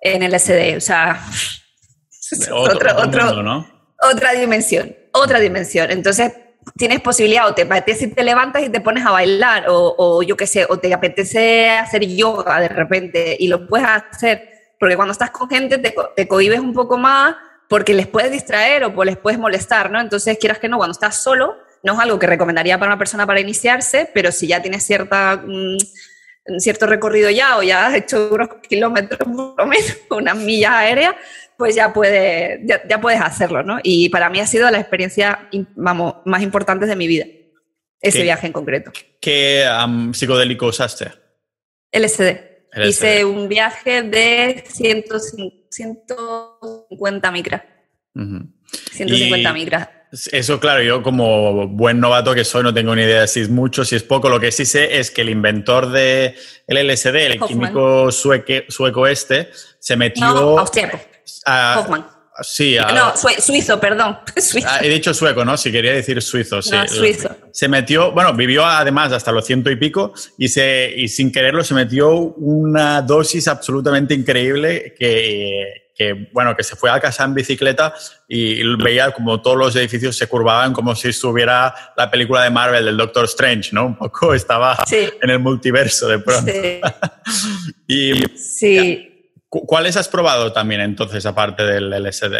en 0.00 0.22
el 0.22 0.38
SD, 0.38 0.76
o 0.76 0.80
sea, 0.80 1.24
otra 4.02 4.32
dimensión, 4.32 4.94
otra 5.12 5.40
dimensión. 5.40 5.90
Entonces, 5.90 6.32
tienes 6.76 7.00
posibilidad 7.00 7.48
o 7.48 7.54
te 7.54 7.62
apetece 7.62 8.08
te 8.08 8.22
levantas 8.22 8.62
y 8.62 8.68
te 8.68 8.80
pones 8.80 9.04
a 9.04 9.10
bailar 9.10 9.66
o, 9.68 10.22
yo 10.22 10.36
qué 10.36 10.46
sé, 10.46 10.66
o 10.68 10.78
te 10.78 10.92
apetece 10.92 11.70
hacer 11.70 12.06
yoga 12.06 12.60
de 12.60 12.68
repente 12.68 13.36
y 13.38 13.48
lo 13.48 13.66
puedes 13.66 13.86
hacer, 13.88 14.48
porque 14.78 14.96
cuando 14.96 15.12
estás 15.12 15.30
con 15.30 15.48
gente 15.48 15.78
te, 15.78 16.28
cohibes 16.28 16.60
un 16.60 16.72
poco 16.72 16.98
más 16.98 17.36
porque 17.68 17.94
les 17.94 18.06
puedes 18.06 18.30
distraer 18.30 18.84
o 18.84 19.04
les 19.04 19.16
puedes 19.16 19.38
molestar, 19.38 19.90
¿no? 19.90 19.98
Entonces, 19.98 20.36
quieras 20.38 20.58
que 20.58 20.68
no, 20.68 20.76
cuando 20.76 20.92
estás 20.92 21.22
solo, 21.22 21.56
no 21.82 21.94
es 21.94 21.98
algo 21.98 22.18
que 22.18 22.26
recomendaría 22.26 22.78
para 22.78 22.90
una 22.90 22.98
persona 22.98 23.26
para 23.26 23.40
iniciarse, 23.40 24.10
pero 24.12 24.30
si 24.30 24.46
ya 24.46 24.60
tienes 24.60 24.84
cierta... 24.84 25.42
Mm, 25.44 25.78
cierto 26.58 26.86
recorrido 26.86 27.30
ya 27.30 27.56
o 27.56 27.62
ya 27.62 27.86
has 27.86 27.94
hecho 27.94 28.30
unos 28.32 28.48
kilómetros 28.68 29.28
por 29.28 29.54
lo 29.58 29.66
menos, 29.66 29.96
unas 30.10 30.36
millas 30.36 30.72
aéreas, 30.72 31.14
pues 31.62 31.76
ya, 31.76 31.92
puede, 31.92 32.60
ya, 32.64 33.00
puedes 33.00 33.20
hacerlo, 33.20 33.62
¿no? 33.62 33.78
Y 33.84 34.08
para 34.08 34.28
mí 34.28 34.40
ha 34.40 34.48
sido 34.48 34.68
la 34.68 34.80
experiencia, 34.80 35.48
vamos, 35.76 36.16
más 36.24 36.42
importante 36.42 36.86
de 36.86 36.96
mi 36.96 37.06
vida, 37.06 37.24
ese 38.00 38.24
viaje 38.24 38.48
en 38.48 38.52
concreto. 38.52 38.90
¿Qué 39.20 39.64
psicodélico 40.12 40.66
usaste? 40.66 41.12
LSD. 41.92 42.36
Hice 42.84 43.24
un 43.24 43.48
viaje 43.48 44.02
de 44.02 44.64
150 44.66 47.30
micras. 47.30 47.62
150 48.12 49.52
micras. 49.52 49.88
Eso, 50.32 50.58
claro, 50.58 50.82
yo 50.82 51.00
como 51.00 51.68
buen 51.68 52.00
novato 52.00 52.34
que 52.34 52.44
soy 52.44 52.64
no 52.64 52.74
tengo 52.74 52.96
ni 52.96 53.02
idea 53.02 53.20
de 53.20 53.28
si 53.28 53.38
es 53.38 53.50
mucho, 53.50 53.84
si 53.84 53.94
es 53.94 54.02
poco. 54.02 54.28
Lo 54.28 54.40
que 54.40 54.50
sí 54.50 54.64
sé 54.64 54.98
es 54.98 55.12
que 55.12 55.20
el 55.20 55.28
inventor 55.28 55.92
del 55.92 56.34
LSD, 56.66 57.14
el 57.14 57.38
químico 57.38 58.10
sueco 58.10 59.06
este, 59.06 59.50
se 59.78 59.96
metió... 59.96 60.24
No, 60.24 60.64
Hoffman. 61.46 62.06
Sí, 62.40 62.76
no, 62.94 63.12
suizo, 63.38 63.78
perdón. 63.78 64.18
Ah, 64.64 64.80
he 64.82 64.88
dicho 64.88 65.12
sueco, 65.12 65.44
¿no? 65.44 65.56
Si 65.56 65.70
quería 65.70 65.92
decir 65.92 66.20
suizo, 66.22 66.62
sí. 66.62 66.74
suizo. 66.88 67.30
Se 67.52 67.68
metió, 67.68 68.12
bueno, 68.12 68.32
vivió 68.32 68.64
además 68.64 69.12
hasta 69.12 69.32
los 69.32 69.46
ciento 69.46 69.70
y 69.70 69.76
pico 69.76 70.14
y, 70.38 70.48
se, 70.48 70.92
y 70.96 71.08
sin 71.08 71.30
quererlo 71.30 71.62
se 71.62 71.74
metió 71.74 72.10
una 72.14 73.02
dosis 73.02 73.48
absolutamente 73.48 74.14
increíble 74.14 74.94
que, 74.98 75.90
que, 75.94 76.28
bueno, 76.32 76.56
que 76.56 76.64
se 76.64 76.74
fue 76.74 76.90
a 76.90 77.00
casa 77.00 77.24
en 77.24 77.34
bicicleta 77.34 77.94
y 78.26 78.62
veía 78.76 79.10
como 79.12 79.42
todos 79.42 79.56
los 79.56 79.76
edificios 79.76 80.16
se 80.16 80.26
curvaban 80.26 80.72
como 80.72 80.94
si 80.94 81.08
estuviera 81.08 81.74
la 81.96 82.10
película 82.10 82.42
de 82.42 82.50
Marvel 82.50 82.84
del 82.84 82.96
Doctor 82.96 83.26
Strange, 83.26 83.70
¿no? 83.72 83.86
Un 83.86 83.96
poco 83.96 84.32
estaba 84.32 84.78
en 84.90 85.30
el 85.30 85.38
multiverso 85.38 86.08
de 86.08 86.18
pronto. 86.18 86.50
Sí. 86.50 86.80
y, 87.86 88.38
sí. 88.38 89.11
¿Cuáles 89.52 89.98
has 89.98 90.08
probado 90.08 90.50
también 90.50 90.80
entonces, 90.80 91.26
aparte 91.26 91.62
del 91.62 91.90
LSD? 91.90 92.36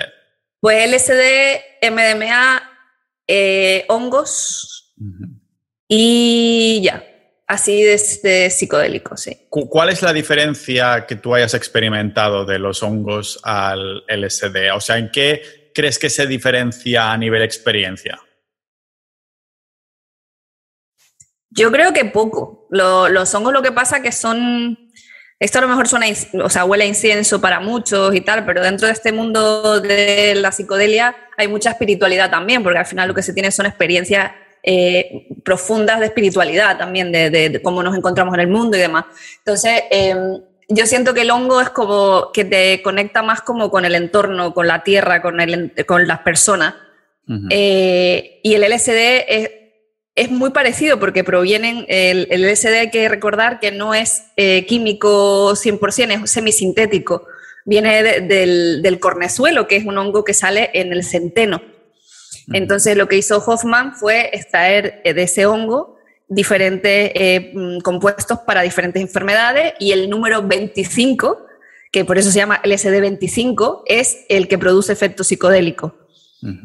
Pues 0.60 0.90
LSD, 0.90 1.90
MDMA, 1.90 2.62
eh, 3.26 3.84
hongos 3.88 4.94
y 5.86 6.80
ya. 6.82 7.04
Así 7.46 7.82
de, 7.82 8.48
psicodélico, 8.48 9.14
sí. 9.18 9.46
¿Cuál 9.50 9.90
es 9.90 10.00
la 10.00 10.14
diferencia 10.14 11.04
que 11.06 11.16
tú 11.16 11.34
hayas 11.34 11.52
experimentado 11.52 12.46
de 12.46 12.58
los 12.58 12.82
hongos 12.82 13.38
al 13.42 14.04
LSD? 14.08 14.72
O 14.74 14.80
sea, 14.80 14.96
¿en 14.96 15.10
qué 15.10 15.70
crees 15.74 15.98
que 15.98 16.08
se 16.08 16.26
diferencia 16.26 17.12
a 17.12 17.18
nivel 17.18 17.42
experiencia? 17.42 18.18
Yo 21.50 21.70
creo 21.70 21.92
que 21.92 22.06
poco. 22.06 22.66
los 22.70 23.34
hongos 23.34 23.52
lo 23.52 23.60
que 23.60 23.72
pasa 23.72 24.00
que 24.00 24.12
son 24.12 24.81
esto 25.42 25.58
a 25.58 25.62
lo 25.62 25.68
mejor 25.68 25.88
suena, 25.88 26.06
o 26.40 26.48
sea, 26.48 26.64
huele 26.64 26.84
a 26.84 26.86
incienso 26.86 27.40
para 27.40 27.58
muchos 27.58 28.14
y 28.14 28.20
tal, 28.20 28.44
pero 28.44 28.62
dentro 28.62 28.86
de 28.86 28.92
este 28.92 29.10
mundo 29.10 29.80
de 29.80 30.36
la 30.36 30.52
psicodelia 30.52 31.16
hay 31.36 31.48
mucha 31.48 31.70
espiritualidad 31.70 32.30
también, 32.30 32.62
porque 32.62 32.78
al 32.78 32.86
final 32.86 33.08
lo 33.08 33.14
que 33.14 33.24
se 33.24 33.32
tiene 33.32 33.50
son 33.50 33.66
experiencias 33.66 34.30
eh, 34.62 35.26
profundas 35.44 35.98
de 35.98 36.06
espiritualidad 36.06 36.78
también, 36.78 37.10
de, 37.10 37.60
cómo 37.60 37.82
nos 37.82 37.96
encontramos 37.96 38.34
en 38.34 38.40
el 38.40 38.46
mundo 38.46 38.76
y 38.76 38.80
demás. 38.80 39.06
Entonces, 39.38 39.82
em, 39.90 40.40
yo 40.68 40.86
siento 40.86 41.12
que 41.12 41.22
el 41.22 41.30
hongo 41.32 41.60
es 41.60 41.70
como 41.70 42.30
que 42.32 42.44
te 42.44 42.80
conecta 42.80 43.24
más 43.24 43.42
como 43.42 43.68
con 43.68 43.84
el 43.84 43.96
entorno, 43.96 44.54
con 44.54 44.68
la 44.68 44.84
tierra, 44.84 45.20
con, 45.22 45.40
el, 45.40 45.72
con 45.88 46.06
las 46.06 46.20
personas. 46.20 46.74
Eh, 47.50 48.38
y 48.44 48.54
el 48.54 48.62
LSD 48.62 49.24
es, 49.26 49.50
es, 50.14 50.30
muy 50.30 50.50
parecido 50.50 50.98
porque 50.98 51.24
provienen, 51.24 51.84
el, 51.88 52.28
el, 52.30 52.42
LSD 52.50 52.78
hay 52.78 52.90
que 52.90 53.08
recordar 53.08 53.60
que 53.60 53.70
no 53.70 53.94
es 53.94 54.24
eh, 54.36 54.66
químico 54.66 55.52
100%, 55.52 56.24
es 56.24 56.30
semisintético. 56.30 57.26
Viene 57.64 58.02
del, 58.02 58.82
del 58.82 58.98
cornezuelo, 58.98 59.68
que 59.68 59.76
es 59.76 59.84
un 59.84 59.96
hongo 59.96 60.24
que 60.24 60.34
sale 60.34 60.70
en 60.74 60.92
el 60.92 61.04
centeno. 61.04 61.62
Entonces 62.52 62.96
lo 62.96 63.08
que 63.08 63.16
hizo 63.16 63.38
Hoffman 63.38 63.94
fue 63.94 64.30
extraer 64.32 65.00
eh, 65.04 65.14
de 65.14 65.22
ese 65.22 65.46
hongo 65.46 65.96
diferentes 66.28 67.12
eh, 67.14 67.52
mm, 67.54 67.78
compuestos 67.80 68.40
para 68.40 68.62
diferentes 68.62 69.02
enfermedades 69.02 69.74
y 69.78 69.92
el 69.92 70.08
número 70.08 70.42
25, 70.42 71.46
que 71.90 72.04
por 72.04 72.18
eso 72.18 72.30
se 72.30 72.38
llama 72.38 72.62
LSD25, 72.62 73.82
es 73.86 74.24
el 74.28 74.48
que 74.48 74.58
produce 74.58 74.92
efecto 74.92 75.24
psicodélico. 75.24 75.94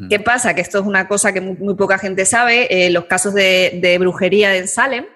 ¿Qué 0.08 0.18
pasa? 0.18 0.54
Que 0.54 0.60
esto 0.60 0.80
es 0.80 0.86
una 0.86 1.06
cosa 1.06 1.32
que 1.32 1.40
muy, 1.40 1.74
poca 1.74 1.98
gente 1.98 2.24
sabe. 2.24 2.66
Eh, 2.86 2.90
los 2.90 3.04
casos 3.04 3.32
de, 3.34 3.96
brujería 4.00 4.56
en 4.56 4.66
Salem, 4.66 5.06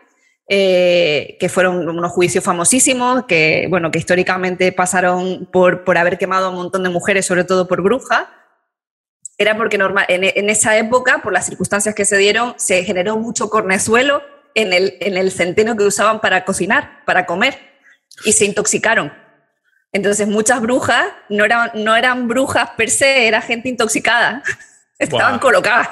que 0.48 1.50
fueron 1.50 1.88
unos 1.88 2.12
juicios 2.12 2.44
famosísimos, 2.44 3.24
que, 3.26 3.66
bueno, 3.70 3.90
que 3.90 3.98
históricamente 3.98 4.70
pasaron 4.72 5.48
por, 5.52 5.84
por 5.84 5.98
haber 5.98 6.18
quemado 6.18 6.46
a 6.46 6.50
un 6.50 6.56
montón 6.56 6.82
de 6.82 6.90
mujeres, 6.90 7.26
sobre 7.26 7.44
todo 7.44 7.66
por 7.66 7.82
brujas, 7.82 8.26
era 9.38 9.56
porque 9.56 9.78
normal, 9.78 10.06
en, 10.08 10.50
esa 10.50 10.76
época, 10.76 11.20
por 11.22 11.32
las 11.32 11.46
circunstancias 11.46 11.94
que 11.94 12.04
se 12.04 12.16
dieron, 12.16 12.54
se 12.58 12.84
generó 12.84 13.16
mucho 13.16 13.50
cornezuelo 13.50 14.22
en 14.54 14.72
el, 14.72 14.96
en 15.00 15.16
el 15.16 15.32
centeno 15.32 15.76
que 15.76 15.84
usaban 15.84 16.20
para 16.20 16.44
cocinar, 16.44 17.04
para 17.06 17.26
comer, 17.26 17.58
y 18.24 18.32
se 18.32 18.44
intoxicaron. 18.44 19.12
Entonces 19.92 20.26
muchas 20.26 20.60
brujas 20.60 21.06
no 21.28 21.44
eran, 21.44 21.70
no 21.74 21.94
eran 21.94 22.26
brujas 22.26 22.70
per 22.76 22.88
se, 22.88 23.28
era 23.28 23.42
gente 23.42 23.68
intoxicada, 23.68 24.42
estaban 24.98 25.38
colocadas. 25.38 25.88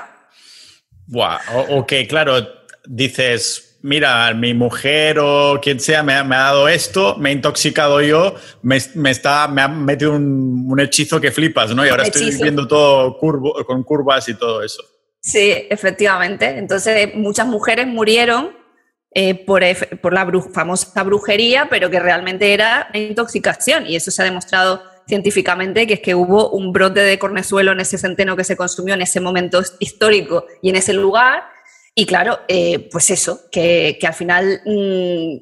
Wow. 1.07 1.39
ok, 1.69 1.93
claro, 2.09 2.49
dices, 2.87 3.79
mira, 3.83 4.33
mi 4.33 4.55
mujer 4.55 5.19
o 5.21 5.59
quien 5.61 5.81
sea 5.81 6.03
me 6.03 6.15
ha, 6.15 6.25
dado 6.25 6.69
esto, 6.69 7.17
me 7.17 7.31
he 7.31 7.33
intoxicado 7.33 8.01
yo, 8.01 8.37
me, 8.63 8.77
está, 8.77 9.49
me 9.49 9.63
ha 9.63 9.69
metido 9.69 10.13
un, 10.13 10.79
hechizo 10.81 11.21
que 11.21 11.31
flipas, 11.31 11.75
¿no? 11.75 11.85
Y 11.85 11.89
ahora 11.89 12.05
estoy 12.05 12.35
viendo 12.41 12.67
todo 12.67 13.19
curvo, 13.19 13.55
con 13.67 13.83
curvas 13.83 14.29
y 14.29 14.35
todo 14.35 14.63
eso. 14.63 14.83
Sí, 15.21 15.67
efectivamente. 15.69 16.47
Entonces, 16.57 17.15
muchas 17.15 17.47
mujeres 17.47 17.87
murieron 17.87 18.60
eh, 19.13 19.35
por, 19.45 19.63
la 20.13 20.43
famosa 20.53 21.03
brujería, 21.03 21.69
pero 21.69 21.91
que 21.91 22.01
realmente 22.01 22.53
era 22.53 22.89
una 22.91 23.03
intoxicación. 23.03 23.87
Y 23.87 23.97
eso 23.97 24.11
se 24.11 24.23
ha 24.23 24.25
demostrado 24.25 24.83
científicamente, 25.07 25.87
que 25.87 25.95
es 25.95 26.01
que 26.01 26.15
hubo 26.15 26.51
un 26.51 26.73
brote 26.73 27.01
de 27.01 27.19
cornezuelo 27.19 27.73
en 27.73 27.81
ese 27.81 27.99
centeno 27.99 28.37
que 28.37 28.45
se 28.45 28.57
consumió 28.57 28.95
en 28.95 29.03
ese 29.03 29.21
momento 29.21 29.61
histórico 29.81 30.47
y 30.63 30.71
en 30.71 30.77
ese 30.77 30.93
lugar 30.93 31.43
y 31.95 32.07
claro, 32.07 32.41
eh, 32.49 32.89
pues 32.91 33.11
eso, 33.11 33.51
que, 33.51 33.99
al 34.03 34.15
final 34.15 34.63
mm, 34.65 35.37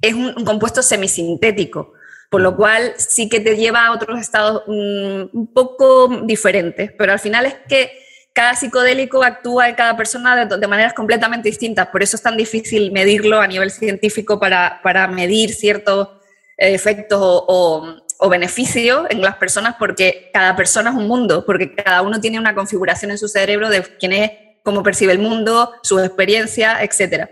es 0.00 0.14
un, 0.14 0.44
compuesto 0.44 0.82
semisintético, 0.82 1.94
por 2.30 2.40
lo 2.40 2.56
cual 2.56 2.94
sí 2.96 3.28
que 3.28 3.40
te 3.40 3.56
lleva 3.56 3.86
a 3.86 3.92
otros 3.92 4.20
estados 4.20 4.62
mm, 4.66 5.36
un 5.36 5.52
poco 5.52 6.22
diferentes, 6.24 6.92
pero 6.96 7.12
al 7.12 7.18
final 7.18 7.46
es 7.46 7.54
que 7.68 7.90
cada 8.32 8.54
psicodélico 8.54 9.22
actúa 9.22 9.68
en 9.68 9.74
cada 9.74 9.96
persona 9.96 10.46
de, 10.46 10.66
maneras 10.66 10.94
completamente 10.94 11.48
distintas, 11.48 11.88
por 11.88 12.02
eso 12.02 12.16
es 12.16 12.22
tan 12.22 12.36
difícil 12.36 12.92
medirlo 12.92 13.40
a 13.40 13.46
nivel 13.46 13.70
científico 13.70 14.40
para, 14.40 15.08
medir 15.08 15.52
ciertos 15.52 16.08
efectos 16.56 17.18
o, 17.20 17.96
o 18.18 18.28
beneficios 18.28 19.06
en 19.10 19.20
las 19.20 19.36
personas, 19.36 19.76
porque 19.78 20.30
cada 20.32 20.56
persona 20.56 20.90
es 20.90 20.96
un 20.96 21.08
mundo, 21.08 21.44
porque 21.44 21.74
cada 21.74 22.02
uno 22.02 22.20
tiene 22.20 22.38
una 22.38 22.54
configuración 22.54 23.10
en 23.10 23.18
su 23.18 23.28
cerebro 23.28 23.68
de 23.68 23.82
quién 23.98 24.12
es 24.12 24.30
cómo 24.62 24.82
percibe 24.82 25.12
el 25.12 25.18
mundo, 25.18 25.72
su 25.82 25.98
experiencia, 25.98 26.82
etc. 26.82 27.28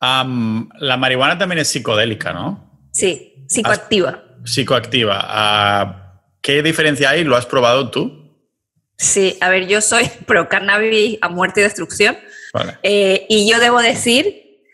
la 0.00 0.96
marihuana 0.96 1.38
también 1.38 1.58
es 1.58 1.68
psicodélica, 1.68 2.32
¿no? 2.32 2.88
Sí, 2.92 3.44
psicoactiva. 3.48 4.22
psicoactiva. 4.44 5.18
Ah, 5.20 6.22
¿Qué 6.40 6.62
diferencia 6.62 7.10
hay? 7.10 7.24
¿Lo 7.24 7.36
has 7.36 7.46
probado 7.46 7.90
tú? 7.90 8.27
Sí, 8.98 9.38
a 9.40 9.48
ver, 9.48 9.68
yo 9.68 9.80
soy 9.80 10.10
pro 10.26 10.48
cannabis 10.48 11.18
a 11.20 11.28
muerte 11.28 11.60
y 11.60 11.62
destrucción. 11.62 12.18
Eh, 12.82 13.26
y 13.28 13.48
yo 13.48 13.60
debo 13.60 13.80
decir 13.80 14.64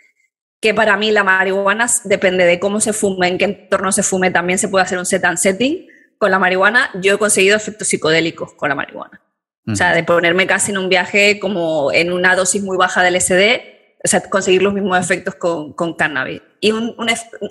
que 0.61 0.73
para 0.73 0.97
mí 0.97 1.11
la 1.11 1.25
marihuana 1.25 1.87
depende 2.05 2.47
de 2.47 2.59
cómo 2.59 2.81
se 2.81 2.95
fume, 2.95 3.29
en 3.29 3.37
qué 3.37 3.45
entorno 3.45 3.93
se 3.93 4.03
fume, 4.03 4.31
también 4.31 4.59
se 4.59 4.69
puede 4.69 4.85
hacer 4.85 4.99
un 4.99 5.05
set 5.05 5.25
and 5.25 5.37
setting. 5.37 5.87
Con 6.17 6.31
la 6.31 6.39
marihuana 6.39 6.91
yo 7.03 7.15
he 7.15 7.19
conseguido 7.19 7.57
efectos 7.57 7.89
psicodélicos 7.89 8.55
con 8.55 8.71
la 8.71 8.75
marihuana. 8.75 9.21
O 9.67 9.75
sea, 9.75 9.95
de 9.95 10.05
ponerme 10.05 10.47
casi 10.47 10.73
en 10.73 10.79
un 10.79 10.91
viaje 10.91 11.39
como 11.41 11.91
en 11.91 12.13
una 12.13 12.37
dosis 12.37 12.63
muy 12.63 12.77
baja 12.77 13.03
del 13.03 13.19
SD, 13.19 13.97
o 14.05 14.09
sea, 14.09 14.21
conseguir 14.21 14.63
los 14.63 14.75
mismos 14.75 14.99
efectos 14.99 15.37
con, 15.37 15.73
con 15.73 15.95
cannabis. 15.95 16.43
Y 16.61 16.73
un, 16.73 16.95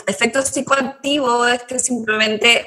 efecto 0.05 0.43
psicoactivo 0.43 1.47
es 1.47 1.63
que 1.63 1.79
simplemente 1.79 2.65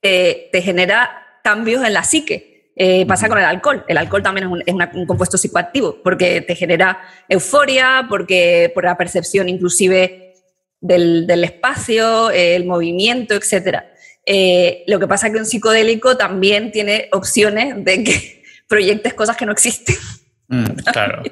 te 0.00 0.62
genera 0.62 1.40
cambios 1.44 1.84
en 1.84 1.92
la 1.92 2.04
psique. 2.04 2.55
Eh, 2.78 3.06
pasa 3.06 3.28
con 3.28 3.38
el 3.38 3.44
alcohol. 3.44 3.84
El 3.88 3.96
alcohol 3.96 4.22
también 4.22 4.46
es, 4.46 4.52
un, 4.52 4.82
un, 4.94 5.06
compuesto 5.06 5.38
psicoactivo 5.38 6.02
porque 6.02 6.42
te 6.42 6.54
genera 6.54 7.00
euforia, 7.26 8.06
porque 8.08 8.70
por 8.74 8.84
la 8.84 8.98
percepción 8.98 9.48
inclusive 9.48 10.34
del, 10.80 11.26
del 11.26 11.44
espacio, 11.44 12.30
el 12.30 12.66
movimiento, 12.66 13.34
etc. 13.34 13.78
Eh, 14.26 14.84
lo 14.88 14.98
que 14.98 15.06
pasa 15.06 15.28
es 15.28 15.32
que 15.32 15.38
un 15.38 15.46
psicodélico 15.46 16.16
también 16.16 16.72
tiene 16.72 17.08
opciones 17.12 17.82
de 17.84 18.04
que 18.04 18.42
proyectes 18.68 19.14
cosas 19.14 19.36
que 19.36 19.46
no 19.46 19.52
existen. 19.52 19.96
Mm, 20.48 20.64
claro. 20.92 21.22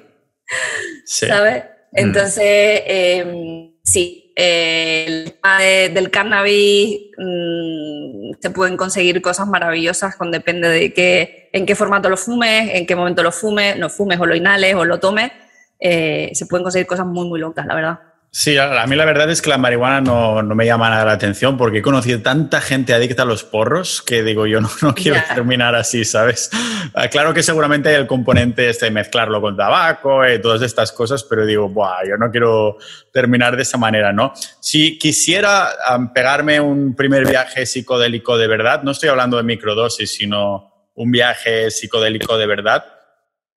¿Sabes? 1.04 1.64
Mm. 1.64 1.98
Entonces, 1.98 2.82
em, 2.86 3.74
sí, 3.82 4.23
el 4.34 5.32
tema 5.34 5.58
del 5.60 6.10
cannabis 6.10 7.00
mm, 7.16 8.32
se 8.40 8.50
pueden 8.50 8.76
conseguir 8.76 9.22
cosas 9.22 9.46
maravillosas 9.46 10.16
con 10.16 10.30
depende 10.30 10.68
de 10.68 10.92
qué, 10.92 11.50
en 11.52 11.66
qué 11.66 11.74
formato 11.74 12.08
lo 12.08 12.16
fumes, 12.16 12.70
en 12.74 12.86
qué 12.86 12.96
momento 12.96 13.22
lo 13.22 13.32
fumes, 13.32 13.78
no 13.78 13.88
fumes 13.88 14.18
o 14.18 14.26
lo 14.26 14.34
inhales 14.34 14.74
o 14.74 14.84
lo 14.84 14.98
tomes. 14.98 15.30
Eh, 15.78 16.30
se 16.34 16.46
pueden 16.46 16.64
conseguir 16.64 16.86
cosas 16.86 17.06
muy, 17.06 17.28
muy 17.28 17.38
locas, 17.38 17.66
la 17.66 17.74
verdad. 17.74 18.00
Sí, 18.36 18.58
a 18.58 18.84
mí 18.88 18.96
la 18.96 19.04
verdad 19.04 19.30
es 19.30 19.40
que 19.40 19.48
la 19.48 19.58
marihuana 19.58 20.00
no, 20.00 20.42
me 20.56 20.66
llama 20.66 20.90
nada 20.90 21.04
la 21.04 21.12
atención 21.12 21.56
porque 21.56 21.78
he 21.78 21.82
conocido 21.82 22.20
tanta 22.20 22.60
gente 22.60 22.92
adicta 22.92 23.22
a 23.22 23.26
los 23.26 23.44
porros 23.44 24.02
que 24.02 24.24
digo, 24.24 24.48
yo 24.48 24.60
no, 24.60 24.92
quiero 24.96 25.22
terminar 25.32 25.76
así, 25.76 26.04
¿sabes? 26.04 26.50
Ah, 26.94 27.06
claro 27.06 27.32
que 27.32 27.44
seguramente 27.44 27.90
hay 27.90 27.94
el 27.94 28.08
componente 28.08 28.68
este 28.68 28.86
de 28.86 28.90
mezclarlo 28.90 29.40
con 29.40 29.56
tabaco 29.56 30.28
y 30.28 30.40
todas 30.40 30.62
estas 30.62 30.90
cosas, 30.90 31.22
pero 31.22 31.46
digo, 31.46 31.68
Buah, 31.68 32.08
yo 32.08 32.16
no 32.16 32.28
quiero 32.32 32.76
terminar 33.12 33.54
de 33.54 33.62
esa 33.62 33.78
manera, 33.78 34.12
¿no? 34.12 34.32
Si 34.58 34.98
quisiera 34.98 35.68
pegarme 36.12 36.58
un 36.58 36.96
primer 36.96 37.28
viaje 37.28 37.64
psicodélico 37.66 38.36
de 38.36 38.48
verdad, 38.48 38.82
no 38.82 38.90
estoy 38.90 39.10
hablando 39.10 39.36
de 39.36 39.44
microdosis, 39.44 40.12
sino 40.12 40.90
un 40.96 41.12
viaje 41.12 41.70
psicodélico 41.70 42.36
de 42.36 42.46
verdad, 42.48 42.84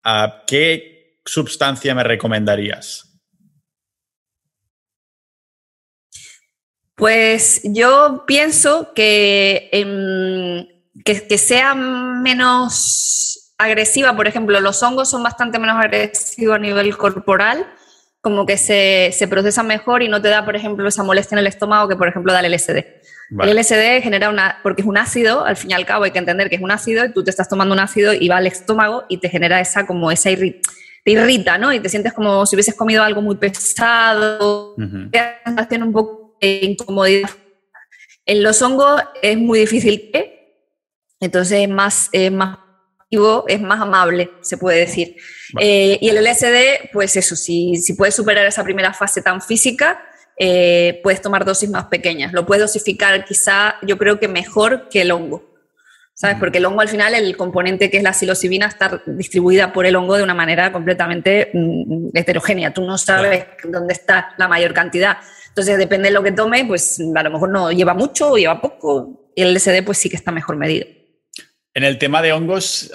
ah, 0.04 0.42
¿qué 0.46 1.22
sustancia 1.24 1.94
me 1.94 2.04
recomendarías? 2.04 3.15
Pues 6.96 7.60
yo 7.62 8.24
pienso 8.26 8.94
que, 8.94 9.68
que, 11.04 11.38
sea 11.38 11.74
menos 11.74 13.52
agresiva, 13.58 14.16
por 14.16 14.26
ejemplo, 14.26 14.58
los 14.60 14.82
hongos 14.82 15.10
son 15.10 15.22
bastante 15.22 15.58
menos 15.58 15.76
agresivos 15.76 16.56
a 16.56 16.58
nivel 16.58 16.96
corporal, 16.96 17.66
como 18.22 18.46
que 18.46 18.56
se, 18.56 19.10
se 19.12 19.28
procesan 19.28 19.66
mejor 19.66 20.02
y 20.02 20.08
no 20.08 20.22
te 20.22 20.28
da, 20.28 20.46
por 20.46 20.56
ejemplo, 20.56 20.88
esa 20.88 21.02
molestia 21.02 21.34
en 21.34 21.40
el 21.40 21.46
estómago 21.46 21.86
que, 21.86 21.96
por 21.96 22.08
ejemplo, 22.08 22.32
da 22.32 22.40
el 22.40 22.50
LSD. 22.50 22.78
El 23.40 23.56
LSD 23.56 24.02
genera 24.02 24.30
una, 24.30 24.60
porque 24.62 24.80
es 24.80 24.88
un 24.88 24.96
ácido, 24.96 25.44
al 25.44 25.56
fin 25.56 25.72
y 25.72 25.74
al 25.74 25.84
cabo 25.84 26.04
hay 26.04 26.12
que 26.12 26.18
entender 26.18 26.48
que 26.48 26.56
es 26.56 26.62
un 26.62 26.70
ácido 26.70 27.04
y 27.04 27.12
tú 27.12 27.22
te 27.22 27.30
estás 27.30 27.48
tomando 27.48 27.74
un 27.74 27.80
ácido 27.80 28.14
y 28.14 28.26
va 28.28 28.38
al 28.38 28.46
estómago 28.46 29.04
y 29.10 29.18
te 29.18 29.28
genera 29.28 29.60
esa 29.60 29.86
como 29.86 30.10
esa 30.10 30.30
te 30.30 31.12
irrita, 31.12 31.58
¿no? 31.58 31.72
Y 31.72 31.80
te 31.80 31.88
sientes 31.88 32.12
como 32.12 32.46
si 32.46 32.56
hubieses 32.56 32.74
comido 32.74 33.02
algo 33.02 33.20
muy 33.20 33.36
pesado, 33.36 34.74
sensación 35.44 35.82
un 35.82 35.92
poco 35.92 36.25
incomodidad. 36.40 37.30
En 38.24 38.42
los 38.42 38.60
hongos 38.62 39.02
es 39.22 39.36
muy 39.36 39.60
difícil 39.60 40.10
que, 40.12 40.70
entonces 41.20 41.60
es 41.60 41.68
más, 41.68 42.08
es 42.12 42.32
más 42.32 42.58
es 43.48 43.60
más 43.60 43.80
amable, 43.80 44.30
se 44.42 44.58
puede 44.58 44.80
decir. 44.80 45.16
Eh, 45.60 45.98
y 46.00 46.08
el 46.08 46.22
LSD, 46.22 46.90
pues 46.92 47.16
eso, 47.16 47.36
si, 47.36 47.76
si 47.76 47.94
puedes 47.94 48.14
superar 48.14 48.44
esa 48.46 48.64
primera 48.64 48.92
fase 48.92 49.22
tan 49.22 49.40
física, 49.40 50.02
eh, 50.38 51.00
puedes 51.02 51.22
tomar 51.22 51.44
dosis 51.44 51.70
más 51.70 51.86
pequeñas. 51.86 52.32
Lo 52.32 52.44
puedes 52.44 52.62
dosificar 52.62 53.24
quizá, 53.24 53.76
yo 53.82 53.96
creo 53.96 54.18
que 54.18 54.28
mejor 54.28 54.88
que 54.88 55.02
el 55.02 55.12
hongo. 55.12 55.56
¿sabes? 56.16 56.38
Porque 56.38 56.58
el 56.58 56.64
hongo 56.64 56.80
al 56.80 56.88
final, 56.88 57.14
el 57.14 57.36
componente 57.36 57.90
que 57.90 57.98
es 57.98 58.02
la 58.02 58.14
psilocibina 58.14 58.66
está 58.66 59.02
distribuida 59.06 59.72
por 59.74 59.84
el 59.84 59.94
hongo 59.96 60.16
de 60.16 60.22
una 60.22 60.32
manera 60.32 60.72
completamente 60.72 61.50
mm, 61.52 62.08
heterogénea. 62.14 62.72
Tú 62.72 62.82
no 62.86 62.96
sabes 62.96 63.44
dónde 63.64 63.92
está 63.92 64.34
la 64.38 64.48
mayor 64.48 64.72
cantidad. 64.72 65.18
Entonces, 65.56 65.78
depende 65.78 66.10
de 66.10 66.14
lo 66.14 66.22
que 66.22 66.32
tome, 66.32 66.66
pues 66.66 67.00
a 67.00 67.22
lo 67.22 67.30
mejor 67.30 67.48
no 67.48 67.72
lleva 67.72 67.94
mucho 67.94 68.32
o 68.32 68.36
lleva 68.36 68.60
poco. 68.60 69.32
Y 69.34 69.40
el 69.40 69.54
LSD 69.54 69.82
pues 69.86 69.96
sí 69.96 70.10
que 70.10 70.16
está 70.16 70.30
mejor 70.30 70.56
medido. 70.56 70.86
En 71.72 71.82
el 71.82 71.96
tema 71.96 72.20
de 72.20 72.34
hongos, 72.34 72.92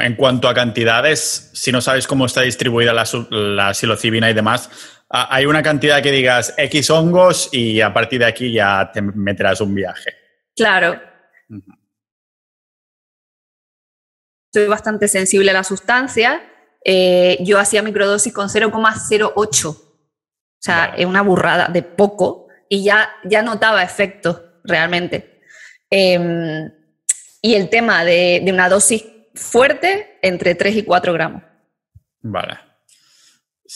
en 0.00 0.16
cuanto 0.16 0.48
a 0.48 0.54
cantidades, 0.54 1.50
si 1.52 1.70
no 1.70 1.82
sabes 1.82 2.06
cómo 2.06 2.24
está 2.24 2.40
distribuida 2.40 2.94
la, 2.94 3.04
la 3.28 3.74
psilocibina 3.74 4.30
y 4.30 4.32
demás, 4.32 4.70
hay 5.10 5.44
una 5.44 5.62
cantidad 5.62 6.02
que 6.02 6.10
digas 6.10 6.54
X 6.56 6.88
hongos 6.88 7.50
y 7.52 7.82
a 7.82 7.92
partir 7.92 8.20
de 8.20 8.26
aquí 8.26 8.54
ya 8.54 8.90
te 8.90 9.02
meterás 9.02 9.60
un 9.60 9.74
viaje. 9.74 10.14
Claro. 10.56 10.98
Soy 14.50 14.66
bastante 14.66 15.08
sensible 15.08 15.50
a 15.50 15.54
la 15.54 15.64
sustancia. 15.64 16.42
Eh, 16.82 17.36
yo 17.42 17.58
hacía 17.58 17.82
microdosis 17.82 18.32
con 18.32 18.48
0,08. 18.48 19.87
O 20.58 20.62
sea, 20.62 20.94
es 20.96 21.06
una 21.06 21.22
burrada 21.22 21.68
de 21.68 21.82
poco 21.82 22.48
y 22.68 22.82
ya, 22.82 23.10
ya 23.24 23.42
notaba 23.42 23.82
efectos 23.82 24.42
realmente. 24.64 25.40
Em, 25.88 26.70
y 27.40 27.54
el 27.54 27.68
tema 27.68 28.04
de, 28.04 28.42
de, 28.44 28.52
una 28.52 28.68
dosis 28.68 29.04
fuerte, 29.34 30.18
entre 30.20 30.54
3 30.54 30.76
y 30.76 30.82
4 30.82 31.12
gramos. 31.12 31.42
Vale. 32.22 32.58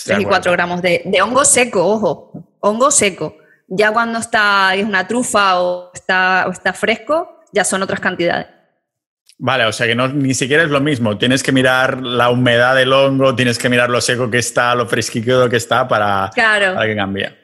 3 0.04 0.20
y 0.20 0.24
4 0.24 0.52
gramos 0.52 0.82
de, 0.82 1.02
de, 1.04 1.22
hongo 1.22 1.44
seco, 1.44 1.86
ojo, 1.86 2.56
hongo 2.60 2.90
seco. 2.90 3.36
Ya 3.68 3.92
cuando 3.92 4.18
está, 4.18 4.74
es 4.74 4.84
una 4.84 5.06
trufa 5.06 5.60
o 5.60 5.90
está, 5.94 6.46
o 6.48 6.50
está 6.50 6.72
fresco, 6.72 7.40
ya 7.52 7.64
son 7.64 7.82
otras 7.82 8.00
cantidades. 8.00 8.48
Vale, 9.44 9.64
o 9.64 9.72
sea 9.72 9.88
que 9.88 9.96
no, 9.96 10.06
ni 10.06 10.34
siquiera 10.34 10.62
es 10.62 10.70
lo 10.70 10.80
mismo. 10.80 11.18
Tienes 11.18 11.42
que 11.42 11.50
mirar 11.50 12.00
la 12.00 12.30
humedad 12.30 12.76
del 12.76 12.92
hongo, 12.92 13.34
tienes 13.34 13.58
que 13.58 13.68
mirar 13.68 13.90
lo 13.90 14.00
seco 14.00 14.30
que 14.30 14.38
está, 14.38 14.72
lo 14.76 14.86
fresquito 14.86 15.48
que 15.48 15.56
está 15.56 15.88
para, 15.88 16.30
claro. 16.32 16.76
para 16.76 16.86
que 16.86 16.94
cambie. 16.94 17.36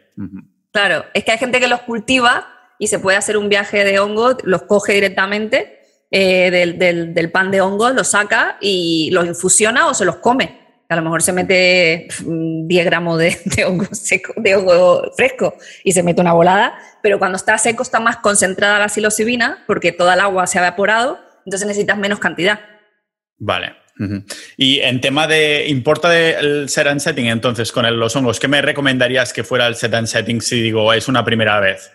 Claro, 0.71 1.07
es 1.13 1.25
que 1.25 1.33
hay 1.33 1.39
gente 1.39 1.59
que 1.59 1.67
los 1.67 1.81
cultiva 1.81 2.47
y 2.79 2.87
se 2.87 3.01
puede 3.01 3.17
hacer 3.17 3.37
un 3.37 3.49
viaje 3.49 3.83
de 3.83 3.99
hongo, 3.99 4.37
los 4.45 4.63
coge 4.63 4.93
directamente 4.93 5.81
eh, 6.13 6.53
del, 6.53 6.79
del, 6.79 7.15
del, 7.15 7.33
pan 7.33 7.51
de 7.51 7.63
hongo, 7.63 7.91
los 7.91 8.13
saca 8.13 8.59
y 8.61 9.11
los 9.11 9.27
infusiona 9.27 9.89
o 9.89 9.95
se 9.95 10.05
los 10.05 10.19
come. 10.19 10.85
A 10.89 10.95
lo 10.95 11.03
mejor 11.03 11.21
se 11.21 11.33
mete 11.33 12.07
10 12.21 12.85
gramos 12.85 13.19
de, 13.19 13.37
de, 13.57 13.65
hongo 13.65 13.87
seco, 13.91 14.35
de 14.37 14.55
hongo 14.55 15.11
fresco 15.17 15.57
y 15.83 15.91
se 15.91 16.05
mete 16.05 16.21
una 16.21 16.33
volada, 16.33 16.79
pero 17.03 17.19
cuando 17.19 17.35
está 17.35 17.59
seco 17.59 17.83
está 17.83 17.99
más 17.99 18.19
concentrada 18.19 18.79
la 18.79 18.89
psilocibina 18.89 19.65
porque 19.67 19.91
toda 19.91 20.15
el 20.15 20.21
agua 20.21 20.47
se 20.47 20.61
ha 20.61 20.63
evaporado, 20.63 21.27
entonces 21.49 21.67
necesitas 21.67 21.99
menos 21.99 22.19
cantidad. 22.19 22.61
Vale. 23.39 23.75
Uh 23.99 24.05
-huh. 24.05 24.37
Y 24.57 24.81
en 24.81 25.01
tema 25.01 25.27
de, 25.27 25.67
importa 25.69 26.17
el 26.17 26.69
set 26.69 26.87
and 26.87 27.01
setting, 27.01 27.27
entonces, 27.27 27.73
con 27.73 27.85
el, 27.85 27.99
los 27.99 28.15
hongos, 28.15 28.39
¿qué 28.39 28.47
me 28.47 28.63
recomendarías 28.63 29.33
que 29.33 29.43
fuera 29.43 29.67
el 29.67 29.75
set 29.75 29.95
and 29.95 30.07
setting 30.07 30.41
si 30.41 30.63
digo 30.63 30.93
es 30.93 31.09
una 31.09 31.25
primera 31.25 31.59
vez? 31.59 31.91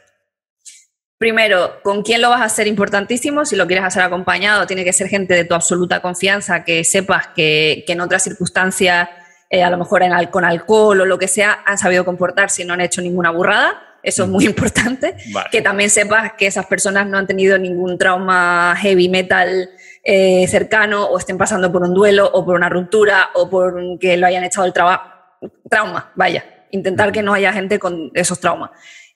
Primero, 1.17 1.81
¿con 1.83 2.03
quién 2.03 2.21
lo 2.21 2.29
vas 2.29 2.41
a 2.41 2.45
hacer? 2.45 2.67
Importantísimo. 2.67 3.45
Si 3.45 3.55
lo 3.55 3.65
quieres 3.65 3.85
hacer 3.85 4.01
acompañado, 4.03 4.67
tiene 4.67 4.83
que 4.83 4.91
ser 4.91 5.07
gente 5.07 5.33
de 5.33 5.45
tu 5.45 5.53
absoluta 5.53 6.01
confianza, 6.01 6.65
que 6.65 6.83
sepas 6.83 7.27
que, 7.27 7.85
que 7.87 7.93
en 7.93 8.01
otras 8.01 8.23
circunstancias, 8.23 9.07
eh, 9.49 9.63
a 9.63 9.69
lo 9.69 9.77
mejor 9.77 10.03
en, 10.03 10.11
con 10.27 10.43
alcohol 10.43 10.99
o 10.99 11.05
lo 11.05 11.17
que 11.17 11.29
sea, 11.29 11.63
han 11.65 11.77
sabido 11.77 12.03
comportarse 12.03 12.63
y 12.63 12.65
no 12.65 12.73
han 12.73 12.81
hecho 12.81 13.01
ninguna 13.01 13.31
burrada. 13.31 13.92
Eso 14.03 14.23
es 14.23 14.29
muy 14.29 14.45
importante. 14.45 15.15
Vale. 15.31 15.49
Que 15.51 15.61
también 15.61 15.89
sepas 15.89 16.33
que 16.33 16.47
esas 16.47 16.65
personas 16.65 17.07
no 17.07 17.17
han 17.17 17.25
tenido 17.25 17.57
ningún 17.57 17.97
trauma 17.97 18.75
heavy 18.77 19.09
metal 19.09 19.69
eh, 20.03 20.45
cercano 20.47 21.05
o 21.05 21.17
estén 21.17 21.37
pasando 21.37 21.71
por 21.71 21.81
un 21.83 21.93
duelo 21.93 22.29
o 22.31 22.45
por 22.45 22.55
una 22.55 22.69
ruptura 22.69 23.29
o 23.33 23.49
por 23.49 23.97
que 23.99 24.17
lo 24.17 24.27
hayan 24.27 24.43
echado 24.43 24.67
el 24.67 24.73
trabajo. 24.73 25.09
Trauma, 25.69 26.11
vaya. 26.15 26.43
Intentar 26.71 27.11
que 27.11 27.23
no 27.23 27.33
haya 27.33 27.53
gente 27.53 27.79
con 27.79 28.11
esos 28.13 28.39
traumas. 28.39 28.71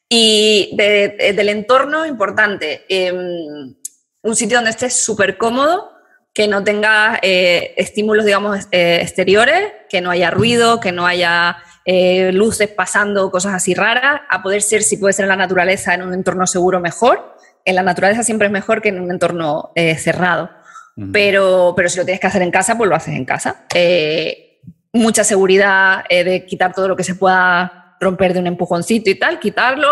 Y 0.09 0.73
de, 0.77 1.15
de, 1.19 1.33
del 1.33 1.49
entorno, 1.49 2.05
importante, 2.05 2.85
eh, 2.87 3.11
un 3.11 4.35
sitio 4.35 4.57
donde 4.57 4.71
estés 4.71 4.93
súper 4.93 5.37
cómodo, 5.37 5.91
que 6.37 6.47
no 6.47 6.63
tenga 6.63 7.19
eh, 7.23 7.73
estímulos, 7.77 8.23
digamos, 8.23 8.67
eh, 8.71 8.99
exteriores, 9.01 9.71
que 9.89 10.01
no 10.01 10.11
haya 10.11 10.29
ruido, 10.29 10.79
que 10.79 10.91
no 10.91 11.07
haya 11.07 11.57
eh, 11.89 12.33
luces 12.33 12.67
pasando, 12.67 13.31
cosas 13.31 13.53
así 13.53 13.73
raras, 13.73 14.19
a 14.29 14.43
poder 14.43 14.61
ser, 14.61 14.83
si 14.83 14.97
puede 14.97 15.13
ser 15.13 15.23
en 15.23 15.29
la 15.29 15.37
naturaleza, 15.37 15.93
en 15.93 16.01
un 16.01 16.13
entorno 16.13 16.45
seguro, 16.45 16.81
mejor. 16.81 17.37
En 17.63 17.75
la 17.75 17.81
naturaleza 17.81 18.23
siempre 18.23 18.47
es 18.47 18.51
mejor 18.51 18.81
que 18.81 18.89
en 18.89 18.99
un 18.99 19.09
entorno 19.09 19.71
eh, 19.73 19.95
cerrado. 19.97 20.49
Uh 20.97 21.03
-huh. 21.03 21.11
pero, 21.13 21.73
pero 21.77 21.87
si 21.87 21.97
lo 21.97 22.03
tienes 22.03 22.19
que 22.19 22.27
hacer 22.27 22.41
en 22.41 22.51
casa, 22.51 22.77
pues 22.77 22.89
lo 22.89 22.95
haces 22.97 23.15
en 23.15 23.23
casa. 23.23 23.63
Eh, 23.73 24.59
mucha 24.91 25.23
seguridad 25.23 26.03
de 26.09 26.45
quitar 26.45 26.73
todo 26.73 26.89
lo 26.89 26.95
que 26.97 27.05
se 27.05 27.15
pueda 27.15 27.95
romper 28.01 28.33
de 28.33 28.39
un 28.41 28.47
empujoncito 28.47 29.09
y 29.09 29.15
tal, 29.15 29.39
quitarlo, 29.39 29.87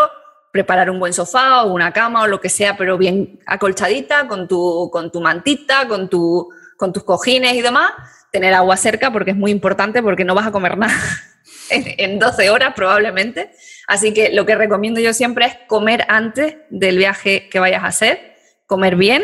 preparar 0.51 0.89
un 0.89 0.99
buen 0.99 1.13
sofá 1.13 1.63
o 1.63 1.73
una 1.73 1.93
cama 1.93 2.23
o 2.23 2.27
lo 2.27 2.41
que 2.41 2.49
sea, 2.49 2.75
pero 2.75 2.97
bien 2.97 3.39
acolchadita, 3.45 4.27
con 4.27 4.49
tu, 4.49 4.89
con 4.91 5.11
tu 5.11 5.21
mantita, 5.21 5.87
con, 5.87 6.09
tu, 6.09 6.49
con 6.75 6.91
tus 6.91 7.03
cojines 7.05 7.53
y 7.53 7.61
demás, 7.61 7.91
tener 8.31 8.53
agua 8.53 8.75
cerca 8.75 9.13
porque 9.13 9.31
es 9.31 9.37
muy 9.37 9.51
importante 9.51 10.03
porque 10.03 10.25
no 10.25 10.35
vas 10.35 10.47
a 10.47 10.51
comer 10.51 10.77
nada 10.77 10.93
en, 11.69 11.83
en 11.97 12.19
12 12.19 12.49
horas 12.49 12.73
probablemente. 12.75 13.51
Así 13.87 14.13
que 14.13 14.29
lo 14.29 14.45
que 14.45 14.55
recomiendo 14.55 14.99
yo 14.99 15.13
siempre 15.13 15.45
es 15.45 15.57
comer 15.67 16.05
antes 16.07 16.57
del 16.69 16.97
viaje 16.97 17.49
que 17.49 17.59
vayas 17.59 17.83
a 17.83 17.87
hacer, 17.87 18.35
comer 18.65 18.95
bien, 18.95 19.23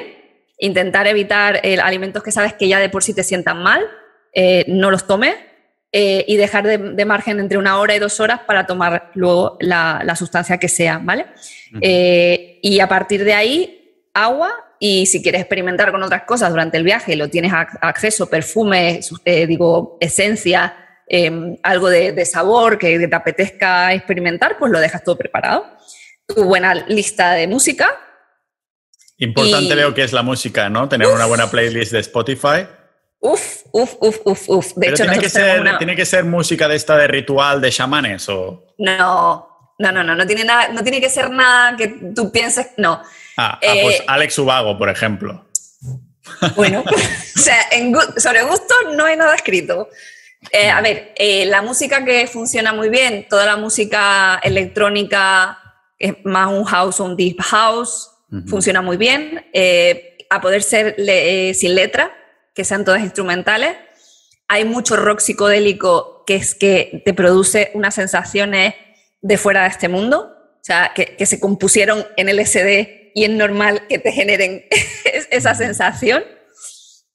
intentar 0.60 1.08
evitar 1.08 1.60
eh, 1.63 1.80
alimentos 1.82 2.23
que 2.23 2.32
sabes 2.32 2.54
que 2.54 2.67
ya 2.67 2.80
de 2.80 2.89
por 2.89 3.04
sí 3.04 3.13
te 3.13 3.23
sientan 3.23 3.63
mal, 3.63 3.82
eh, 4.34 4.63
no 4.67 4.91
los 4.91 5.08
tomes 5.08 5.36
eh, 5.91 6.23
y 6.25 6.38
dejar 6.38 6.65
de, 6.65 6.77
de, 6.77 7.06
margen 7.06 7.39
entre 7.41 7.58
una 7.58 7.80
hora 7.80 7.93
y 7.93 7.99
dos 7.99 8.21
horas 8.21 8.39
para 8.47 8.65
tomar 8.65 9.12
luego 9.13 9.58
la, 9.60 10.01
la 10.06 10.15
sustancia 10.15 10.58
que 10.58 10.69
sea, 10.69 10.99
¿vale? 11.04 11.23
Uh 11.23 11.75
-huh. 11.75 11.80
eh, 11.82 12.60
y 12.62 12.80
a 12.80 12.88
partir 12.88 13.25
de 13.25 13.34
ahí, 13.34 14.08
agua 14.13 14.54
y 14.80 15.06
si 15.06 15.21
quieres 15.21 15.41
experimentar 15.41 15.91
con 15.91 16.01
otras 16.01 16.23
cosas 16.23 16.49
durante 16.49 16.77
el 16.77 16.84
viaje, 16.84 17.17
lo 17.17 17.30
tienes 17.30 17.51
a, 17.51 17.67
acceso, 17.82 18.30
perfumes, 18.30 19.12
digo, 19.25 19.97
esencia, 19.99 20.75
eh, 21.07 21.57
algo 21.63 21.89
de, 21.89 22.11
de 22.11 22.25
sabor 22.25 22.77
que, 22.77 23.07
te 23.07 23.15
apetezca 23.15 23.93
experimentar, 23.93 24.57
pues 24.57 24.71
lo 24.71 24.79
dejas 24.79 25.03
todo 25.03 25.17
preparado. 25.17 25.65
Tu 26.27 26.43
buena 26.43 26.73
lista 26.73 27.33
de 27.33 27.47
música, 27.47 27.97
Importante 29.21 29.73
y... 29.73 29.75
veo 29.75 29.93
que 29.93 30.03
es 30.03 30.13
la 30.13 30.23
música, 30.23 30.67
¿no? 30.69 30.89
Tener 30.89 31.07
Uf. 31.07 31.13
una 31.13 31.25
buena 31.27 31.49
playlist 31.49 31.91
de 31.91 31.99
Spotify. 31.99 32.65
Uf, 33.19 33.61
uf, 33.71 33.93
uf, 33.99 34.17
uf, 34.25 34.49
uf. 34.49 34.73
De 34.73 34.73
Pero 34.79 34.95
hecho, 34.95 35.03
tiene 35.03 35.19
que, 35.19 35.29
ser, 35.29 35.61
una... 35.61 35.77
¿tiene 35.77 35.95
que 35.95 36.05
ser 36.05 36.25
música 36.25 36.67
de 36.67 36.75
esta 36.75 36.97
de 36.97 37.07
ritual 37.07 37.61
de 37.61 37.69
chamanes 37.69 38.27
o...? 38.29 38.65
No, 38.79 39.47
no, 39.77 39.91
no, 39.91 40.03
no, 40.03 40.15
no 40.15 40.25
tiene, 40.25 40.43
nada, 40.43 40.69
no 40.69 40.81
tiene 40.81 40.99
que 40.99 41.09
ser 41.09 41.29
nada 41.29 41.77
que 41.77 41.87
tú 42.15 42.31
pienses, 42.31 42.71
no. 42.77 42.99
Ah, 43.37 43.59
eh, 43.61 43.67
ah 43.69 43.75
pues 43.83 44.03
Alex 44.07 44.39
Ubago, 44.39 44.75
por 44.75 44.89
ejemplo. 44.89 45.45
Bueno, 46.55 46.83
o 46.87 47.39
sea, 47.39 47.67
en, 47.71 47.95
sobre 48.17 48.41
gusto 48.41 48.73
no 48.95 49.05
hay 49.05 49.17
nada 49.17 49.35
escrito. 49.35 49.87
Eh, 50.49 50.69
a 50.69 50.82
ver, 50.82 51.13
eh, 51.17 51.45
la 51.45 51.62
música 51.62 52.04
que 52.04 52.25
funciona 52.25 52.73
muy 52.73 52.89
bien, 52.89 53.27
toda 53.30 53.45
la 53.45 53.58
música 53.58 54.39
electrónica, 54.43 55.60
es 55.99 56.15
más 56.23 56.47
un 56.47 56.63
house 56.63 56.99
o 56.99 57.06
un 57.06 57.15
deep 57.15 57.39
house, 57.41 58.10
uh 58.32 58.38
-huh. 58.38 58.49
funciona 58.49 58.82
muy 58.82 58.97
bien. 58.97 59.45
Eh, 59.54 60.17
a 60.30 60.41
poder 60.41 60.63
ser 60.63 60.95
le, 60.97 61.54
sin 61.54 61.75
letra, 61.75 62.12
que 62.56 62.63
sean 62.63 62.86
todas 62.86 63.01
instrumentales. 63.01 63.75
Hay 64.47 64.65
mucho 64.65 64.95
rock 64.95 65.19
psicodélico 65.19 66.23
que 66.25 66.36
es 66.36 66.56
que 66.56 67.01
te 67.06 67.13
produce 67.13 67.69
unas 67.73 67.95
sensaciones 67.95 68.73
de 69.21 69.38
fuera 69.38 69.63
de 69.63 69.67
este 69.67 69.89
mundo, 69.89 70.34
o 70.54 70.63
sea, 70.63 70.91
que, 70.95 71.17
que 71.17 71.25
se 71.25 71.39
compusieron 71.39 72.06
en 72.15 72.30
LSD 72.30 73.12
y 73.13 73.25
es 73.25 73.30
normal 73.30 73.88
que 73.88 73.99
te 73.99 74.12
generen 74.12 74.65
esa 75.32 75.54
sensación. 75.54 76.23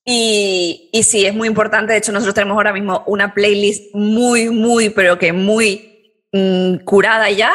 Y, 0.09 0.88
y, 0.92 1.03
sí, 1.03 1.27
es 1.27 1.35
muy 1.35 1.49
importante. 1.49 1.92
De 1.92 1.99
hecho, 1.99 2.12
nosotros 2.12 2.35
tenemos 2.35 2.55
ahora 2.55 2.73
mismo 2.73 3.03
una 3.09 3.35
playlist 3.35 3.92
muy, 3.92 4.49
muy, 4.51 4.88
pero 4.90 5.19
que 5.19 5.33
muy 5.33 6.23
mmm, 6.33 6.77
curada 6.85 7.29
ya. 7.29 7.53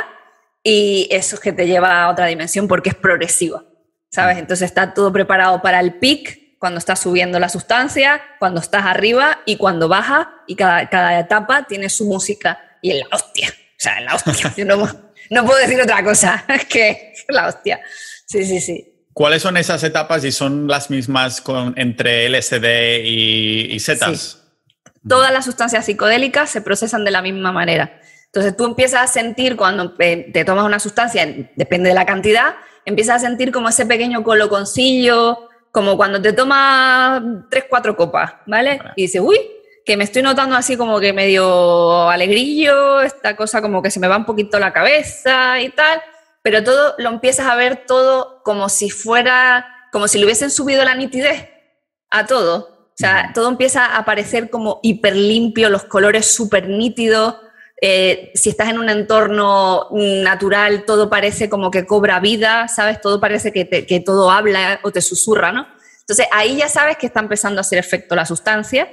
Y 0.62 1.08
eso 1.10 1.38
es 1.38 1.42
que 1.42 1.54
te 1.54 1.66
lleva 1.66 2.04
a 2.04 2.10
otra 2.10 2.26
dimensión 2.26 2.68
porque 2.68 2.90
es 2.90 2.96
progresiva, 2.96 3.64
¿sabes? 4.12 4.38
Entonces 4.38 4.66
está 4.66 4.94
todo 4.94 5.12
preparado 5.14 5.62
para 5.62 5.80
el 5.80 5.96
peak 5.96 6.60
cuando 6.60 6.78
estás 6.78 7.00
subiendo 7.00 7.40
la 7.40 7.50
sustancia, 7.50 8.22
cuando 8.38 8.60
estás 8.60 8.86
arriba 8.86 9.40
y 9.46 9.56
cuando 9.56 9.88
baja, 9.88 10.44
y 10.46 10.56
cada, 10.56 10.90
cada 10.90 11.20
etapa 11.20 11.64
tiene 11.64 11.90
su 11.90 12.06
música. 12.06 12.60
Y 12.82 12.92
en 12.92 13.00
la 13.00 13.06
hostia, 13.14 13.48
o 13.50 13.54
sea, 13.78 13.98
en 13.98 14.06
la 14.06 14.16
hostia. 14.16 14.54
Yo 14.58 14.66
no, 14.66 14.88
no 15.30 15.46
puedo 15.46 15.58
decir 15.58 15.82
otra 15.82 16.04
cosa, 16.04 16.46
que 16.70 17.14
la 17.30 17.48
hostia. 17.48 17.80
Sí, 18.28 18.46
sí, 18.46 18.60
sí. 18.60 18.91
¿Cuáles 19.14 19.42
son 19.42 19.58
esas 19.58 19.84
etapas 19.84 20.24
y 20.24 20.32
son 20.32 20.68
las 20.68 20.90
mismas 20.90 21.42
con, 21.42 21.74
entre 21.78 22.30
LSD 22.30 23.04
y, 23.04 23.74
y 23.74 23.80
Zetas? 23.80 24.20
Sí. 24.20 24.38
Todas 25.08 25.34
las 25.34 25.46
sustancias 25.46 25.86
psicodélicas 25.86 26.50
se 26.50 26.62
procesan 26.62 27.04
de 27.04 27.12
la 27.12 27.22
misma 27.22 27.52
manera. 27.52 28.00
Entonces 28.26 28.56
tú 28.56 28.66
empiezas 28.66 29.02
a 29.02 29.08
sentir 29.08 29.58
cuando 29.58 29.94
te 29.94 30.46
tomas 30.46 30.66
una 30.66 30.80
sustancia, 30.80 31.28
depende 31.56 31.90
de 31.90 31.96
la 31.96 32.06
cantidad, 32.06 32.56
empiezas 32.86 33.18
a 33.18 33.28
sentir 33.28 33.52
como 33.52 33.68
ese 33.68 33.86
pequeño 33.86 34.24
coloconcillo, 34.24 35.50
como 35.72 35.98
cuando 35.98 36.22
te 36.22 36.32
tomas 36.32 37.22
tres, 37.50 37.66
cuatro 37.70 37.98
copas, 37.98 38.34
¿vale? 38.46 38.80
Y 38.96 39.04
dices, 39.04 39.22
uy, 39.22 39.38
que 39.86 39.98
me 39.98 40.06
estoy 40.06 40.22
notando 40.22 40.56
así 40.56 40.78
como 40.78 41.00
que 41.02 41.12
medio 41.12 42.10
alegrillo, 42.10 43.02
esta 43.02 43.36
cosa 43.36 43.62
como 43.62 43.82
que 43.82 43.92
se 43.92 44.00
me 44.00 44.08
va 44.08 44.16
un 44.16 44.26
poquito 44.26 44.60
la 44.60 44.72
cabeza 44.72 45.60
y 45.60 45.70
tal, 45.70 46.02
pero 46.42 46.64
todo 46.64 46.96
lo 46.98 47.10
empiezas 47.10 47.48
a 47.48 47.56
ver 47.56 47.86
todo 47.86 48.42
como 48.44 48.70
si 48.70 48.90
fuera, 48.90 49.66
como 49.92 50.08
si 50.08 50.18
le 50.18 50.26
hubiesen 50.26 50.52
subido 50.52 50.84
la 50.84 50.96
nitidez 50.96 51.50
a 52.10 52.26
todo. 52.26 52.90
O 52.94 52.98
sea, 53.02 53.32
todo 53.34 53.50
empieza 53.50 53.86
a 53.86 53.98
aparecer 53.98 54.50
como 54.50 54.80
hiper 54.84 55.16
limpio, 55.16 55.70
los 55.70 55.86
colores 55.86 56.34
súper 56.34 56.68
nítidos. 56.70 57.36
Eh, 57.82 58.32
si 58.36 58.50
estás 58.50 58.70
en 58.70 58.78
un 58.78 58.90
entorno 58.90 59.88
natural, 59.92 60.84
todo 60.86 61.10
parece 61.10 61.50
como 61.50 61.72
que 61.72 61.88
cobra 61.88 62.20
vida, 62.20 62.68
¿sabes? 62.68 63.02
Todo 63.02 63.20
parece 63.20 63.52
que, 63.52 63.68
que 63.68 64.00
todo 64.02 64.30
habla 64.30 64.80
o 64.84 64.92
te 64.92 65.02
susurra, 65.02 65.52
¿no? 65.52 65.68
Entonces 66.02 66.28
ahí 66.32 66.58
ya 66.58 66.68
sabes 66.68 66.98
que 66.98 67.08
está 67.08 67.22
empezando 67.22 67.60
a 67.60 67.62
hacer 67.62 67.80
efecto 67.80 68.16
la 68.16 68.26
sustancia 68.26 68.88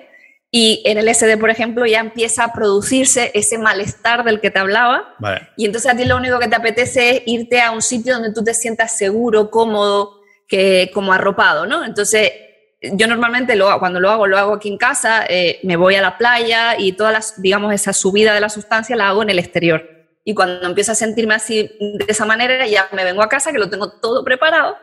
y 0.50 0.82
en 0.86 0.96
el 0.96 1.14
SD, 1.14 1.36
por 1.36 1.50
ejemplo, 1.50 1.84
ya 1.84 2.00
empieza 2.00 2.44
a 2.44 2.52
producirse 2.52 3.30
ese 3.34 3.58
malestar 3.58 4.24
del 4.24 4.40
que 4.40 4.50
te 4.50 4.58
hablaba. 4.58 5.14
Y 5.56 5.66
entonces 5.66 5.92
a 5.92 5.96
ti 5.96 6.04
lo 6.06 6.16
único 6.16 6.38
que 6.38 6.48
te 6.48 6.56
apetece 6.56 7.10
es 7.10 7.22
irte 7.26 7.60
a 7.60 7.70
un 7.70 7.82
sitio 7.82 8.14
donde 8.14 8.32
tú 8.32 8.42
te 8.42 8.54
sientas 8.54 8.96
seguro, 8.96 9.50
cómodo, 9.50 10.22
que, 10.48 10.90
como 10.94 11.12
arropado, 11.12 11.66
¿no? 11.66 11.84
Entonces, 11.84 12.32
yo 12.80 13.06
normalmente 13.06 13.56
lo, 13.56 13.78
cuando 13.78 14.00
lo 14.00 14.10
hago, 14.10 14.26
lo 14.26 14.38
hago 14.38 14.54
aquí 14.54 14.68
en 14.68 14.78
casa, 14.78 15.26
eh, 15.28 15.60
me 15.64 15.76
voy 15.76 15.96
a 15.96 16.00
la 16.00 16.16
playa 16.16 16.78
y 16.78 16.92
toda 16.92 17.12
las, 17.12 17.42
digamos, 17.42 17.74
esa 17.74 17.92
subida 17.92 18.32
de 18.32 18.40
la 18.40 18.48
sustancia 18.48 18.96
la 18.96 19.08
hago 19.08 19.22
en 19.22 19.30
el 19.30 19.38
exterior. 19.38 19.86
Y 20.24 20.34
cuando 20.34 20.66
empiezo 20.66 20.92
a 20.92 20.94
sentirme 20.94 21.34
así 21.34 21.70
de 21.78 22.04
esa 22.08 22.24
manera, 22.24 22.66
ya 22.66 22.88
me 22.92 23.04
vengo 23.04 23.22
a 23.22 23.28
casa, 23.28 23.52
que 23.52 23.58
lo 23.58 23.68
tengo 23.68 23.90
todo 24.00 24.24
preparado, 24.24 24.76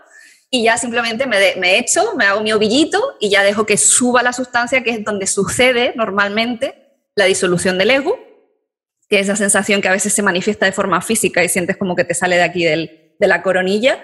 y 0.50 0.64
ya 0.64 0.78
simplemente 0.78 1.26
me, 1.26 1.56
me 1.58 1.78
echo, 1.78 2.16
me 2.16 2.26
hago 2.26 2.42
mi 2.42 2.54
ovillito 2.54 3.18
y 3.20 3.30
ya 3.30 3.44
dejo 3.44 3.66
que 3.66 3.78
suba 3.78 4.24
la 4.24 4.34
sustancia, 4.34 4.84
que 4.84 4.92
es 4.92 5.04
donde 5.04 5.28
sucede 5.28 5.94
normalmente 5.96 6.86
la 7.16 7.26
disolución 7.26 7.78
del 7.78 7.92
ego, 7.92 8.18
que 9.10 9.20
es 9.20 9.28
esa 9.28 9.36
sensación 9.36 9.82
que 9.82 9.88
a 9.88 9.92
veces 9.92 10.14
se 10.14 10.22
manifiesta 10.22 10.66
de 10.66 10.72
forma 10.72 11.02
física 11.02 11.44
y 11.44 11.50
sientes 11.50 11.78
como 11.78 11.96
que 11.96 12.04
te 12.04 12.14
sale 12.14 12.38
de 12.38 12.44
aquí 12.44 12.64
del, 12.64 13.16
de 13.20 13.28
la 13.28 13.42
coronilla. 13.42 14.04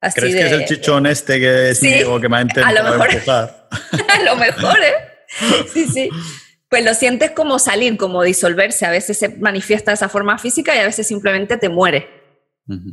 Así 0.00 0.20
¿Crees 0.20 0.34
que 0.34 0.46
es 0.46 0.52
el 0.52 0.64
chichón 0.66 1.06
este 1.06 1.40
que 1.40 1.70
es 1.70 1.78
sí, 1.78 1.92
que 2.20 2.28
me 2.28 2.36
ha 2.36 2.42
intentado 2.42 2.68
a 2.68 2.72
lo 2.72 2.90
mejor, 2.90 3.08
a 4.08 4.22
lo 4.22 4.36
mejor, 4.36 4.78
¿eh? 4.78 4.94
Sí, 5.72 5.86
sí. 5.86 6.08
Pues 6.68 6.84
lo 6.84 6.94
sientes 6.94 7.30
como 7.32 7.58
salir, 7.58 7.96
como 7.96 8.22
disolverse. 8.22 8.86
A 8.86 8.90
veces 8.90 9.18
se 9.18 9.28
manifiesta 9.30 9.90
de 9.90 9.96
esa 9.96 10.08
forma 10.08 10.38
física 10.38 10.76
y 10.76 10.78
a 10.78 10.84
veces 10.84 11.06
simplemente 11.06 11.56
te 11.56 11.68
muere. 11.68 12.17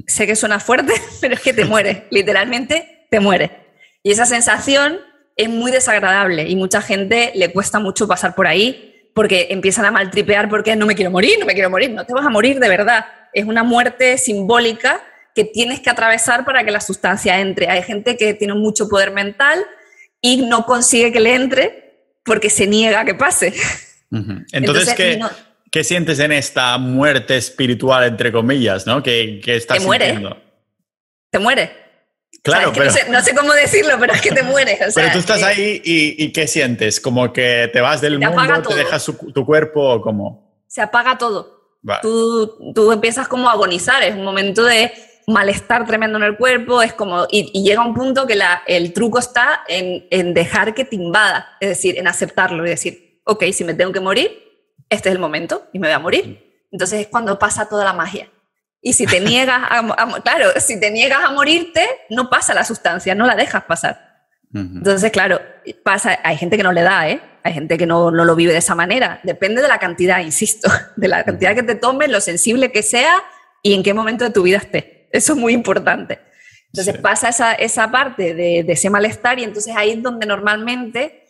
Sé 0.08 0.26
que 0.26 0.36
suena 0.36 0.60
fuerte, 0.60 0.94
pero 1.22 1.36
es 1.36 1.42
que 1.42 1.54
te 1.54 1.66
muere, 1.66 2.08
literalmente 2.10 3.08
te 3.10 3.20
muere. 3.20 3.52
Y 4.04 4.12
esa 4.12 4.26
sensación 4.26 5.00
es 5.36 5.50
muy 5.50 5.72
desagradable 5.72 6.48
y 6.48 6.56
mucha 6.56 6.82
gente 6.82 7.32
le 7.36 7.52
cuesta 7.52 7.80
mucho 7.80 8.08
pasar 8.08 8.36
por 8.36 8.48
ahí 8.48 9.10
porque 9.14 9.48
empiezan 9.50 9.86
a 9.86 9.92
maltripear 9.92 10.50
porque 10.50 10.76
no 10.76 10.86
me 10.86 10.96
quiero 10.96 11.12
morir, 11.12 11.38
no 11.40 11.46
me 11.46 11.54
quiero 11.54 11.70
morir, 11.70 11.90
no 11.92 12.06
te 12.06 12.14
vas 12.14 12.26
a 12.26 12.30
morir 12.30 12.60
de 12.60 12.70
verdad. 12.70 13.06
Es 13.34 13.46
una 13.46 13.64
muerte 13.64 14.18
simbólica 14.18 15.02
que 15.34 15.44
tienes 15.44 15.82
que 15.82 15.90
atravesar 15.90 16.46
para 16.46 16.64
que 16.64 16.72
la 16.72 16.82
sustancia 16.82 17.40
entre. 17.40 17.70
Hay 17.70 17.84
gente 17.84 18.18
que 18.18 18.34
tiene 18.34 18.54
mucho 18.54 18.88
poder 18.88 19.12
mental 19.12 19.66
y 20.22 20.44
no 20.44 20.66
consigue 20.66 21.12
que 21.12 21.20
le 21.20 21.36
entre 21.36 21.86
porque 22.24 22.50
se 22.50 22.68
niega 22.68 23.02
a 23.02 23.06
que 23.06 23.16
pase. 23.16 23.54
Entonces, 24.52 24.94
¿qué, 24.94 25.20
¿Qué 25.72 25.84
sientes 25.84 26.20
en 26.20 26.32
esta 26.32 26.78
muerte 26.78 27.38
espiritual, 27.38 28.06
entre 28.06 28.32
comillas, 28.32 28.86
¿no? 28.86 29.04
Que, 29.04 29.42
que 29.44 29.56
estás 29.56 29.80
te 29.80 29.84
muere. 29.84 30.06
Sintiendo? 30.12 30.38
Te 31.30 31.40
muere. 31.40 31.72
Claro, 32.44 32.72
pero... 32.74 32.92
No 33.10 33.22
sé, 33.22 33.36
cómo 33.36 33.54
decirlo, 33.54 33.96
pero 34.00 34.14
es 34.14 34.22
que 34.22 34.32
te 34.32 34.44
mueres. 34.44 34.80
pero 34.96 35.12
tú 35.12 35.20
estás 35.20 35.42
ahí 35.44 35.82
y, 35.84 36.32
¿qué 36.32 36.48
sientes? 36.48 37.00
¿Como 37.00 37.34
que 37.34 37.70
te 37.74 37.82
vas 37.82 38.02
del 38.02 38.20
mundo, 38.20 38.62
te 38.68 38.76
dejas 38.76 39.04
tu 39.06 39.46
cuerpo 39.46 39.96
o 39.96 40.02
cómo? 40.02 40.64
Se 40.68 40.82
apaga 40.82 41.18
todo. 41.18 41.56
Tú, 42.02 42.74
tú 42.74 42.92
empiezas 42.92 43.28
como 43.28 43.50
a 43.50 43.54
agonizar, 43.54 44.02
es 44.04 44.16
un 44.16 44.24
momento 44.24 44.64
de 44.64 44.92
malestar 45.28 45.86
tremendo 45.86 46.18
en 46.18 46.24
el 46.24 46.38
cuerpo, 46.38 46.82
es 46.82 46.94
como, 46.94 47.28
y, 47.32 47.64
llega 47.64 47.86
un 47.86 47.94
punto 47.94 48.28
que 48.28 48.36
la, 48.36 48.64
el 48.68 48.94
truco 48.94 49.20
está 49.20 49.64
en, 49.68 50.06
en 50.10 50.34
dejar 50.34 50.74
que 50.74 50.86
te 50.86 50.96
invada, 50.96 51.58
es 51.60 51.70
decir, 51.70 51.98
en 51.98 52.08
aceptarlo 52.08 52.66
y 52.66 52.70
decir, 52.70 53.22
ok, 53.24 53.46
si 53.52 53.64
me 53.64 53.74
tengo 53.74 53.92
que 53.92 54.00
morir, 54.00 54.45
este 54.90 55.10
es 55.10 55.16
el 55.16 55.20
momento 55.20 55.68
y 55.74 55.80
me 55.80 55.88
voy 55.88 55.96
a 55.96 56.00
morir. 56.00 56.66
Entonces 56.72 57.02
es 57.02 57.08
cuando 57.08 57.40
pasa 57.40 57.68
toda 57.68 57.84
la 57.84 57.94
magia. 57.94 58.30
Y 58.82 58.94
si 58.94 59.08
te 59.08 59.20
niegas 59.20 59.62
a, 59.64 60.22
claro, 60.22 60.52
si 60.60 60.80
te 60.80 60.92
niegas 60.92 61.24
a 61.24 61.32
morirte, 61.32 61.88
no 62.10 62.30
pasa 62.30 62.54
la 62.54 62.64
sustancia, 62.64 63.16
no 63.16 63.26
la 63.26 63.36
dejas 63.36 63.64
pasar. 63.64 64.06
Entonces, 64.54 65.12
claro, 65.12 65.42
pasa, 65.84 66.20
hay 66.24 66.38
gente 66.38 66.56
que 66.56 66.64
no 66.64 66.72
le 66.72 66.82
da, 66.82 67.10
¿eh? 67.10 67.20
Hay 67.44 67.54
gente 67.54 67.78
que 67.78 67.86
no, 67.86 68.10
no, 68.10 68.24
lo 68.24 68.36
vive 68.36 68.54
de 68.54 68.60
esa 68.60 68.74
manera. 68.74 69.20
Depende 69.24 69.62
de 69.62 69.68
la 69.68 69.80
cantidad, 69.80 70.22
insisto, 70.22 70.70
de 70.96 71.08
la 71.08 71.24
cantidad 71.26 71.54
que 71.56 71.64
te 71.64 71.76
tomes, 71.76 72.10
lo 72.10 72.22
sensible 72.22 72.72
que 72.72 72.82
sea 72.82 73.22
y 73.62 73.74
en 73.74 73.84
qué 73.84 73.94
momento 73.94 74.24
de 74.24 74.32
tu 74.32 74.44
vida 74.44 74.58
esté. 74.58 75.10
Eso 75.12 75.34
es 75.34 75.40
muy 75.40 75.54
importante. 75.54 76.20
Entonces 76.68 76.98
pasa 77.00 77.30
esa, 77.30 77.54
esa 77.54 77.90
parte 77.90 78.34
de, 78.34 78.64
de, 78.64 78.74
ese 78.74 78.90
malestar 78.90 79.40
y 79.40 79.44
entonces 79.44 79.76
ahí 79.76 79.92
es 79.92 80.04
donde 80.04 80.26
normalmente 80.26 81.25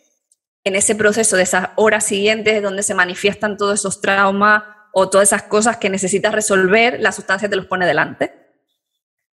en 0.66 0.74
ese 0.74 0.96
proceso 0.96 1.36
de 1.36 1.44
esas 1.44 1.68
horas 1.76 2.04
siguientes 2.04 2.60
donde 2.60 2.82
se 2.82 2.92
manifiestan 2.92 3.56
todos 3.56 3.78
esos 3.78 4.00
traumas 4.00 4.64
o 4.92 5.08
todas 5.08 5.28
esas 5.28 5.44
cosas 5.44 5.76
que 5.76 5.88
necesitas 5.88 6.34
resolver, 6.34 6.98
la 6.98 7.12
sustancia 7.12 7.48
te 7.48 7.54
los 7.54 7.66
pone 7.66 7.86
delante. 7.86 8.32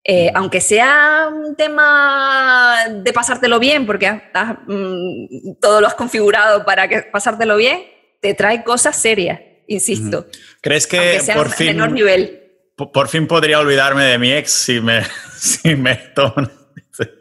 Eh, 0.05 0.31
aunque 0.37 0.61
sea 0.61 1.29
un 1.35 1.57
tema 1.57 2.77
de 3.03 3.13
pasártelo 3.13 3.59
bien, 3.59 3.87
porque 3.87 4.09
mm, 4.09 5.59
todo 5.61 5.81
lo 5.81 5.89
has 5.89 5.95
configurado 5.95 6.65
para 6.65 6.87
que 6.87 7.03
pasártelo 7.03 7.57
bien, 7.57 7.83
te 8.23 8.35
trae 8.35 8.63
cosas 8.63 8.95
serias, 8.95 9.41
insisto. 9.67 10.29
¿Crees 10.61 10.87
que 10.87 11.21
por 11.35 11.51
fin, 11.51 11.67
menor 11.67 11.91
nivel? 11.91 12.71
Por 12.77 13.09
fin 13.09 13.27
podría 13.27 13.59
olvidarme 13.59 14.05
de 14.05 14.19
mi 14.19 14.33
ex 14.33 14.53
si 14.53 14.81
me, 14.81 15.03
si 15.37 15.75
me 15.75 15.97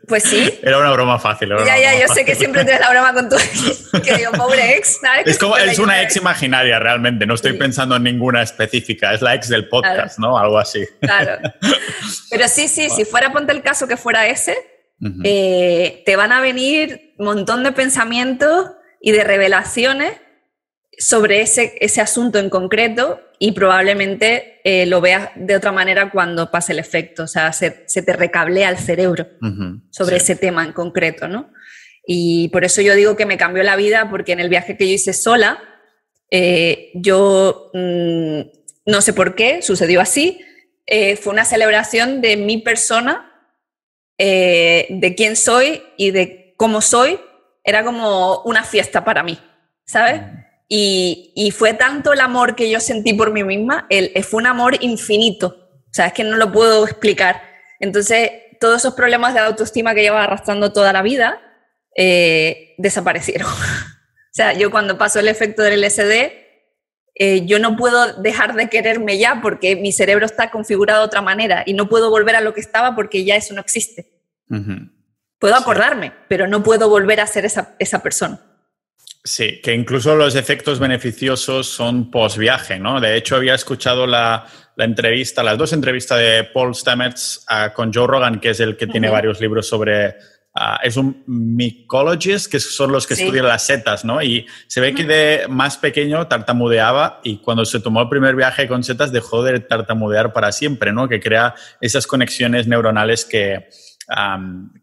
pues 0.08 0.24
sí. 0.24 0.60
Era 0.64 0.78
una 0.78 0.92
broma 0.92 1.20
fácil. 1.20 1.50
ya, 1.66 1.78
ya, 1.78 2.00
yo 2.00 2.08
sé 2.14 2.26
que 2.26 2.36
siempre 2.36 2.64
tienes 2.64 2.82
la 2.82 2.90
broma 2.90 3.14
con 3.14 3.30
tu 3.30 3.36
que 4.02 4.18
digo, 4.18 4.32
pobre 4.32 4.78
ex. 4.78 5.00
Es, 5.26 5.38
como, 5.38 5.58
es 5.58 5.80
una 5.80 6.02
ex 6.02 6.16
imaginaria 6.16 6.80
realmente, 6.80 7.26
no 7.26 7.36
estoy 7.36 7.54
pensando 7.54 7.96
en 7.96 8.04
ninguna 8.04 8.42
específica, 8.42 9.14
es 9.14 9.22
la 9.22 9.36
ex 9.36 9.50
del 9.50 9.68
podcast, 9.68 10.20
¿no? 10.20 10.38
Algo 10.38 10.58
así. 10.58 10.86
Claro. 11.02 11.40
Pero 12.30 12.48
sí, 12.48 12.68
sí, 12.68 12.90
si 12.90 13.06
fuera, 13.06 13.32
ponte 13.32 13.52
el 13.52 13.62
caso 13.62 13.88
que 13.88 13.98
fuera 13.98 14.28
ese, 14.28 14.58
eh, 15.24 16.04
te 16.06 16.16
van 16.16 16.32
a 16.32 16.42
venir 16.42 17.14
un 17.18 17.26
montón 17.26 17.64
de 17.64 17.72
pensamientos 17.72 18.72
y 19.02 19.12
de 19.12 19.24
revelaciones 19.24 20.14
sobre 20.98 21.42
ese, 21.42 21.76
ese 21.80 22.02
asunto 22.02 22.40
en 22.40 22.50
concreto 22.50 23.20
y 23.39 23.52
probablemente 23.52 24.62
eh, 24.63 24.86
lo 24.86 25.02
veas 25.02 25.30
de 25.36 25.56
otra 25.56 25.71
manera 25.71 26.10
cuando 26.12 26.52
pase 26.52 26.74
el 26.74 26.80
efecto, 26.80 27.24
o 27.24 27.28
sea, 27.28 27.52
se, 27.54 27.71
te 27.71 28.13
recablea 28.13 28.69
el 28.69 28.78
cerebro 28.78 29.28
sobre 29.89 30.17
ese 30.17 30.36
tema 30.36 30.63
en 30.63 30.74
concreto, 30.74 31.28
¿no? 31.28 31.52
Y 32.06 32.50
por 32.50 32.63
eso 32.63 32.82
yo 32.82 32.95
digo 32.95 33.15
que 33.15 33.26
me 33.26 33.38
cambió 33.38 33.63
la 33.63 33.76
vida, 33.76 34.10
porque 34.10 34.32
en 34.32 34.39
el 34.39 34.50
viaje 34.50 34.78
que 34.78 34.88
yo 34.88 34.93
hice 34.93 35.13
sola, 35.13 35.60
eh, 36.30 36.91
yo 36.93 37.71
mm, 37.74 38.41
no 38.86 39.02
sé 39.02 39.13
por 39.13 39.36
qué, 39.36 39.62
sucedió 39.62 40.02
así, 40.02 40.39
eh, 40.86 41.15
fue 41.15 41.34
una 41.34 41.45
celebración 41.45 42.21
de 42.21 42.38
mi 42.38 42.60
persona, 42.60 43.32
de 44.17 45.13
quién 45.17 45.36
soy 45.36 45.84
y 45.98 46.12
de 46.12 46.54
cómo 46.56 46.80
soy, 46.80 47.19
era 47.65 47.84
como 47.84 48.43
una 48.43 48.63
fiesta 48.63 49.04
para 49.04 49.24
mí, 49.24 49.38
¿sabes? 49.86 50.21
Y, 50.67 51.54
fue 51.56 51.73
tanto 51.73 52.13
el 52.13 52.19
amor 52.19 52.56
que 52.56 52.69
yo 52.69 52.80
sentí 52.80 53.13
por 53.13 53.32
mí 53.32 53.43
misma, 53.43 53.86
el, 53.89 54.12
eh, 54.15 54.23
fue 54.23 54.39
un 54.39 54.47
amor 54.47 54.78
infinito. 54.82 55.47
O 55.47 55.93
sea, 55.93 56.08
es 56.08 56.13
que 56.13 56.23
no 56.23 56.38
lo 56.38 56.51
puedo 56.51 56.84
explicar. 56.86 57.41
Entonces, 57.80 58.32
todos 58.60 58.82
esos 58.82 58.95
problemas 58.95 59.34
de 59.34 59.41
autoestima 59.41 59.93
que 59.93 60.01
llevaba 60.01 60.23
arrastrando 60.23 60.73
toda 60.73 60.92
la 60.92 61.02
vida 61.02 61.40
eh, 61.96 62.73
desaparecieron. 62.77 63.48
o 63.52 64.33
sea, 64.33 64.54
yo 64.54 64.71
cuando 64.71 64.98
pasó 64.98 65.19
el 65.19 65.27
efecto 65.27 65.62
del 65.62 65.81
LSD, 65.81 66.46
eh, 67.17 67.46
yo 67.46 67.60
no 67.60 67.77
puedo 67.77 68.21
dejar 68.21 68.56
de 68.56 68.69
quererme 68.69 69.17
ya 69.17 69.40
porque 69.42 69.77
mi 69.77 69.94
cerebro 69.94 70.25
está 70.25 70.52
configurado 70.52 71.00
de 71.02 71.06
otra 71.06 71.21
manera 71.21 71.63
y 71.65 71.73
no 71.73 71.87
puedo 71.87 72.10
volver 72.10 72.35
a 72.35 72.42
lo 72.42 72.54
que 72.54 72.60
estaba 72.60 72.94
porque 72.94 73.23
ya 73.23 73.37
eso 73.37 73.54
no 73.54 73.62
existe. 73.62 74.12
Puedo 75.40 75.56
acordarme, 75.56 76.13
pero 76.27 76.48
no 76.48 76.62
puedo 76.62 76.90
volver 76.90 77.21
a 77.21 77.27
ser 77.27 77.46
esa, 77.46 77.75
esa 77.79 78.04
persona. 78.04 78.44
Sí, 79.28 79.60
que 79.60 79.73
incluso 79.73 80.15
los 80.15 80.36
efectos 80.36 80.78
beneficiosos 80.78 81.65
son 81.65 82.12
post 82.12 82.38
viaje, 82.38 82.78
¿no? 82.78 83.02
De 83.02 83.17
hecho, 83.17 83.36
había 83.36 83.56
escuchado 83.56 84.06
la, 84.06 84.46
entrevista, 84.78 85.42
las 85.42 85.58
dos 85.58 85.73
entrevistas 85.73 86.19
de 86.19 86.44
Paul 86.54 86.76
Stamets 86.76 87.44
ah, 87.48 87.73
con 87.73 87.92
Joe 87.92 88.06
Rogan, 88.06 88.40
que 88.40 88.52
es 88.52 88.60
el 88.60 88.78
que 88.78 88.86
tiene 88.86 89.10
varios 89.10 89.42
libros 89.42 89.67
sobre. 89.67 90.15
Ah, 90.54 90.80
es 90.84 90.96
un 90.96 91.23
mycologist, 91.26 92.52
que 92.52 92.60
son 92.60 92.92
los 92.92 93.08
que 93.08 93.15
estudian 93.15 93.48
las 93.48 93.65
setas, 93.65 94.06
¿no? 94.06 94.21
Y 94.21 94.46
se 94.67 94.80
ve 94.80 94.94
que 94.94 95.04
de 95.04 95.48
más 95.50 95.78
pequeño 95.78 96.28
tartamudeaba 96.28 97.19
y 97.23 97.38
cuando 97.40 97.65
se 97.65 97.80
tomó 97.80 98.04
el 98.04 98.10
primer 98.10 98.36
viaje 98.36 98.67
con 98.67 98.84
setas 98.84 99.12
dejó 99.12 99.44
de 99.44 99.60
tartamudear 99.60 100.34
para 100.34 100.52
siempre, 100.52 100.94
¿no? 100.94 101.10
Que 101.10 101.19
crea 101.19 101.56
esas 101.82 102.06
conexiones 102.06 102.67
neuronales 102.67 103.26
que, 103.26 103.69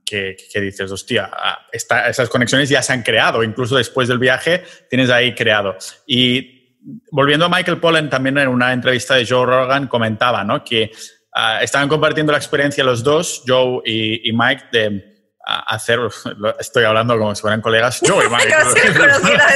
que, 0.04 0.36
dices, 0.54 0.90
hostia, 0.90 1.30
ah, 1.32 1.66
esas 1.72 2.28
conexiones 2.28 2.68
ya 2.68 2.82
se 2.82 2.92
han 2.92 3.02
creado, 3.02 3.42
incluso 3.42 3.76
después 3.76 4.08
del 4.08 4.18
viaje 4.18 4.64
tienes 4.88 5.10
ahí 5.10 5.34
creado. 5.34 5.76
Y 6.06 6.78
volviendo 7.10 7.46
a 7.46 7.48
Michael 7.48 7.78
Pollan, 7.78 8.10
también 8.10 8.38
en 8.38 8.48
una 8.48 8.72
entrevista 8.72 9.14
de 9.14 9.26
Joe 9.26 9.46
Rogan 9.46 9.86
comentaba 9.86 10.44
¿no? 10.44 10.64
que 10.64 10.90
ah, 11.32 11.62
estaban 11.62 11.88
compartiendo 11.88 12.32
la 12.32 12.38
experiencia 12.38 12.84
los 12.84 13.02
dos, 13.02 13.42
Joe 13.46 13.82
y, 13.84 14.32
Mike, 14.32 14.64
de 14.72 15.12
hacer, 15.44 16.00
estoy 16.58 16.84
hablando 16.84 17.18
como 17.18 17.34
si 17.34 17.42
fueran 17.42 17.60
colegas, 17.60 18.00
Joe 18.04 18.26
y 18.26 18.28
Mike. 18.30 18.54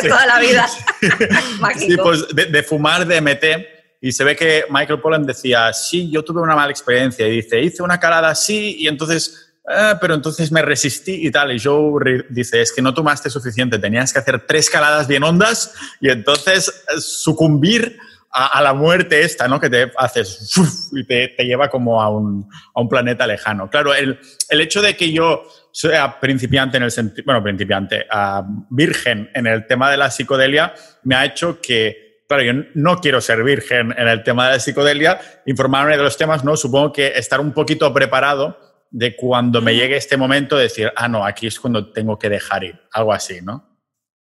de 0.02 0.08
toda 0.08 0.26
la 0.26 0.38
vida. 0.38 0.68
sí, 1.76 1.96
pues 1.96 2.28
de, 2.34 2.46
de, 2.46 2.62
fumar 2.62 3.06
DMT 3.06 3.76
y 4.00 4.12
se 4.12 4.24
ve 4.24 4.36
que 4.36 4.64
Michael 4.70 5.00
Pollan 5.00 5.26
decía, 5.26 5.72
sí, 5.72 6.10
yo 6.10 6.22
tuve 6.22 6.40
una 6.40 6.54
mala 6.54 6.70
experiencia. 6.70 7.26
Y 7.26 7.36
dice, 7.36 7.60
hice 7.60 7.82
una 7.82 7.98
calada 7.98 8.28
así 8.28 8.76
y 8.78 8.88
entonces 8.88 9.45
Ah, 9.68 9.98
pero 10.00 10.14
entonces 10.14 10.52
me 10.52 10.62
resistí 10.62 11.26
y 11.26 11.30
tal. 11.30 11.52
Y 11.52 11.58
Joe 11.58 12.24
dice, 12.30 12.60
es 12.60 12.72
que 12.72 12.82
no 12.82 12.94
tomaste 12.94 13.30
suficiente, 13.30 13.78
tenías 13.78 14.12
que 14.12 14.20
hacer 14.20 14.46
tres 14.46 14.70
caladas 14.70 15.08
bien 15.08 15.24
hondas 15.24 15.74
y 16.00 16.10
entonces 16.10 16.68
eh, 16.68 17.00
sucumbir 17.00 17.98
a, 18.30 18.60
la 18.60 18.74
muerte 18.74 19.22
esta, 19.22 19.48
¿no? 19.48 19.58
Que 19.58 19.70
te 19.70 19.90
haces 19.96 20.52
y 20.92 21.04
te, 21.04 21.28
te 21.28 21.44
lleva 21.44 21.70
como 21.70 22.02
a 22.02 22.10
un, 22.10 22.48
a 22.74 22.80
un, 22.80 22.88
planeta 22.88 23.26
lejano. 23.26 23.70
Claro, 23.70 23.94
el, 23.94 24.20
el, 24.50 24.60
hecho 24.60 24.82
de 24.82 24.94
que 24.94 25.10
yo 25.10 25.42
sea 25.72 26.20
principiante 26.20 26.76
en 26.76 26.82
el 26.82 26.90
sentido, 26.90 27.24
bueno, 27.24 27.42
principiante, 27.42 28.06
uh, 28.12 28.42
virgen 28.68 29.30
en 29.32 29.46
el 29.46 29.66
tema 29.66 29.90
de 29.90 29.96
la 29.96 30.10
psicodelia, 30.10 30.74
me 31.04 31.14
ha 31.14 31.24
hecho 31.24 31.60
que 31.62 32.20
claro, 32.28 32.42
yo 32.42 32.52
no 32.74 32.98
quiero 32.98 33.22
ser 33.22 33.42
virgen 33.42 33.94
en 33.96 34.06
el 34.06 34.22
tema 34.22 34.48
de 34.48 34.52
la 34.54 34.60
psicodelia, 34.60 35.18
informarme 35.46 35.96
de 35.96 36.02
los 36.02 36.18
temas, 36.18 36.44
¿no? 36.44 36.58
Supongo 36.58 36.92
que 36.92 37.12
estar 37.16 37.40
un 37.40 37.52
poquito 37.52 37.92
preparado 37.94 38.58
de 38.90 39.16
cuando 39.16 39.60
me 39.60 39.74
llegue 39.74 39.96
este 39.96 40.16
momento, 40.16 40.56
decir, 40.56 40.92
ah, 40.96 41.08
no, 41.08 41.24
aquí 41.24 41.46
es 41.46 41.60
cuando 41.60 41.92
tengo 41.92 42.18
que 42.18 42.28
dejar 42.28 42.64
ir, 42.64 42.80
algo 42.92 43.12
así, 43.12 43.40
¿no? 43.42 43.76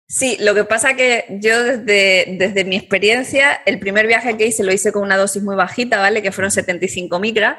Sí, 0.07 0.37
lo 0.41 0.55
que 0.55 0.65
pasa 0.65 0.95
que 0.95 1.25
yo 1.41 1.63
desde, 1.63 2.37
desde 2.39 2.65
mi 2.65 2.77
experiencia, 2.77 3.63
el 3.65 3.79
primer 3.79 4.07
viaje 4.07 4.37
que 4.37 4.47
hice 4.47 4.63
lo 4.63 4.73
hice 4.73 4.93
con 4.93 5.03
una 5.03 5.17
dosis 5.17 5.43
muy 5.43 5.57
bajita, 5.57 5.99
¿vale? 5.99 6.23
Que 6.23 6.31
fueron 6.31 6.51
75 6.51 7.19
micras, 7.19 7.57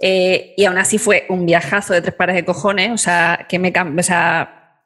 eh, 0.00 0.54
y 0.56 0.64
aún 0.64 0.78
así 0.78 0.98
fue 0.98 1.26
un 1.28 1.46
viajazo 1.46 1.92
de 1.92 2.02
tres 2.02 2.14
pares 2.14 2.34
de 2.34 2.44
cojones, 2.44 2.90
o 2.90 2.98
sea, 2.98 3.46
que 3.48 3.58
me 3.58 3.72
o 3.72 4.02
sea, 4.02 4.82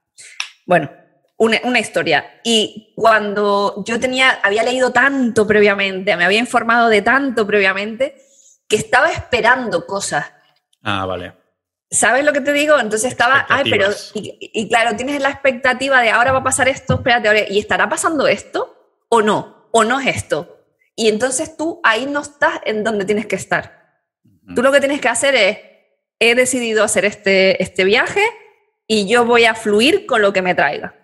bueno, 0.66 0.90
una, 1.38 1.58
una, 1.64 1.78
historia. 1.78 2.40
Y 2.44 2.92
cuando 2.96 3.82
yo 3.86 3.98
tenía, 3.98 4.40
había 4.42 4.62
leído 4.62 4.92
tanto 4.92 5.46
previamente, 5.46 6.16
me 6.16 6.24
había 6.24 6.38
informado 6.38 6.88
de 6.88 7.02
tanto 7.02 7.46
previamente, 7.46 8.16
que 8.68 8.76
estaba 8.76 9.10
esperando 9.10 9.86
cosas. 9.86 10.26
Ah, 10.82 11.06
vale. 11.06 11.45
¿Sabes 11.90 12.24
lo 12.24 12.32
que 12.32 12.40
te 12.40 12.52
digo? 12.52 12.78
Entonces 12.78 13.10
estaba, 13.10 13.46
ay, 13.48 13.70
pero, 13.70 13.90
y, 14.14 14.68
claro, 14.68 14.96
tienes 14.96 15.20
la 15.20 15.30
expectativa 15.30 16.00
de 16.02 16.10
ahora 16.10 16.32
va 16.32 16.38
a 16.38 16.44
pasar 16.44 16.68
esto, 16.68 16.94
espérate, 16.94 17.28
ahora, 17.28 17.48
¿y 17.48 17.58
estará 17.58 17.88
pasando 17.88 18.26
esto 18.26 19.04
o 19.08 19.22
no? 19.22 19.68
¿O 19.70 19.84
no 19.84 20.00
es 20.00 20.16
esto? 20.16 20.64
Y 20.96 21.08
entonces 21.08 21.56
tú 21.56 21.80
ahí 21.84 22.06
no 22.06 22.22
estás 22.22 22.60
en 22.64 22.82
donde 22.82 23.04
tienes 23.04 23.26
que 23.26 23.36
estar. 23.36 24.02
Tú 24.54 24.62
lo 24.62 24.72
que 24.72 24.80
tienes 24.80 25.00
que 25.00 25.08
hacer 25.08 25.34
es, 25.34 25.58
he 26.18 26.34
decidido 26.34 26.82
hacer 26.82 27.04
este, 27.04 27.62
este 27.62 27.84
viaje 27.84 28.22
y 28.86 29.06
yo 29.06 29.24
voy 29.24 29.44
a 29.44 29.54
fluir 29.54 30.06
con 30.06 30.22
lo 30.22 30.32
que 30.32 30.42
me 30.42 30.54
traiga. 30.54 30.94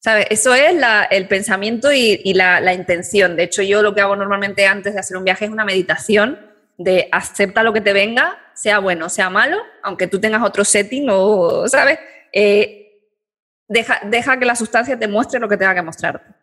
¿Sabes? 0.00 0.26
Eso 0.30 0.54
es 0.54 0.74
la, 0.74 1.04
el 1.04 1.26
pensamiento 1.26 1.92
y, 1.92 2.20
y 2.22 2.34
la, 2.34 2.60
la 2.60 2.74
intención. 2.74 3.36
De 3.36 3.44
hecho, 3.44 3.62
yo 3.62 3.82
lo 3.82 3.94
que 3.94 4.00
hago 4.02 4.16
normalmente 4.16 4.66
antes 4.66 4.94
de 4.94 5.00
hacer 5.00 5.16
un 5.16 5.24
viaje 5.24 5.46
es 5.46 5.50
una 5.50 5.64
meditación 5.64 6.55
de 6.78 7.08
acepta 7.10 7.62
lo 7.62 7.72
que 7.72 7.80
te 7.80 7.92
venga, 7.92 8.38
sea 8.54 8.78
bueno, 8.78 9.08
sea 9.08 9.30
malo, 9.30 9.58
aunque 9.82 10.06
tú 10.06 10.20
tengas 10.20 10.42
otro 10.42 10.64
setting 10.64 11.08
o, 11.10 11.68
¿sabes? 11.68 11.98
Eh, 12.32 13.00
deja, 13.68 14.00
deja, 14.04 14.38
que 14.38 14.44
la 14.44 14.56
sustancia 14.56 14.98
te 14.98 15.08
muestre 15.08 15.40
lo 15.40 15.48
que 15.48 15.56
tenga 15.56 15.74
que 15.74 15.82
mostrarte. 15.82 16.34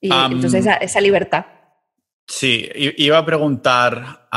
Y 0.00 0.12
entonces 0.12 0.66
esa, 0.80 1.00
libertad. 1.00 1.46
Sí, 2.26 2.68
iba 2.74 3.18
a 3.18 3.26
preguntar, 3.26 4.28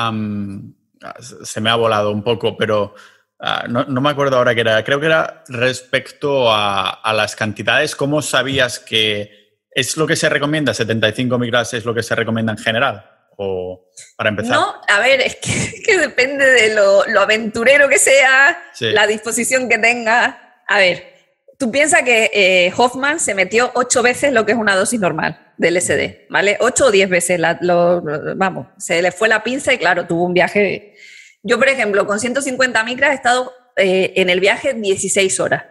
se 1.22 1.62
me 1.62 1.70
ha 1.70 1.76
volado 1.76 2.12
un 2.12 2.24
poco, 2.24 2.58
pero 2.58 2.96
ah, 3.40 3.66
no, 3.70 3.86
me 3.86 4.10
acuerdo 4.10 4.38
ahora 4.38 4.56
qué 4.56 4.62
era, 4.62 4.84
creo 4.84 5.00
que 5.00 5.06
era 5.06 5.44
respecto 5.48 6.52
a, 6.52 6.90
a 6.90 7.14
las 7.14 7.36
cantidades, 7.36 7.96
¿cómo 7.96 8.22
sabías 8.22 8.80
que 8.80 9.60
es 9.70 9.96
lo 9.98 10.08
que 10.08 10.16
se 10.16 10.30
recomienda? 10.30 10.74
75 10.74 11.38
micras 11.38 11.74
es 11.76 11.86
lo 11.86 11.94
que 11.94 12.02
se 12.02 12.16
recomienda 12.16 12.54
en 12.54 12.58
general. 12.58 13.17
¿O 13.38 13.88
para 14.16 14.32
empezar? 14.32 14.56
No, 14.56 14.82
a 14.88 15.00
ver, 15.00 15.22
es 15.22 15.36
que, 15.36 15.98
depende 15.98 16.46
de 16.46 16.74
lo, 16.74 17.04
aventurero 17.20 17.88
que 17.88 18.00
sea, 18.00 18.60
la 18.80 19.06
disposición 19.06 19.70
que 19.70 19.78
tenga. 19.78 20.64
A 20.68 20.80
ver, 20.80 21.14
tú 21.58 21.72
piensas 21.72 22.02
que 22.02 22.32
eh, 22.34 22.74
Hoffman 22.76 23.20
se 23.20 23.36
metió 23.36 23.72
ocho 23.76 24.02
veces 24.02 24.34
lo 24.34 24.46
que 24.46 24.54
es 24.54 24.58
una 24.58 24.76
dosis 24.76 25.00
normal 25.00 25.54
del 25.58 25.80
SD, 25.80 26.26
¿vale? 26.30 26.58
Ocho 26.60 26.88
o 26.88 26.92
diez 26.92 27.10
veces, 27.10 27.40
lo, 27.62 28.02
vamos, 28.36 28.68
se 28.80 29.02
le 29.02 29.12
fue 29.12 29.28
la 29.28 29.44
pinza 29.44 29.72
y 29.72 29.78
claro, 29.78 30.08
tuvo 30.08 30.26
un 30.26 30.34
viaje. 30.34 30.96
Yo, 31.44 31.60
por 31.60 31.70
ejemplo, 31.70 32.06
con 32.08 32.20
150 32.20 32.84
micras 32.84 33.12
he 33.12 33.16
estado 33.16 33.54
eh, 33.76 34.14
en 34.16 34.30
el 34.30 34.40
viaje 34.40 34.74
16 34.74 35.40
horas. 35.40 35.64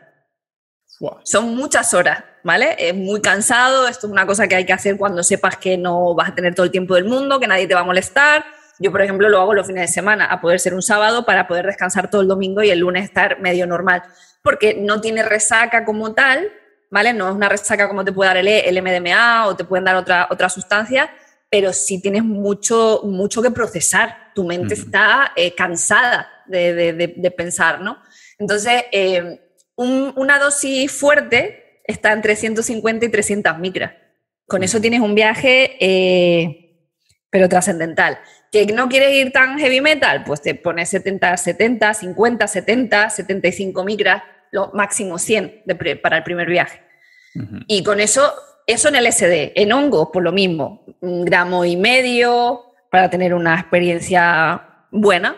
Son 1.25 1.55
muchas 1.55 1.93
horas, 1.95 2.25
¿vale? 2.43 2.77
Es 2.79 2.95
muy 2.95 3.21
cansado, 3.21 3.87
esto 3.87 4.07
es 4.07 4.13
una 4.13 4.27
cosa 4.27 4.49
que 4.49 4.57
hay 4.57 4.65
que 4.65 4.73
hacer 4.73 4.97
cuando 4.97 5.23
sepas 5.23 5.57
que 5.57 5.77
no 5.77 6.15
vas 6.15 6.31
a 6.31 6.35
tener 6.35 6.55
todo 6.55 6.65
el 6.65 6.73
tiempo 6.73 6.95
del 6.95 7.05
mundo, 7.05 7.39
que 7.39 7.47
nadie 7.47 7.67
te 7.67 7.75
va 7.75 7.81
a 7.81 7.85
molestar. 7.85 8.45
Yo, 8.79 8.91
por 8.91 9.03
ejemplo, 9.03 9.29
lo 9.29 9.41
hago 9.41 9.55
los 9.55 9.67
fines 9.67 9.89
de 9.89 9.93
semana, 9.93 10.27
a 10.27 10.41
poder 10.41 10.61
ser 10.61 10.75
un 10.75 10.83
sábado 10.83 11.25
para 11.27 11.47
poder 11.47 11.67
descansar 11.67 12.11
todo 12.11 12.23
el 12.23 12.29
domingo 12.29 12.63
y 12.63 12.71
el 12.71 12.79
lunes 12.79 13.05
estar 13.05 13.41
medio 13.41 13.67
normal, 13.67 14.03
porque 14.43 14.75
no 14.75 15.01
tiene 15.01 15.23
resaca 15.23 15.85
como 15.85 16.15
tal, 16.15 16.51
¿vale? 16.91 17.13
No 17.13 17.29
es 17.29 17.35
una 17.35 17.49
resaca 17.49 17.89
como 17.89 18.05
te 18.05 18.13
puede 18.13 18.29
dar 18.29 18.37
el, 18.39 18.83
MDMA 18.83 19.47
o 19.47 19.57
te 19.57 19.65
pueden 19.65 19.85
dar 19.85 19.97
otra, 19.97 20.29
otra 20.31 20.49
sustancia, 20.49 21.11
pero 21.51 21.73
sí 21.73 22.01
tienes 22.01 22.25
mucho, 22.25 23.03
mucho 23.05 23.43
que 23.43 23.51
procesar. 23.51 24.33
Tu 24.35 24.45
mente 24.45 24.75
está 24.75 25.33
eh, 25.37 25.55
cansada 25.55 26.29
de, 26.47 27.35
pensar, 27.37 27.81
¿no? 27.81 27.99
Entonces, 28.39 28.85
eh, 28.93 29.46
una 29.77 30.39
dosis 30.39 30.91
fuerte 30.91 31.81
está 31.85 32.13
entre 32.13 32.37
150 32.37 33.07
y 33.07 33.09
300 33.09 33.59
micras. 33.59 33.93
Con 34.47 34.63
eso 34.63 34.81
tienes 34.81 35.01
un 35.01 35.15
viaje, 35.15 35.77
eh, 35.81 36.89
pero 37.31 37.49
trascendental. 37.49 38.19
¿Que 38.53 38.67
no 38.67 38.89
quieres 38.89 39.13
ir 39.13 39.33
tan 39.33 39.59
heavy 39.59 39.81
metal? 39.81 40.25
Pues 40.25 40.41
te 40.41 40.55
pones 40.55 40.89
70, 40.89 41.37
70, 41.37 41.95
50, 41.95 42.47
70, 42.47 43.11
75 43.11 43.85
micras, 43.85 44.23
lo 44.53 44.71
máximo 44.73 45.19
100 45.19 45.65
para 46.03 46.19
el 46.19 46.23
primer 46.23 46.49
viaje. 46.49 46.81
Y 47.67 47.83
con 47.83 48.01
eso, 48.01 48.33
eso 48.67 48.89
en 48.89 48.97
el 48.97 49.13
SD. 49.13 49.53
En 49.57 49.73
hongo, 49.73 50.11
por 50.11 50.23
lo 50.23 50.33
mismo, 50.33 50.87
un 51.01 51.25
gramo 51.25 51.65
y 51.65 51.77
medio 51.77 52.63
para 52.91 53.11
tener 53.11 53.35
una 53.35 53.55
experiencia 53.55 54.87
buena. 54.91 55.37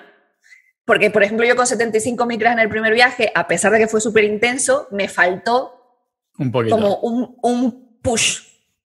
Porque, 0.88 1.10
por 1.10 1.22
ejemplo, 1.22 1.44
yo 1.44 1.54
con 1.54 1.66
75 1.66 2.24
micras 2.24 2.54
en 2.54 2.60
el 2.60 2.70
primer 2.70 2.94
viaje, 2.94 3.30
a 3.34 3.46
pesar 3.46 3.70
de 3.72 3.78
que 3.78 3.88
fue 3.88 4.00
súper 4.00 4.24
intenso, 4.24 4.88
me 4.90 5.06
faltó 5.06 6.00
un 6.38 6.50
como 6.50 6.96
un, 7.00 7.98
push, 8.00 8.38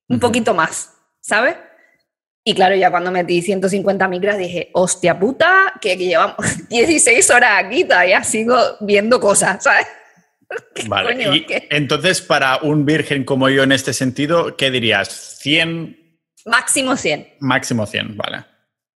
un 0.10 0.20
poquito 0.20 0.54
más, 0.54 0.92
¿sabes? 1.22 1.56
Y 2.44 2.56
claro, 2.56 2.76
ya 2.76 2.92
cuando 2.92 3.10
metí 3.10 3.42
150 3.42 4.06
micras 4.10 4.38
dije, 4.38 4.70
hostia 4.74 5.18
puta, 5.18 5.76
que, 5.80 5.96
llevamos 5.96 6.36
16 6.70 7.30
horas 7.30 7.64
aquí, 7.64 7.86
todavía 7.86 8.22
sigo 8.22 8.58
viendo 8.82 9.22
cosas, 9.22 9.64
¿sabes? 9.64 9.88
Vale, 10.88 11.46
entonces 11.70 12.22
para 12.22 12.58
un 12.58 12.86
virgen 12.86 13.24
como 13.24 13.48
yo 13.48 13.64
en 13.64 13.72
este 13.72 13.94
sentido, 13.94 14.58
¿qué 14.58 14.72
dirías? 14.72 15.40
¿100? 15.42 16.20
Máximo 16.48 16.98
100. 16.98 17.36
Máximo 17.40 17.86
100, 17.86 18.18
vale. 18.18 18.53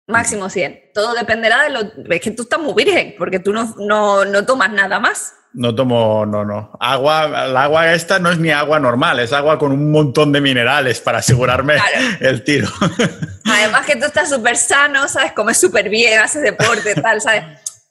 Máximo 0.06 0.48
100. 0.48 0.90
Todo 0.94 1.14
dependerá 1.14 1.62
de 1.62 1.70
lo... 1.70 1.80
Es 1.80 2.20
que 2.20 2.30
tú 2.30 2.42
estás 2.42 2.60
muy 2.60 2.74
virgen, 2.74 3.14
porque 3.18 3.40
tú 3.40 3.52
no, 3.52 3.74
no, 3.78 4.24
no 4.24 4.46
tomas 4.46 4.70
nada 4.70 5.00
más. 5.00 5.34
No 5.56 5.74
tomo, 5.74 6.26
no, 6.26 6.44
no. 6.44 6.76
Agua, 6.78 7.46
el 7.46 7.56
agua 7.56 7.94
esta 7.94 8.18
no 8.18 8.30
es 8.30 8.38
ni 8.38 8.50
agua 8.50 8.78
normal, 8.78 9.20
es 9.20 9.32
agua 9.32 9.58
con 9.58 9.72
un 9.72 9.90
montón 9.90 10.30
de 10.30 10.42
minerales 10.42 11.00
para 11.00 11.18
asegurarme 11.18 11.76
el 12.20 12.44
tiro. 12.44 12.68
Además 13.44 13.86
que 13.86 13.96
tú 13.96 14.04
estás 14.04 14.28
súper 14.28 14.58
sano, 14.58 15.08
¿sabes? 15.08 15.32
Comes 15.32 15.58
súper 15.58 15.88
bien, 15.88 16.20
haces 16.20 16.42
deporte, 16.42 16.94
tal, 17.02 17.22
¿sabes? 17.22 17.42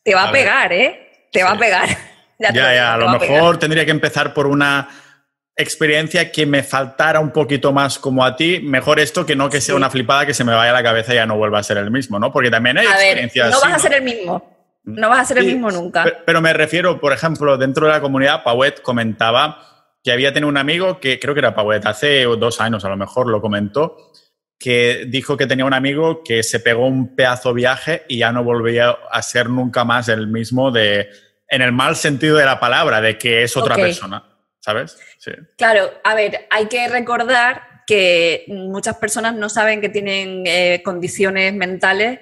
Te 0.03 0.13
va 0.13 0.30
a, 0.30 0.32
pegar, 0.32 0.72
¿eh? 0.72 1.28
Te 1.32 1.43
va 1.43 1.51
a 1.51 1.57
pegar. 1.57 1.89
Ya, 2.38 2.51
ya, 2.51 2.93
a 2.93 2.97
lo 2.97 3.07
mejor 3.18 3.57
tendría 3.59 3.86
que 3.86 3.91
empezar 3.91 4.34
por 4.34 4.45
una 4.45 4.89
experiencia 5.58 6.32
que 6.32 6.45
me 6.45 6.64
faltara 6.64 7.20
un 7.20 7.32
poquito 7.32 7.72
más 7.72 7.97
como 7.97 8.26
a 8.26 8.36
ti, 8.36 8.60
mejor 8.62 8.99
esto 8.99 9.26
que 9.26 9.36
no 9.36 9.49
que 9.49 9.62
sea 9.62 9.76
una 9.76 9.89
flipada 9.89 10.26
que 10.26 10.34
se 10.34 10.43
me 10.43 10.53
vaya 10.53 10.72
a 10.72 10.74
la 10.74 10.84
cabeza 10.84 11.14
y 11.14 11.16
ya 11.16 11.26
no 11.26 11.38
vuelva 11.38 11.60
a 11.60 11.64
ser 11.64 11.78
el 11.78 11.91
mismo, 11.91 12.20
¿no? 12.20 12.32
Porque 12.32 12.51
también 12.51 12.78
hay 12.78 12.86
experiencias. 12.86 13.51
no 13.51 13.62
vas 13.62 13.74
a 13.74 13.80
ser 13.80 13.93
el 13.93 14.03
mismo. 14.03 14.56
No 14.84 15.10
vas 15.10 15.22
a 15.22 15.26
ser 15.26 15.39
el 15.39 15.47
mismo 15.47 15.72
nunca. 15.72 16.06
Pero, 16.26 16.41
me 16.41 16.53
refiero, 16.53 16.99
por 16.99 17.12
ejemplo, 17.12 17.58
dentro 17.58 17.88
de 17.88 17.93
la 17.93 18.01
comunidad, 18.01 18.43
Pauet 18.43 18.82
comentaba 18.82 19.89
que 20.03 20.12
había 20.12 20.32
tenido 20.32 20.47
un 20.47 20.58
amigo 20.58 20.99
que 20.99 21.20
creo 21.20 21.34
que 21.34 21.39
era 21.39 21.56
Pauet, 21.56 21.84
hace 21.88 22.24
dos 22.24 22.62
años 22.62 22.86
a 22.86 22.89
lo 22.89 22.97
mejor 22.97 23.28
lo 23.28 23.41
comentó, 23.41 23.97
que 24.60 25.06
dijo 25.08 25.38
que 25.38 25.47
tenía 25.47 25.66
un 25.66 25.74
amigo 25.74 26.22
que 26.24 26.43
se 26.43 26.60
pegó 26.60 26.86
un 26.86 27.16
pedazo 27.16 27.53
viaje 27.53 28.03
y 28.08 28.20
ya 28.20 28.32
no 28.32 28.43
volvía 28.43 28.95
a 29.12 29.22
ser 29.24 29.49
nunca 29.49 29.84
más 29.84 30.08
el 30.08 30.28
mismo 30.28 30.70
de 30.70 31.10
en 31.49 31.62
el 31.62 31.72
mal 31.72 31.95
sentido 31.95 32.38
de 32.38 32.45
la 32.45 32.60
palabra, 32.60 33.01
de 33.01 33.18
que 33.18 33.43
es 33.43 33.58
otra 33.58 33.76
persona, 33.76 34.24
¿sabes? 34.66 34.97
Sí. 35.20 35.32
Claro, 35.57 35.91
a 36.03 36.16
ver, 36.16 36.47
hay 36.49 36.66
que 36.66 36.88
recordar 36.88 37.84
que 37.86 38.45
muchas 38.47 38.97
personas 38.97 39.36
no 39.36 39.47
saben 39.47 39.80
que 39.80 39.89
tienen 39.89 40.43
eh, 40.47 40.82
condiciones 40.84 41.53
mentales, 41.53 42.20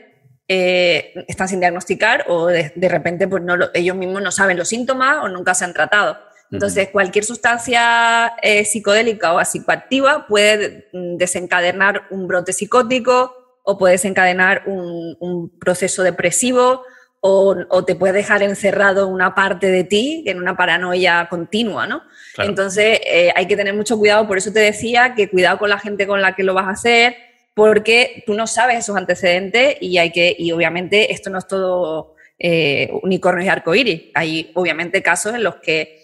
eh, 0.50 1.14
están 1.30 1.48
sin 1.48 1.62
diagnosticar 1.62 2.26
o 2.28 2.48
de, 2.48 2.74
repente 2.89 3.30
pues 3.30 3.41
no 3.44 3.56
ellos 3.74 3.96
mismos 3.96 4.22
no 4.22 4.30
saben 4.30 4.58
los 4.58 4.68
síntomas 4.68 5.24
o 5.24 5.30
nunca 5.30 5.54
se 5.54 5.64
han 5.64 5.74
tratado. 5.74 6.18
Entonces, 6.52 6.89
cualquier 6.89 7.24
sustancia 7.24 8.34
eh, 8.44 8.64
psicodélica 8.64 9.34
o 9.34 9.44
psicoactiva 9.44 10.28
puede 10.28 10.89
mm, 10.91 11.16
desencadenar 11.16 12.04
un 12.12 12.28
brote 12.28 12.52
psicótico 12.52 13.36
o 13.64 13.78
puede 13.78 13.94
desencadenar 13.94 14.64
un, 14.68 15.50
proceso 15.60 16.04
depresivo 16.04 16.84
o, 17.22 17.86
te 17.86 17.96
puede 17.96 18.14
dejar 18.14 18.44
encerrado 18.44 19.08
una 19.08 19.34
parte 19.34 19.72
de 19.72 19.86
ti 19.86 20.26
en 20.28 20.39
una 20.39 20.58
paranoia 20.58 21.28
continua, 21.30 21.88
¿no? 21.88 22.04
Entonces, 22.38 23.00
eh, 23.06 23.32
hay 23.36 23.48
que 23.48 23.56
tener 23.56 23.74
mucho 23.74 23.98
cuidado. 23.98 24.28
Por 24.28 24.38
eso 24.38 24.52
te 24.52 24.60
decía 24.60 25.14
que 25.16 25.30
cuidado 25.30 25.60
con 25.60 25.70
la 25.70 25.80
gente 25.80 26.08
con 26.08 26.22
la 26.22 26.36
que 26.36 26.44
lo 26.44 26.54
vas 26.54 26.66
a 26.66 26.72
hacer, 26.72 27.16
porque 27.54 28.24
tú 28.26 28.34
no 28.34 28.48
sabes 28.48 28.80
esos 28.80 28.98
antecedentes 28.98 29.78
y 29.80 29.98
hay 29.98 30.12
que, 30.12 30.36
y 30.38 30.52
obviamente 30.52 31.14
esto 31.14 31.30
no 31.30 31.38
es 31.38 31.48
todo 31.48 32.16
eh, 32.40 32.90
unicornios 33.04 33.46
y 33.46 33.50
arcoíris. 33.50 34.04
Hay 34.16 34.52
obviamente 34.56 35.04
casos 35.04 35.36
en 35.36 35.44
los 35.44 35.58
que 35.58 36.04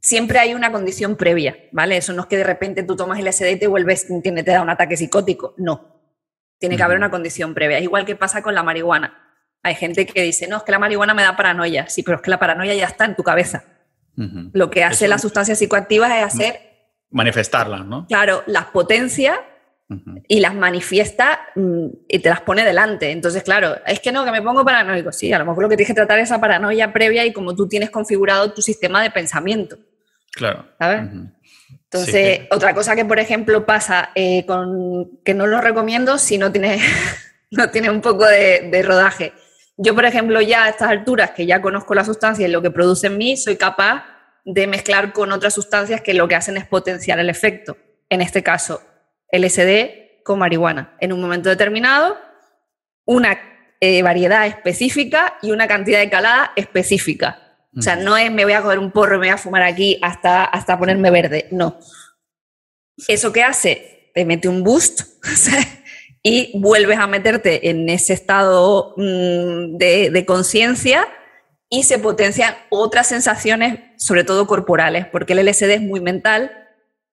siempre 0.00 0.38
hay 0.38 0.54
una 0.54 0.72
condición 0.72 1.16
previa, 1.16 1.56
¿vale? 1.72 1.98
Eso 1.98 2.12
no 2.12 2.22
es 2.22 2.28
que 2.28 2.38
de 2.38 2.44
repente 2.44 2.82
tú 2.82 2.96
tomas 2.96 3.18
el 3.18 3.30
SD 3.30 3.52
y 3.52 3.56
te 3.56 3.66
vuelves, 3.66 4.06
te 4.22 4.42
da 4.42 4.62
un 4.62 4.70
ataque 4.70 4.96
psicótico, 4.96 5.54
no. 5.58 5.98
Tiene 6.58 6.76
que 6.76 6.82
haber 6.82 6.96
una 6.96 7.10
condición 7.10 7.54
previa. 7.54 7.78
Es 7.78 7.84
igual 7.84 8.04
que 8.04 8.16
pasa 8.16 8.42
con 8.42 8.54
la 8.54 8.64
marihuana. 8.64 9.36
Hay 9.62 9.74
gente 9.76 10.06
que 10.06 10.22
dice, 10.22 10.48
no, 10.48 10.56
es 10.56 10.62
que 10.64 10.72
la 10.72 10.78
marihuana 10.78 11.14
me 11.14 11.22
da 11.22 11.36
paranoia. 11.36 11.88
Sí, 11.88 12.02
pero 12.02 12.16
es 12.16 12.22
que 12.22 12.30
la 12.30 12.38
paranoia 12.38 12.74
ya 12.74 12.86
está 12.86 13.04
en 13.04 13.14
tu 13.14 13.22
cabeza. 13.22 13.64
Lo 14.52 14.70
que 14.70 14.84
hace 14.84 15.06
las 15.06 15.22
sustancias 15.22 15.58
psicoactivas 15.58 16.10
es 16.10 16.24
hacer... 16.24 16.60
Manifestarlas, 17.10 17.86
¿no? 17.86 18.06
Claro, 18.06 18.42
las 18.46 18.66
potencia 18.66 19.40
y 20.26 20.40
las 20.40 20.54
manifiesta 20.54 21.40
mm, 21.54 21.86
y 22.08 22.18
te 22.18 22.28
las 22.28 22.42
pone 22.42 22.64
delante. 22.64 23.10
Entonces, 23.10 23.42
claro, 23.42 23.76
es 23.86 24.00
que 24.00 24.12
no, 24.12 24.24
que 24.24 24.30
me 24.30 24.42
pongo 24.42 24.64
paranoico. 24.64 25.12
Sí, 25.12 25.32
a 25.32 25.38
lo 25.38 25.46
mejor 25.46 25.62
lo 25.62 25.68
que 25.68 25.76
tienes 25.76 25.88
que 25.88 25.94
tratar 25.94 26.18
es 26.18 26.24
esa 26.24 26.40
paranoia 26.40 26.92
previa 26.92 27.24
y 27.24 27.32
como 27.32 27.54
tú 27.54 27.66
tienes 27.66 27.90
configurado 27.90 28.52
tu 28.52 28.60
sistema 28.60 29.02
de 29.02 29.10
pensamiento. 29.10 29.78
Claro. 30.32 30.66
¿Sabes? 30.78 31.10
Entonces, 31.90 32.40
otra 32.50 32.74
cosa 32.74 32.94
que, 32.94 33.06
por 33.06 33.18
ejemplo, 33.18 33.64
pasa 33.64 34.10
eh, 34.14 34.44
con 34.44 35.20
que 35.24 35.32
no 35.32 35.46
lo 35.46 35.60
recomiendo 35.60 36.18
si 36.18 36.36
no 36.36 36.52
tiene, 36.52 36.78
no 37.50 37.70
tiene 37.70 37.90
un 37.90 38.02
poco 38.02 38.26
de, 38.26 38.68
de, 38.70 38.82
rodaje. 38.82 39.32
Yo, 39.80 39.94
por 39.94 40.04
ejemplo, 40.04 40.40
ya 40.40 40.64
a 40.64 40.68
estas 40.70 40.90
alturas, 40.90 41.30
que 41.30 41.46
ya 41.46 41.62
conozco 41.62 41.94
la 41.94 42.04
sustancia 42.04 42.46
y 42.46 42.50
lo 42.50 42.60
que 42.60 42.72
produce 42.72 43.06
en 43.06 43.16
mí, 43.16 43.36
soy 43.36 43.56
capaz 43.56 44.04
de 44.44 44.66
mezclar 44.66 45.12
con 45.12 45.30
otras 45.30 45.54
sustancias 45.54 46.00
que 46.00 46.14
lo 46.14 46.26
que 46.26 46.34
hacen 46.34 46.56
es 46.56 46.66
potenciar 46.66 47.20
el 47.20 47.30
efecto. 47.30 47.76
En 48.08 48.20
este 48.20 48.42
caso, 48.42 48.82
LSD 49.30 50.22
con 50.24 50.40
marihuana. 50.40 50.96
En 51.00 51.12
un 51.12 51.20
momento 51.20 51.48
determinado, 51.48 52.18
una 53.04 53.38
eh, 53.80 54.02
variedad 54.02 54.46
específica 54.46 55.38
y 55.42 55.52
una 55.52 55.68
cantidad 55.68 56.00
de 56.00 56.10
calada 56.10 56.52
específica. 56.56 57.44
O 57.76 57.80
sea, 57.80 57.94
no 57.94 58.16
es 58.16 58.32
me 58.32 58.42
voy 58.42 58.54
a 58.54 58.62
coger 58.62 58.80
un 58.80 58.90
porro 58.90 59.14
y 59.14 59.18
me 59.18 59.26
voy 59.26 59.34
a 59.34 59.38
fumar 59.38 59.62
aquí 59.62 60.00
hasta, 60.02 60.44
hasta 60.44 60.76
ponerme 60.76 61.12
verde. 61.12 61.46
No. 61.52 61.78
¿Eso 63.06 63.32
qué 63.32 63.44
hace? 63.44 64.10
Te 64.12 64.24
mete 64.24 64.48
un 64.48 64.64
boost 64.64 65.02
y 66.22 66.58
vuelves 66.58 66.98
a 66.98 67.06
meterte 67.06 67.70
en 67.70 67.88
ese 67.88 68.12
estado 68.12 68.94
mm, 68.96 69.76
de, 69.76 70.10
de 70.10 70.26
conciencia 70.26 71.06
y 71.70 71.82
se 71.82 71.98
potencian 71.98 72.54
otras 72.70 73.06
sensaciones, 73.06 73.80
sobre 73.98 74.24
todo 74.24 74.46
corporales, 74.46 75.06
porque 75.06 75.34
el 75.34 75.46
LSD 75.46 75.70
es 75.70 75.80
muy 75.80 76.00
mental 76.00 76.50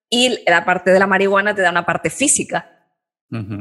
y 0.10 0.40
la 0.48 0.66
parte 0.66 0.92
de 0.92 1.00
la 1.00 1.08
marihuana 1.08 1.56
te 1.56 1.62
da 1.62 1.72
una 1.72 1.86
parte 1.86 2.10
física. 2.10 2.72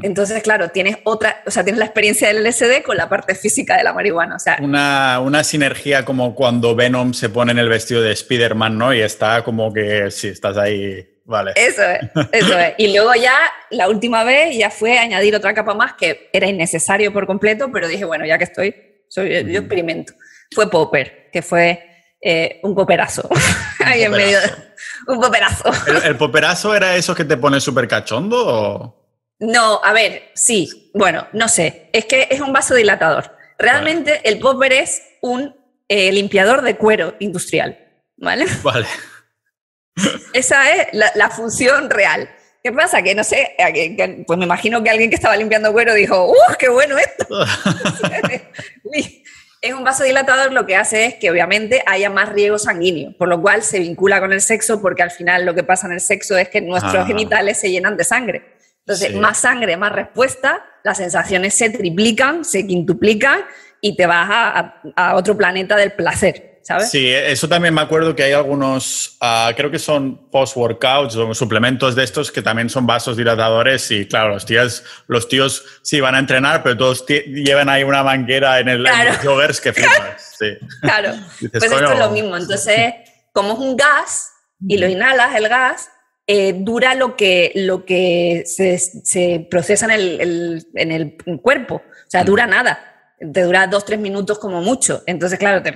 Entonces, 0.02 0.40
claro, 0.42 0.68
tienes 0.68 0.98
otra, 1.02 1.42
o 1.46 1.50
sea, 1.50 1.64
tienes 1.64 1.80
la 1.80 1.86
experiencia 1.86 2.28
del 2.28 2.44
LSD 2.44 2.82
con 2.84 2.96
la 2.96 3.08
parte 3.08 3.34
física 3.34 3.76
de 3.76 3.82
la 3.82 3.92
marihuana. 3.92 4.36
O 4.36 4.38
sea, 4.38 4.58
una, 4.60 5.18
una 5.18 5.42
sinergia 5.42 6.04
como 6.04 6.36
cuando 6.36 6.76
Venom 6.76 7.12
se 7.12 7.28
pone 7.28 7.50
en 7.50 7.58
el 7.58 7.68
vestido 7.68 8.00
de 8.00 8.12
Spider-Man, 8.12 8.78
¿no? 8.78 8.94
Y 8.94 9.00
está 9.00 9.42
como 9.42 9.72
que, 9.72 10.12
sí, 10.12 10.28
estás 10.28 10.58
ahí, 10.58 11.04
vale. 11.24 11.52
Eso 11.56 11.82
es, 11.82 12.00
eso 12.32 12.58
es. 12.58 12.74
Y 12.78 12.92
luego 12.92 13.14
ya, 13.14 13.36
la 13.70 13.88
última 13.88 14.24
vez, 14.24 14.56
ya 14.56 14.70
fue 14.70 14.98
añadir 14.98 15.34
otra 15.34 15.54
capa 15.54 15.74
más 15.74 15.94
que 15.94 16.30
era 16.32 16.46
innecesario 16.46 17.12
por 17.12 17.26
completo, 17.26 17.70
pero 17.72 17.88
dije, 17.88 18.04
bueno, 18.04 18.24
ya 18.26 18.38
que 18.38 18.44
estoy, 18.44 18.74
soy, 19.08 19.52
yo 19.52 19.60
experimento. 19.60 20.12
Fue 20.54 20.70
Popper, 20.70 21.30
que 21.32 21.42
fue 21.42 21.94
eh, 22.20 22.60
un 22.62 22.74
poperazo. 22.74 23.28
Ahí 23.84 24.02
en 24.02 24.12
medio. 24.12 24.38
un 25.06 25.20
poperazo. 25.20 25.70
¿El, 26.04 26.16
poperazo 26.16 26.74
era 26.74 26.96
eso 26.96 27.14
que 27.14 27.24
te 27.24 27.36
pone 27.36 27.60
súper 27.60 27.86
cachondo 27.86 28.46
o...? 28.46 29.04
No, 29.40 29.80
a 29.84 29.92
ver, 29.92 30.30
sí. 30.34 30.90
Bueno, 30.94 31.26
no 31.32 31.48
sé. 31.48 31.90
Es 31.92 32.06
que 32.06 32.28
es 32.30 32.40
un 32.40 32.52
vasodilatador. 32.52 33.36
Realmente 33.58 34.20
el 34.24 34.38
popper 34.38 34.72
es 34.72 35.02
un 35.20 35.54
eh, 35.88 36.12
limpiador 36.12 36.62
de 36.62 36.76
cuero 36.76 37.14
industrial. 37.18 37.78
¿Vale? 38.16 38.46
Vale. 38.62 38.86
Esa 40.32 40.70
es 40.70 40.88
la, 40.92 41.30
función 41.30 41.90
real. 41.90 42.28
¿Qué 42.62 42.72
pasa? 42.72 43.02
Que 43.02 43.14
no 43.14 43.24
sé, 43.24 43.54
pues 44.26 44.38
me 44.38 44.44
imagino 44.44 44.82
que 44.82 44.90
alguien 44.90 45.10
que 45.10 45.16
estaba 45.16 45.36
limpiando 45.36 45.72
cuero 45.72 45.94
dijo, 45.94 46.30
¡uh, 46.30 46.54
qué 46.58 46.68
bueno 46.68 46.96
esto! 46.98 47.26
Es 49.60 49.72
un 49.72 49.82
vasodilatador, 49.82 50.52
lo 50.52 50.66
que 50.66 50.76
hace 50.76 51.06
es 51.06 51.14
que 51.14 51.30
obviamente 51.30 51.82
haya 51.86 52.10
más 52.10 52.28
riego 52.28 52.58
sanguíneo, 52.58 53.16
por 53.16 53.28
lo 53.28 53.40
cual 53.40 53.62
se 53.62 53.78
vincula 53.78 54.20
con 54.20 54.30
el 54.30 54.42
sexo, 54.42 54.82
porque 54.82 55.02
al 55.02 55.10
final 55.10 55.46
lo 55.46 55.54
que 55.54 55.62
pasa 55.62 55.86
en 55.86 55.94
el 55.94 56.00
sexo 56.00 56.36
es 56.36 56.50
que 56.50 56.60
nuestros 56.60 56.96
ah. 56.96 57.06
genitales 57.06 57.60
se 57.60 57.70
llenan 57.70 57.96
de 57.96 58.04
sangre. 58.04 58.42
Entonces, 58.80 59.14
más 59.14 59.38
sangre, 59.38 59.78
más 59.78 59.90
respuesta, 59.90 60.62
las 60.82 60.98
sensaciones 60.98 61.54
se 61.54 61.70
triplican, 61.70 62.44
se 62.44 62.66
quintuplican 62.66 63.40
y 63.80 63.96
te 63.96 64.04
vas 64.04 64.28
a 64.96 65.16
otro 65.16 65.34
planeta 65.34 65.76
del 65.76 65.92
placer. 65.92 66.53
Sí, 66.90 67.10
eso 67.10 67.48
también 67.48 67.74
me 67.74 67.82
acuerdo 67.82 68.16
que 68.16 68.22
hay 68.22 68.32
algunos, 68.32 69.16
ah, 69.20 69.52
creo 69.54 69.70
que 69.70 69.78
son 69.78 70.30
post-workouts 70.30 71.14
o 71.16 71.34
suplementos 71.34 71.94
de 71.94 72.04
estos 72.04 72.32
que 72.32 72.40
también 72.40 72.70
son 72.70 72.86
vasos 72.86 73.16
dilatadores 73.16 73.90
y 73.90 74.06
claro, 74.06 74.30
los 74.30 74.46
tíos, 74.46 74.82
los 75.06 75.28
tíos 75.28 75.64
sí 75.82 76.00
van 76.00 76.14
a 76.14 76.18
entrenar, 76.18 76.62
pero 76.62 76.76
todos 76.76 77.04
llevan 77.06 77.68
ahí 77.68 77.84
una 77.84 78.02
manguera 78.02 78.60
en 78.60 78.68
el 78.68 78.82
claro. 78.82 79.12
joggers 79.22 79.60
que 79.60 79.72
flipas. 79.72 80.22
Sí. 80.34 80.46
Claro, 80.80 81.12
pues 81.38 81.62
esto 81.62 81.92
es 81.92 81.98
lo 81.98 82.10
mismo. 82.10 82.36
Entonces, 82.36 82.94
como 83.32 83.52
es 83.52 83.58
un 83.60 83.76
gas 83.76 84.32
y 84.66 84.78
lo 84.78 84.88
inhalas, 84.88 85.36
el 85.36 85.48
gas, 85.48 85.88
eh, 86.26 86.54
dura 86.58 86.96
lo 86.96 87.14
que, 87.14 87.52
lo 87.54 87.84
que 87.84 88.42
se, 88.44 88.76
se 88.78 89.46
procesa 89.48 89.84
en 89.86 89.92
el, 89.92 90.66
en 90.74 90.90
el 90.90 91.16
cuerpo. 91.40 91.76
O 91.76 92.10
sea, 92.10 92.24
dura 92.24 92.48
nada 92.48 92.93
te 93.32 93.42
dura 93.42 93.66
dos, 93.66 93.84
tres 93.84 93.98
minutos 93.98 94.38
como 94.38 94.60
mucho. 94.60 95.02
Entonces, 95.06 95.38
claro, 95.38 95.62
te, 95.62 95.74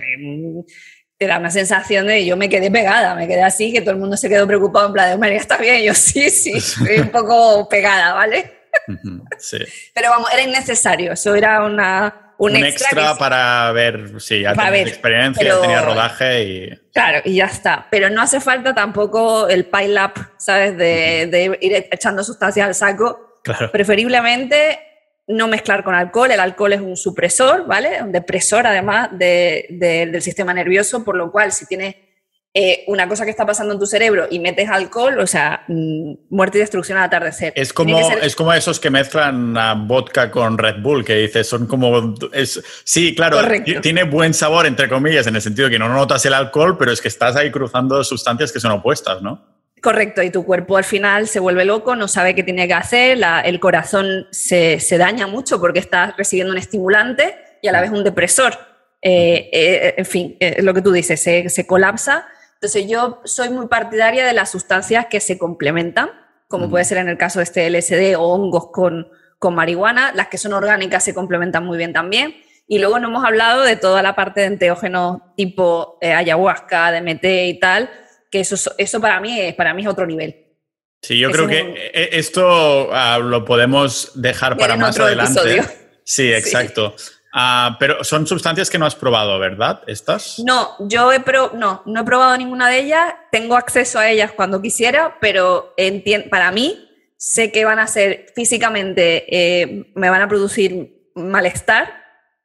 te, 1.16 1.26
da 1.26 1.38
una 1.38 1.50
sensación 1.50 2.06
de 2.06 2.24
yo 2.24 2.36
me 2.36 2.48
quedé 2.48 2.70
pegada, 2.70 3.14
me 3.14 3.26
quedé 3.26 3.42
así, 3.42 3.72
que 3.72 3.80
todo 3.80 3.92
el 3.92 3.98
mundo 3.98 4.16
se 4.16 4.28
quedó 4.28 4.46
preocupado 4.46 4.88
en 4.88 4.92
plan 4.92 5.10
de, 5.10 5.18
María, 5.18 5.38
¿está 5.38 5.56
bien? 5.56 5.82
yo 5.82 5.94
sí, 5.94 6.30
sí, 6.30 6.52
estoy 6.56 6.98
un 6.98 7.10
poco 7.10 7.68
pegada, 7.68 8.14
¿vale? 8.14 8.52
Sí. 9.38 9.58
Pero 9.94 10.10
vamos, 10.10 10.30
era 10.32 10.42
innecesario, 10.42 11.12
eso 11.12 11.34
era 11.34 11.64
una, 11.64 12.28
un, 12.38 12.54
extra, 12.54 13.16
para 13.16 13.72
ver, 13.72 14.20
sí, 14.20 14.42
ya 14.42 14.54
tenías 14.54 14.88
experiencia, 14.88 15.44
ya 15.44 15.60
tenía 15.60 15.82
rodaje 15.82 16.44
y... 16.44 16.76
Claro, 16.92 17.20
y 17.24 17.34
ya 17.36 17.46
está. 17.46 17.88
Pero 17.90 18.10
no 18.10 18.22
hace 18.22 18.40
falta 18.40 18.74
tampoco 18.74 19.48
el 19.48 19.66
pile-up, 19.66 20.12
¿sabes? 20.38 20.76
De, 20.76 21.26
de, 21.26 21.58
ir 21.60 21.88
echando 21.90 22.22
sustancias 22.22 22.66
al 22.66 22.74
saco. 22.76 23.40
Claro. 23.42 23.72
Preferiblemente 23.72 24.87
no 25.28 25.46
mezclar 25.46 25.84
con 25.84 25.94
alcohol. 25.94 26.30
El 26.30 26.40
alcohol 26.40 26.72
es 26.72 26.80
un 26.80 26.96
supresor, 26.96 27.66
¿vale? 27.66 28.02
Un 28.02 28.12
depresor 28.12 28.66
además 28.66 29.10
del 29.12 30.22
sistema 30.22 30.52
nervioso, 30.54 31.04
por 31.04 31.16
lo 31.16 31.30
cual 31.30 31.52
si 31.52 31.66
tienes 31.66 31.94
eh, 32.54 32.84
una 32.88 33.06
cosa 33.06 33.24
que 33.24 33.30
está 33.30 33.44
pasando 33.44 33.74
en 33.74 33.78
tu 33.78 33.86
cerebro 33.86 34.26
y 34.30 34.40
metes 34.40 34.70
alcohol, 34.70 35.20
o 35.20 35.26
sea, 35.26 35.64
mm, 35.68 36.14
muerte 36.30 36.56
y 36.56 36.62
destrucción 36.62 36.96
al 36.96 37.04
atardecer. 37.04 37.52
Es 37.54 37.74
como, 37.74 38.00
es 38.10 38.34
como 38.34 38.52
esos 38.54 38.80
que 38.80 38.88
mezclan 38.88 39.54
vodka 39.86 40.30
con 40.30 40.56
Red 40.56 40.80
Bull, 40.80 41.04
que 41.04 41.14
dices, 41.14 41.46
son 41.46 41.66
como... 41.66 42.14
Es, 42.32 42.60
sí, 42.84 43.14
claro, 43.14 43.38
tiene 43.82 44.04
buen 44.04 44.32
sabor, 44.32 44.66
entre 44.66 44.88
comillas, 44.88 45.26
en 45.26 45.36
el 45.36 45.42
sentido 45.42 45.68
de 45.68 45.72
que 45.72 45.78
no 45.78 45.90
notas 45.90 46.24
el 46.24 46.32
alcohol, 46.32 46.76
pero 46.78 46.90
es 46.90 47.02
que 47.02 47.08
estás 47.08 47.36
ahí 47.36 47.50
cruzando 47.50 48.02
sustancias 48.02 48.50
que 48.50 48.60
son 48.60 48.72
opuestas, 48.72 49.20
¿no? 49.20 49.57
Correcto, 49.82 50.22
y 50.22 50.30
tu 50.30 50.44
cuerpo 50.44 50.76
al 50.76 50.84
final 50.84 51.28
se 51.28 51.40
vuelve 51.40 51.64
loco, 51.64 51.94
no 51.94 52.08
sabe 52.08 52.34
qué 52.34 52.42
tiene 52.42 52.66
que 52.66 52.74
hacer, 52.74 53.18
el 53.44 53.60
corazón 53.60 54.26
se, 54.30 54.78
daña 54.98 55.26
mucho 55.26 55.60
porque 55.60 55.78
estás 55.78 56.16
recibiendo 56.16 56.52
un 56.52 56.58
estimulante 56.58 57.36
y 57.62 57.68
a 57.68 57.72
la 57.72 57.80
vez 57.80 57.90
un 57.90 58.04
depresor. 58.04 58.54
Eh, 59.00 59.48
eh, 59.52 59.94
en 59.96 60.04
fin, 60.04 60.36
eh, 60.40 60.62
lo 60.62 60.74
que 60.74 60.82
tú 60.82 60.90
dices, 60.90 61.20
se, 61.20 61.66
colapsa. 61.66 62.26
Entonces 62.54 62.88
yo 62.88 63.20
soy 63.24 63.50
muy 63.50 63.68
partidaria 63.68 64.26
de 64.26 64.32
las 64.32 64.50
sustancias 64.50 65.06
que 65.06 65.20
se 65.20 65.38
complementan, 65.38 66.10
como 66.48 66.68
puede 66.68 66.84
ser 66.84 66.98
en 66.98 67.08
el 67.08 67.16
caso 67.16 67.38
de 67.38 67.44
este 67.44 67.70
LSD 67.70 68.16
o 68.16 68.22
hongos 68.22 68.70
con, 68.72 69.08
con 69.38 69.54
marihuana. 69.54 70.12
Las 70.12 70.28
que 70.28 70.38
son 70.38 70.52
orgánicas 70.52 71.04
se 71.04 71.14
complementan 71.14 71.64
muy 71.64 71.78
bien 71.78 71.92
también. 71.92 72.34
Y 72.70 72.78
luego 72.78 72.98
no 72.98 73.08
hemos 73.08 73.24
hablado 73.24 73.62
de 73.62 73.76
toda 73.76 74.02
la 74.02 74.14
parte 74.14 74.40
de 74.40 74.46
enteógenos 74.46 75.22
tipo 75.36 75.96
eh, 76.02 76.12
ayahuasca, 76.12 76.92
DMT 76.92 77.24
y 77.24 77.58
tal, 77.58 77.90
que 78.30 78.40
eso, 78.40 78.56
eso 78.78 79.00
para, 79.00 79.20
mí 79.20 79.40
es, 79.40 79.54
para 79.54 79.74
mí 79.74 79.82
es 79.82 79.88
otro 79.88 80.06
nivel. 80.06 80.44
Sí, 81.02 81.18
yo 81.18 81.30
creo 81.30 81.46
que 81.46 81.90
e, 81.94 82.10
esto 82.12 82.92
ah, 82.92 83.18
lo 83.18 83.44
podemos 83.44 84.12
dejar 84.14 84.56
para 84.56 84.76
más 84.76 84.98
adelante. 84.98 85.62
Sí, 86.04 86.32
exacto. 86.32 86.94
Ah, 87.32 87.76
pero 87.78 88.02
son 88.02 88.26
sustancias 88.26 88.70
que 88.70 88.78
no 88.78 88.86
has 88.86 88.96
probado, 88.96 89.38
¿verdad? 89.38 89.82
¿Estas? 89.86 90.38
No, 90.40 90.74
yo 90.80 91.12
he 91.12 91.22
no, 91.54 91.82
no 91.84 92.00
he 92.00 92.04
probado 92.04 92.36
ninguna 92.36 92.68
de 92.68 92.80
ellas. 92.80 93.14
Tengo 93.30 93.56
acceso 93.56 93.98
a 93.98 94.08
ellas 94.08 94.32
cuando 94.32 94.62
quisiera, 94.62 95.18
pero 95.20 95.74
para 96.30 96.50
mí 96.50 96.88
sé 97.16 97.52
que 97.52 97.64
van 97.64 97.78
a 97.78 97.86
ser 97.86 98.26
físicamente, 98.34 99.26
eh, 99.28 99.92
me 99.94 100.08
van 100.08 100.22
a 100.22 100.28
producir 100.28 101.10
malestar, 101.14 101.92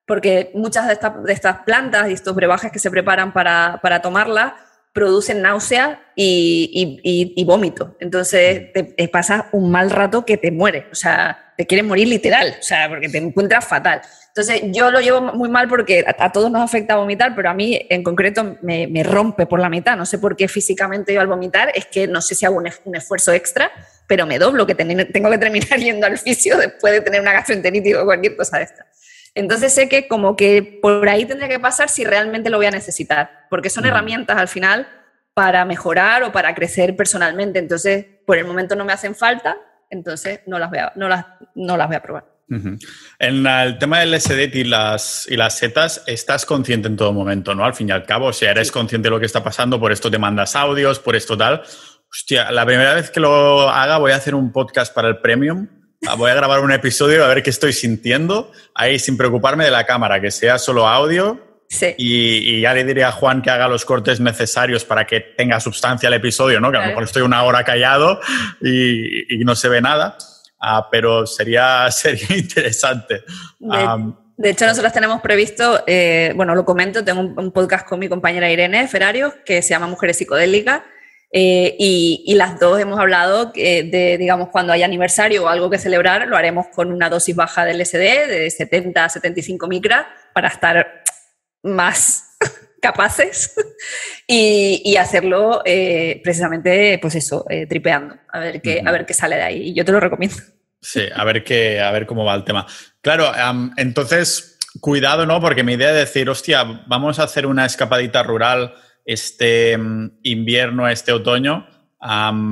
porque 0.05 0.51
muchas 0.53 0.87
de, 0.87 0.99
de 1.25 1.33
estas 1.33 1.59
plantas 1.59 2.09
y 2.09 2.13
estos 2.13 2.35
brebajes 2.35 2.71
que 2.71 2.79
se 2.79 2.91
preparan 2.91 3.31
para, 3.31 3.79
para 3.81 4.01
tomarlas 4.01 4.53
producen 4.93 5.41
náusea 5.41 5.99
y, 6.15 7.01
y, 7.35 7.43
vómito. 7.45 7.97
Entonces 7.99 8.71
te, 8.71 9.07
pasa 9.07 9.49
un 9.51 9.71
mal 9.71 9.89
rato 9.89 10.23
que 10.23 10.37
te 10.37 10.51
muere, 10.51 10.87
o 10.91 10.95
sea, 10.95 11.53
te 11.57 11.65
quieres 11.65 11.85
morir 11.85 12.07
literal, 12.07 12.55
o 12.59 12.63
sea, 12.63 12.87
porque 12.87 13.09
te 13.09 13.17
encuentras 13.17 13.65
fatal. 13.65 14.01
Entonces 14.27 14.61
yo 14.67 14.91
lo 14.91 14.99
llevo 14.99 15.21
muy 15.21 15.49
mal 15.49 15.67
porque 15.67 16.05
a, 16.07 16.31
todos 16.31 16.51
nos 16.51 16.61
afecta 16.61 16.95
vomitar, 16.95 17.35
pero 17.35 17.49
a 17.49 17.53
mí 17.53 17.79
en 17.89 18.03
concreto 18.03 18.57
me, 18.61 18.87
me, 18.87 19.03
rompe 19.03 19.45
por 19.45 19.59
la 19.59 19.69
mitad. 19.69 19.97
No 19.97 20.05
sé 20.05 20.19
por 20.19 20.35
qué 20.35 20.47
físicamente 20.47 21.13
yo 21.13 21.21
al 21.21 21.27
vomitar, 21.27 21.71
es 21.73 21.85
que 21.87 22.07
no 22.07 22.21
sé 22.21 22.35
si 22.35 22.45
hago 22.45 22.57
un, 22.57 22.69
un 22.85 22.95
esfuerzo 22.95 23.33
extra, 23.33 23.71
pero 24.07 24.25
me 24.27 24.37
doblo, 24.37 24.65
que 24.67 24.75
tengo 24.75 25.29
que 25.31 25.37
terminar 25.37 25.79
yendo 25.79 26.05
al 26.05 26.17
fisio 26.19 26.57
después 26.57 26.93
de 26.93 27.01
tener 27.01 27.21
una 27.21 27.33
gastroenteritis 27.33 27.95
o 27.95 28.05
cualquier 28.05 28.35
cosa 28.35 28.57
de 28.57 28.63
esta. 28.63 28.85
Entonces 29.35 29.73
sé 29.73 29.89
que 29.89 30.07
como 30.07 30.35
que 30.35 30.79
por 30.81 31.07
ahí 31.09 31.25
tendría 31.25 31.49
que 31.49 31.59
pasar 31.59 31.89
si 31.89 32.03
realmente 32.03 32.49
lo 32.49 32.57
voy 32.57 32.67
a 32.67 32.71
necesitar, 32.71 33.47
porque 33.49 33.69
son 33.69 33.85
herramientas 33.85 34.37
al 34.37 34.47
final 34.47 34.87
para 35.33 35.65
mejorar 35.65 36.23
o 36.23 36.31
para 36.31 36.53
crecer 36.53 36.95
personalmente. 36.95 37.59
Entonces, 37.59 38.05
por 38.25 38.37
el 38.37 38.45
momento 38.45 38.75
no 38.75 38.85
me 38.85 38.93
hacen 38.93 39.15
falta, 39.15 39.57
entonces 39.89 40.41
no 40.45 40.59
las 40.59 40.69
voy 40.69 40.79
a, 40.79 40.93
no 40.95 41.07
las, 41.07 41.25
no 41.55 41.77
las 41.77 41.87
voy 41.87 41.95
a 41.95 42.01
probar. 42.01 42.25
En 43.19 43.47
el 43.47 43.79
tema 43.79 44.01
del 44.01 44.19
SD 44.19 44.51
y 44.53 44.63
las, 44.63 45.27
y 45.27 45.35
las 45.35 45.57
setas, 45.57 46.03
estás 46.05 46.45
consciente 46.45 46.87
en 46.87 46.95
todo 46.95 47.11
momento, 47.11 47.55
¿no? 47.55 47.65
Al 47.65 47.73
fin 47.73 47.89
y 47.89 47.91
al 47.91 48.05
cabo, 48.05 48.27
o 48.27 48.33
sea, 48.33 48.51
eres 48.51 48.71
consciente 48.71 49.07
de 49.07 49.09
lo 49.09 49.19
que 49.19 49.25
está 49.25 49.43
pasando, 49.43 49.79
por 49.79 49.91
esto 49.91 50.11
te 50.11 50.19
mandas 50.19 50.55
audios, 50.55 50.99
por 50.99 51.15
esto 51.15 51.35
tal. 51.35 51.63
Hostia, 52.11 52.51
la 52.51 52.63
primera 52.63 52.93
vez 52.93 53.09
que 53.09 53.19
lo 53.19 53.67
haga 53.69 53.97
voy 53.97 54.11
a 54.11 54.17
hacer 54.17 54.35
un 54.35 54.51
podcast 54.51 54.93
para 54.93 55.07
el 55.07 55.17
Premium 55.17 55.67
voy 56.17 56.31
a 56.31 56.35
grabar 56.35 56.59
un 56.59 56.71
episodio 56.71 57.23
a 57.23 57.27
ver 57.27 57.43
qué 57.43 57.49
estoy 57.49 57.73
sintiendo, 57.73 58.51
ahí 58.75 58.99
sin 58.99 59.17
preocuparme 59.17 59.65
de 59.65 59.71
la 59.71 59.85
cámara, 59.85 60.21
que 60.21 60.31
sea 60.31 60.57
solo 60.57 60.87
audio. 60.87 61.39
Sí. 61.69 61.95
Y, 61.97 62.61
ya 62.61 62.73
le 62.73 62.83
diré 62.83 63.03
a 63.03 63.11
Juan 63.11 63.41
que 63.41 63.49
haga 63.49 63.67
los 63.67 63.83
cortes 63.83 64.19
necesarios 64.19 64.85
para 64.85 65.07
que 65.07 65.21
tenga 65.21 65.59
sustancia 65.59 66.07
el 66.07 66.13
episodio, 66.13 66.59
¿no? 66.59 66.71
Que 66.71 66.77
a 66.77 66.81
lo 66.81 66.87
mejor 66.87 67.03
estoy 67.03 67.23
una 67.23 67.43
hora 67.43 67.63
callado 67.63 68.19
y, 68.61 69.43
no 69.43 69.55
se 69.55 69.69
ve 69.69 69.81
nada, 69.81 70.17
ah, 70.59 70.87
pero 70.91 71.25
sería, 71.25 71.89
sería 71.91 72.37
interesante. 72.37 73.23
De, 74.37 74.49
hecho, 74.49 74.67
nosotros 74.67 74.93
tenemos 74.93 75.21
previsto, 75.21 75.83
eh, 75.87 76.33
bueno, 76.35 76.53
lo 76.53 76.63
comento, 76.63 77.03
tengo 77.03 77.21
un, 77.21 77.39
un, 77.39 77.51
podcast 77.51 77.87
con 77.87 77.99
mi 77.99 78.07
compañera 78.07 78.51
Irene 78.51 78.87
Ferarios 78.87 79.33
que 79.45 79.61
se 79.61 79.69
llama 79.69 79.87
Mujeres 79.87 80.17
Psicodélicas 80.17 80.81
eh, 81.35 81.75
y, 81.79 82.35
las 82.35 82.59
dos 82.59 82.79
hemos 82.79 82.99
hablado 82.99 83.47
de, 83.47 84.17
digamos, 84.19 84.49
cuando 84.49 84.71
hay 84.71 84.83
aniversario 84.83 85.43
o 85.43 85.47
algo 85.47 85.67
que 85.67 85.79
celebrar, 85.79 86.27
lo 86.27 86.37
haremos 86.37 86.67
con 86.67 86.93
una 86.93 87.09
dosis 87.09 87.35
baja 87.35 87.65
del 87.65 87.83
SD 87.83 88.27
de 88.27 88.51
70 88.51 89.03
a 89.03 89.09
75 89.09 89.67
micras 89.67 90.05
para 90.31 90.49
estar 90.49 91.03
más 91.63 92.37
capaces 92.81 93.55
y, 94.27 94.95
hacerlo 94.95 95.63
eh, 95.65 96.21
precisamente, 96.23 96.99
pues 97.01 97.15
eso, 97.15 97.45
eh, 97.49 97.65
tripeando, 97.65 98.15
a 98.31 98.39
ver, 98.39 98.61
qué, 98.61 98.83
a 98.85 98.91
ver 98.91 99.07
qué 99.07 99.15
sale 99.15 99.37
de 99.37 99.41
ahí. 99.41 99.69
Y 99.69 99.73
yo 99.73 99.83
te 99.83 99.91
lo 99.91 99.99
recomiendo. 99.99 100.37
Sí, 100.81 101.01
a 101.15 101.23
ver, 101.23 101.43
qué, 101.43 101.79
a 101.79 101.89
ver 101.91 102.05
cómo 102.05 102.25
va 102.25 102.35
el 102.35 102.43
tema. 102.43 102.67
Claro, 103.01 103.31
entonces, 103.77 104.59
cuidado, 104.81 105.25
¿no? 105.25 105.41
Porque 105.41 105.63
mi 105.63 105.73
idea 105.73 105.89
es 105.89 105.95
decir, 105.95 106.29
hostia, 106.29 106.63
vamos 106.85 107.17
a 107.17 107.23
hacer 107.23 107.47
una 107.47 107.65
escapadita 107.65 108.21
rural 108.21 108.75
este 109.05 109.77
mm, 109.77 110.19
invierno, 110.23 110.87
este 110.87 111.11
otoño. 111.11 111.67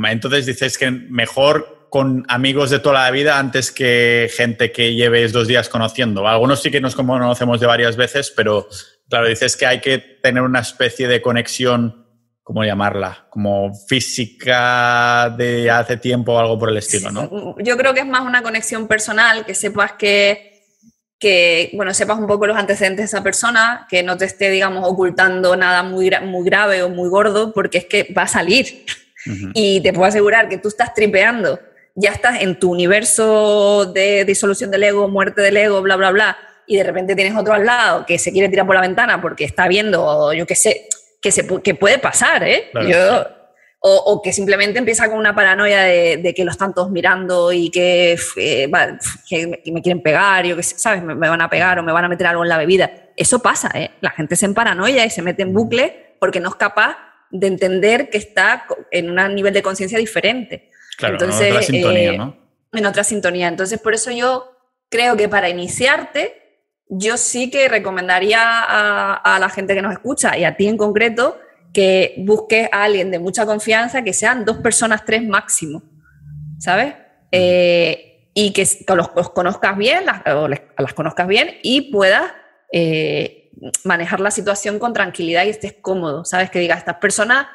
entonces 0.10 0.45
dices 0.45 0.78
que 0.78 0.91
mejor 0.91 1.82
con 1.91 2.24
amigos 2.30 2.70
de 2.70 2.80
toda 2.80 3.04
la 3.04 3.12
vida 3.12 3.38
antes 3.38 3.70
que 3.70 4.32
gente 4.34 4.72
que 4.72 4.95
lleves 4.95 5.34
dos 5.34 5.47
días 5.49 5.68
conociendo. 5.68 6.26
Algunos 6.26 6.62
sí 6.62 6.72
que 6.72 6.80
nos 6.80 6.95
conocemos 6.95 7.60
de 7.60 7.68
varias 7.68 7.97
veces, 7.97 8.32
pero 8.34 8.66
claro, 9.10 9.28
dices 9.28 9.58
que 9.58 9.66
hay 9.66 9.82
que 9.82 9.97
tener 9.97 10.41
una 10.41 10.62
especie 10.62 11.10
de 11.10 11.22
conexión, 11.22 12.08
¿cómo 12.43 12.64
llamarla? 12.64 13.28
Como 13.30 13.74
física 13.74 15.36
de 15.38 15.70
hace 15.70 15.97
tiempo 15.97 16.32
o 16.32 16.39
algo 16.39 16.58
por 16.58 16.70
el 16.70 16.78
estilo, 16.78 17.12
¿no? 17.12 17.56
Yo 17.60 17.76
creo 17.76 17.93
que 17.93 17.99
es 17.99 18.08
más 18.08 18.22
una 18.22 18.41
conexión 18.41 18.88
personal, 18.88 19.45
que 19.45 19.54
sepas 19.54 19.91
que 19.93 20.51
que, 21.22 21.70
bueno, 21.74 21.94
sepas 21.94 22.18
un 22.18 22.26
poco 22.26 22.48
los 22.48 22.58
antecedentes 22.58 23.04
de 23.04 23.06
esa 23.18 23.24
persona, 23.24 23.86
que 23.88 24.02
no 24.02 24.18
te 24.18 24.26
esté, 24.26 24.50
digamos, 24.50 24.84
ocultando 24.86 25.56
nada 25.56 25.84
muy, 25.84 26.12
muy 26.24 26.44
grave 26.44 26.82
o 26.82 26.90
muy 26.90 27.10
gordo, 27.10 27.54
porque 27.54 27.78
es 27.78 27.86
que 27.86 28.12
va 28.18 28.24
a 28.24 28.28
salir. 28.28 28.84
Y 29.54 29.82
te 29.82 29.94
puedo 29.94 30.08
asegurar 30.08 30.50
que 30.50 30.58
tú 30.58 30.70
estás 30.70 30.96
tripeando, 30.96 31.60
ya 31.94 32.10
estás 32.10 32.42
en 32.42 32.60
tu 32.60 32.72
universo 32.72 33.86
de 33.94 34.26
disolución 34.26 34.72
del 34.72 34.84
ego, 34.84 35.08
muerte 35.08 35.42
del 35.42 35.58
ego, 35.58 35.80
bla, 35.84 35.96
bla, 35.96 36.10
bla, 36.10 36.38
y 36.66 36.78
de 36.78 36.84
repente 36.84 37.14
tienes 37.16 37.38
otro 37.38 37.54
al 37.54 37.68
lado 37.68 38.04
que 38.04 38.18
se 38.18 38.32
quiere 38.32 38.50
tirar 38.50 38.66
por 38.66 38.74
la 38.74 38.82
ventana 38.82 39.22
porque 39.22 39.44
está 39.44 39.68
viendo, 39.68 40.34
yo 40.34 40.48
qué 40.48 40.56
sé, 40.56 40.88
que, 41.22 41.32
se, 41.32 41.46
que 41.62 41.76
puede 41.76 42.00
pasar, 42.00 42.44
¿eh? 42.44 42.72
Yo, 42.88 43.28
o, 43.84 44.22
que 44.22 44.32
simplemente 44.32 44.78
empieza 44.78 45.10
con 45.10 45.18
una 45.18 45.34
paranoia 45.34 45.82
de, 45.84 46.34
que 46.36 46.46
lo 46.46 46.52
están 46.52 46.72
todos 46.72 46.92
mirando 46.92 47.52
y 47.52 47.72
que, 47.72 48.16
eh, 48.38 48.68
me 48.68 49.82
quieren 49.82 50.04
pegar, 50.04 50.46
yo 50.46 50.56
que 50.56 50.62
¿sabes? 50.62 51.02
Me, 51.02 51.16
van 51.16 51.42
a 51.42 51.50
pegar 51.50 51.80
o 51.80 51.84
me 51.84 51.92
van 51.92 52.06
a 52.06 52.08
meter 52.08 52.28
algo 52.28 52.44
en 52.44 52.50
la 52.50 52.60
bebida. 52.60 52.92
Eso 53.18 53.40
pasa, 53.40 53.72
¿eh? 53.74 53.92
La 54.02 54.12
gente 54.12 54.36
se 54.36 54.48
paranoia 54.50 55.04
y 55.04 55.10
se 55.10 55.24
mete 55.24 55.42
en 55.42 55.54
bucle 55.54 56.16
porque 56.20 56.40
no 56.40 56.50
es 56.50 56.56
capaz 56.56 56.96
de 57.32 57.48
entender 57.48 58.12
que 58.12 58.20
está 58.20 58.68
en 58.92 59.10
un 59.10 59.34
nivel 59.34 59.54
de 59.54 59.64
conciencia 59.64 59.98
diferente. 59.98 60.70
Claro, 60.98 61.16
Entonces, 61.16 61.48
en 61.48 61.54
otra 61.54 61.64
sintonía, 61.64 62.12
eh, 62.12 62.18
¿no? 62.18 62.38
En 62.74 62.86
otra 62.86 63.04
sintonía. 63.04 63.48
Entonces, 63.48 63.80
por 63.80 63.96
eso 63.96 64.12
yo 64.12 64.52
creo 64.90 65.18
que 65.18 65.28
para 65.28 65.50
iniciarte, 65.50 66.68
yo 66.88 67.18
sí 67.18 67.50
que 67.50 67.68
recomendaría 67.68 68.42
a, 68.44 69.16
a 69.16 69.40
la 69.40 69.50
gente 69.50 69.74
que 69.74 69.82
nos 69.82 69.94
escucha 69.94 70.38
y 70.38 70.44
a 70.44 70.56
ti 70.56 70.68
en 70.68 70.78
concreto, 70.78 71.40
que 71.74 72.16
busques 72.18 72.70
a 72.72 72.84
alguien 72.84 73.12
de 73.12 73.20
mucha 73.20 73.46
confianza, 73.46 74.04
que 74.04 74.14
sean 74.14 74.46
dos 74.46 74.58
personas, 74.58 75.06
tres 75.06 75.24
máximo, 75.24 75.84
¿sabes? 76.60 76.94
Eh, 77.32 78.30
y 78.34 78.54
que, 78.54 78.66
los, 78.96 79.10
conozcas 79.30 79.78
bien, 79.78 80.06
las, 80.06 80.22
o 80.28 80.48
las 80.48 80.94
conozcas 80.94 81.28
bien 81.28 81.58
y 81.64 81.92
puedas 81.92 82.32
eh, 82.72 83.52
manejar 83.84 84.20
la 84.20 84.32
situación 84.32 84.80
con 84.80 84.94
tranquilidad 84.94 85.46
y 85.46 85.50
estés 85.50 85.74
cómodo, 85.82 86.26
¿sabes? 86.26 86.50
Que 86.50 86.60
digas, 86.60 86.80
estas 86.80 86.98
personas 86.98 87.48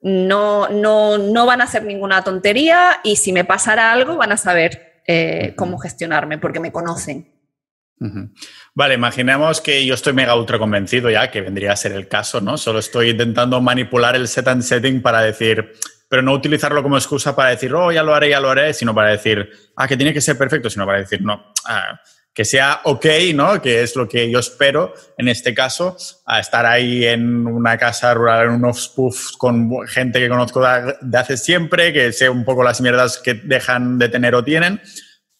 no, 0.00 0.68
no, 0.68 1.18
no 1.18 1.46
van 1.46 1.60
a 1.60 1.64
hacer 1.64 1.84
ninguna 1.84 2.22
tontería 2.22 3.00
y 3.04 3.16
si 3.16 3.32
me 3.32 3.44
pasara 3.44 3.92
algo 3.92 4.16
van 4.16 4.32
a 4.32 4.36
saber 4.36 5.02
eh, 5.06 5.54
cómo 5.56 5.78
gestionarme 5.78 6.38
porque 6.38 6.60
me 6.60 6.72
conocen. 6.72 7.33
Vale, 8.74 8.94
imaginemos 8.94 9.60
que 9.60 9.86
yo 9.86 9.94
estoy 9.94 10.12
mega 10.12 10.36
ultra 10.36 10.58
convencido 10.58 11.10
ya, 11.10 11.30
que 11.30 11.40
vendría 11.40 11.72
a 11.72 11.76
ser 11.76 11.92
el 11.92 12.08
caso, 12.08 12.40
¿no? 12.40 12.58
Solo 12.58 12.80
estoy 12.80 13.10
intentando 13.10 13.60
manipular 13.60 14.16
el 14.16 14.28
set 14.28 14.48
and 14.48 14.62
setting 14.62 15.00
para 15.00 15.22
decir, 15.22 15.72
pero 16.08 16.22
no 16.22 16.32
utilizarlo 16.32 16.82
como 16.82 16.96
excusa 16.96 17.34
para 17.34 17.50
decir, 17.50 17.72
oh, 17.74 17.90
ya 17.92 18.02
lo 18.02 18.14
haré, 18.14 18.30
ya 18.30 18.40
lo 18.40 18.50
haré, 18.50 18.74
sino 18.74 18.94
para 18.94 19.10
decir, 19.10 19.48
ah, 19.76 19.88
que 19.88 19.96
tiene 19.96 20.12
que 20.12 20.20
ser 20.20 20.36
perfecto, 20.36 20.68
sino 20.68 20.84
para 20.86 20.98
decir, 20.98 21.22
no, 21.22 21.52
ah, 21.66 21.98
que 22.34 22.44
sea 22.44 22.80
ok, 22.84 23.06
¿no? 23.34 23.62
Que 23.62 23.82
es 23.82 23.94
lo 23.94 24.08
que 24.08 24.28
yo 24.30 24.40
espero 24.40 24.92
en 25.16 25.28
este 25.28 25.54
caso, 25.54 25.96
a 26.26 26.40
estar 26.40 26.66
ahí 26.66 27.06
en 27.06 27.46
una 27.46 27.78
casa 27.78 28.12
rural, 28.12 28.48
en 28.48 28.54
unos 28.54 28.88
puffs 28.88 29.32
con 29.32 29.86
gente 29.86 30.18
que 30.18 30.28
conozco 30.28 30.60
de 31.00 31.18
hace 31.18 31.36
siempre, 31.36 31.92
que 31.92 32.12
sé 32.12 32.28
un 32.28 32.44
poco 32.44 32.64
las 32.64 32.80
mierdas 32.80 33.18
que 33.18 33.34
dejan 33.34 33.98
de 33.98 34.08
tener 34.08 34.34
o 34.34 34.42
tienen, 34.42 34.80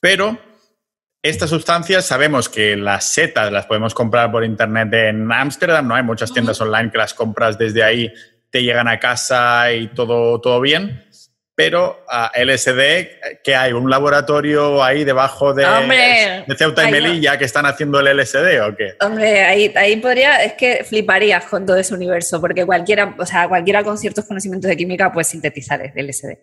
pero 0.00 0.38
estas 1.24 1.48
sustancias 1.48 2.04
sabemos 2.04 2.50
que 2.50 2.76
las 2.76 3.06
setas 3.06 3.50
las 3.50 3.64
podemos 3.64 3.94
comprar 3.94 4.30
por 4.30 4.44
internet 4.44 4.92
en 4.92 5.32
Ámsterdam, 5.32 5.88
¿no? 5.88 5.94
Hay 5.94 6.02
muchas 6.02 6.30
tiendas 6.30 6.60
online 6.60 6.90
que 6.90 6.98
las 6.98 7.14
compras 7.14 7.56
desde 7.56 7.82
ahí, 7.82 8.12
te 8.50 8.62
llegan 8.62 8.88
a 8.88 9.00
casa 9.00 9.72
y 9.72 9.86
todo, 9.86 10.38
todo 10.42 10.60
bien. 10.60 11.02
Pero 11.54 12.04
a 12.10 12.30
LSD, 12.34 13.40
que 13.42 13.56
hay 13.56 13.72
un 13.72 13.88
laboratorio 13.88 14.84
ahí 14.84 15.04
debajo 15.04 15.54
de, 15.54 15.64
de 16.46 16.56
Ceuta 16.56 16.86
y 16.86 16.92
Melilla 16.92 17.38
que 17.38 17.46
están 17.46 17.64
haciendo 17.64 18.00
el 18.00 18.18
LSD 18.18 18.60
o 18.60 18.76
qué? 18.76 18.96
Hombre, 19.00 19.44
ahí, 19.44 19.72
ahí 19.76 19.96
podría, 19.96 20.44
es 20.44 20.52
que 20.54 20.84
fliparías 20.84 21.46
con 21.46 21.64
todo 21.64 21.78
ese 21.78 21.94
universo, 21.94 22.38
porque 22.38 22.66
cualquiera, 22.66 23.14
o 23.16 23.24
sea, 23.24 23.48
cualquiera 23.48 23.82
con 23.82 23.96
ciertos 23.96 24.26
conocimientos 24.26 24.68
de 24.68 24.76
química 24.76 25.10
puede 25.10 25.24
sintetizar 25.24 25.80
el 25.94 26.06
LSD. 26.06 26.38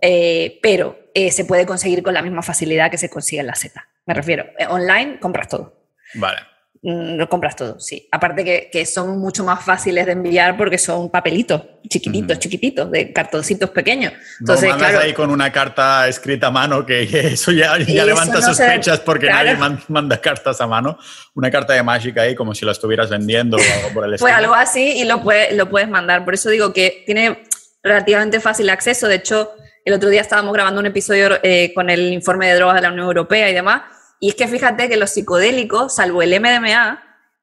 Eh, 0.00 0.58
pero 0.60 0.98
eh, 1.14 1.30
se 1.30 1.44
puede 1.44 1.64
conseguir 1.64 2.02
con 2.02 2.12
la 2.12 2.22
misma 2.22 2.42
facilidad 2.42 2.90
que 2.90 2.98
se 2.98 3.08
consigue 3.08 3.40
en 3.40 3.46
la 3.46 3.54
Z. 3.54 3.86
Me 4.06 4.14
refiero, 4.14 4.46
eh, 4.58 4.66
online 4.68 5.18
compras 5.18 5.48
todo. 5.48 5.90
Vale. 6.14 6.38
Mm, 6.82 7.16
lo 7.16 7.28
compras 7.28 7.56
todo, 7.56 7.80
sí. 7.80 8.08
Aparte 8.12 8.44
que, 8.44 8.68
que, 8.70 8.86
son 8.86 9.18
mucho 9.18 9.42
más 9.42 9.64
fáciles 9.64 10.06
de 10.06 10.12
enviar 10.12 10.56
porque 10.56 10.78
son 10.78 11.10
papelitos 11.10 11.62
chiquititos, 11.88 12.38
chiquititos, 12.38 12.88
de 12.90 13.12
cartoncitos 13.12 13.70
pequeños. 13.70 14.12
Entonces, 14.38 14.70
no 14.70 14.78
claro, 14.78 15.00
ahí 15.00 15.12
con 15.12 15.30
una 15.30 15.50
carta 15.50 16.06
escrita 16.06 16.46
a 16.48 16.50
mano, 16.52 16.86
que 16.86 17.02
eso 17.32 17.50
ya, 17.50 17.76
ya 17.78 18.04
levanta 18.04 18.40
sospechas 18.40 19.00
porque 19.00 19.26
nadie 19.26 19.56
manda 19.88 20.20
cartas 20.20 20.60
a 20.60 20.68
mano. 20.68 20.96
Una 21.34 21.50
carta 21.50 21.72
de 21.72 21.82
mágica 21.82 22.22
ahí 22.22 22.36
como 22.36 22.54
si 22.54 22.64
la 22.64 22.70
estuvieras 22.70 23.10
vendiendo 23.10 23.56
o 23.56 23.60
algo 23.60 23.94
por 23.94 24.04
el 24.04 24.14
estilo. 24.14 24.30
Pues 24.30 24.34
algo 24.34 24.54
así 24.54 25.00
y 25.00 25.04
lo, 25.04 25.22
puede, 25.22 25.56
lo 25.56 25.68
puedes 25.68 25.88
mandar. 25.88 26.24
Por 26.24 26.34
eso 26.34 26.50
digo 26.50 26.72
que 26.72 27.02
tiene 27.04 27.42
relativamente 27.82 28.38
fácil 28.38 28.70
acceso. 28.70 29.08
De 29.08 29.16
hecho, 29.16 29.50
el 29.84 29.94
otro 29.94 30.08
día 30.08 30.20
estábamos 30.20 30.52
grabando 30.52 30.80
un 30.80 30.86
episodio 30.86 31.30
eh, 31.42 31.72
con 31.74 31.90
el 31.90 32.12
informe 32.12 32.48
de 32.48 32.54
drogas 32.54 32.76
de 32.76 32.82
la 32.82 32.90
Unión 32.90 33.06
Europea 33.06 33.50
y 33.50 33.54
demás 33.54 33.95
y 34.20 34.30
es 34.30 34.34
que 34.34 34.48
fíjate 34.48 34.88
que 34.88 34.96
los 34.96 35.10
psicodélicos, 35.10 35.94
salvo 35.94 36.22
el 36.22 36.40
MDMA, 36.40 37.02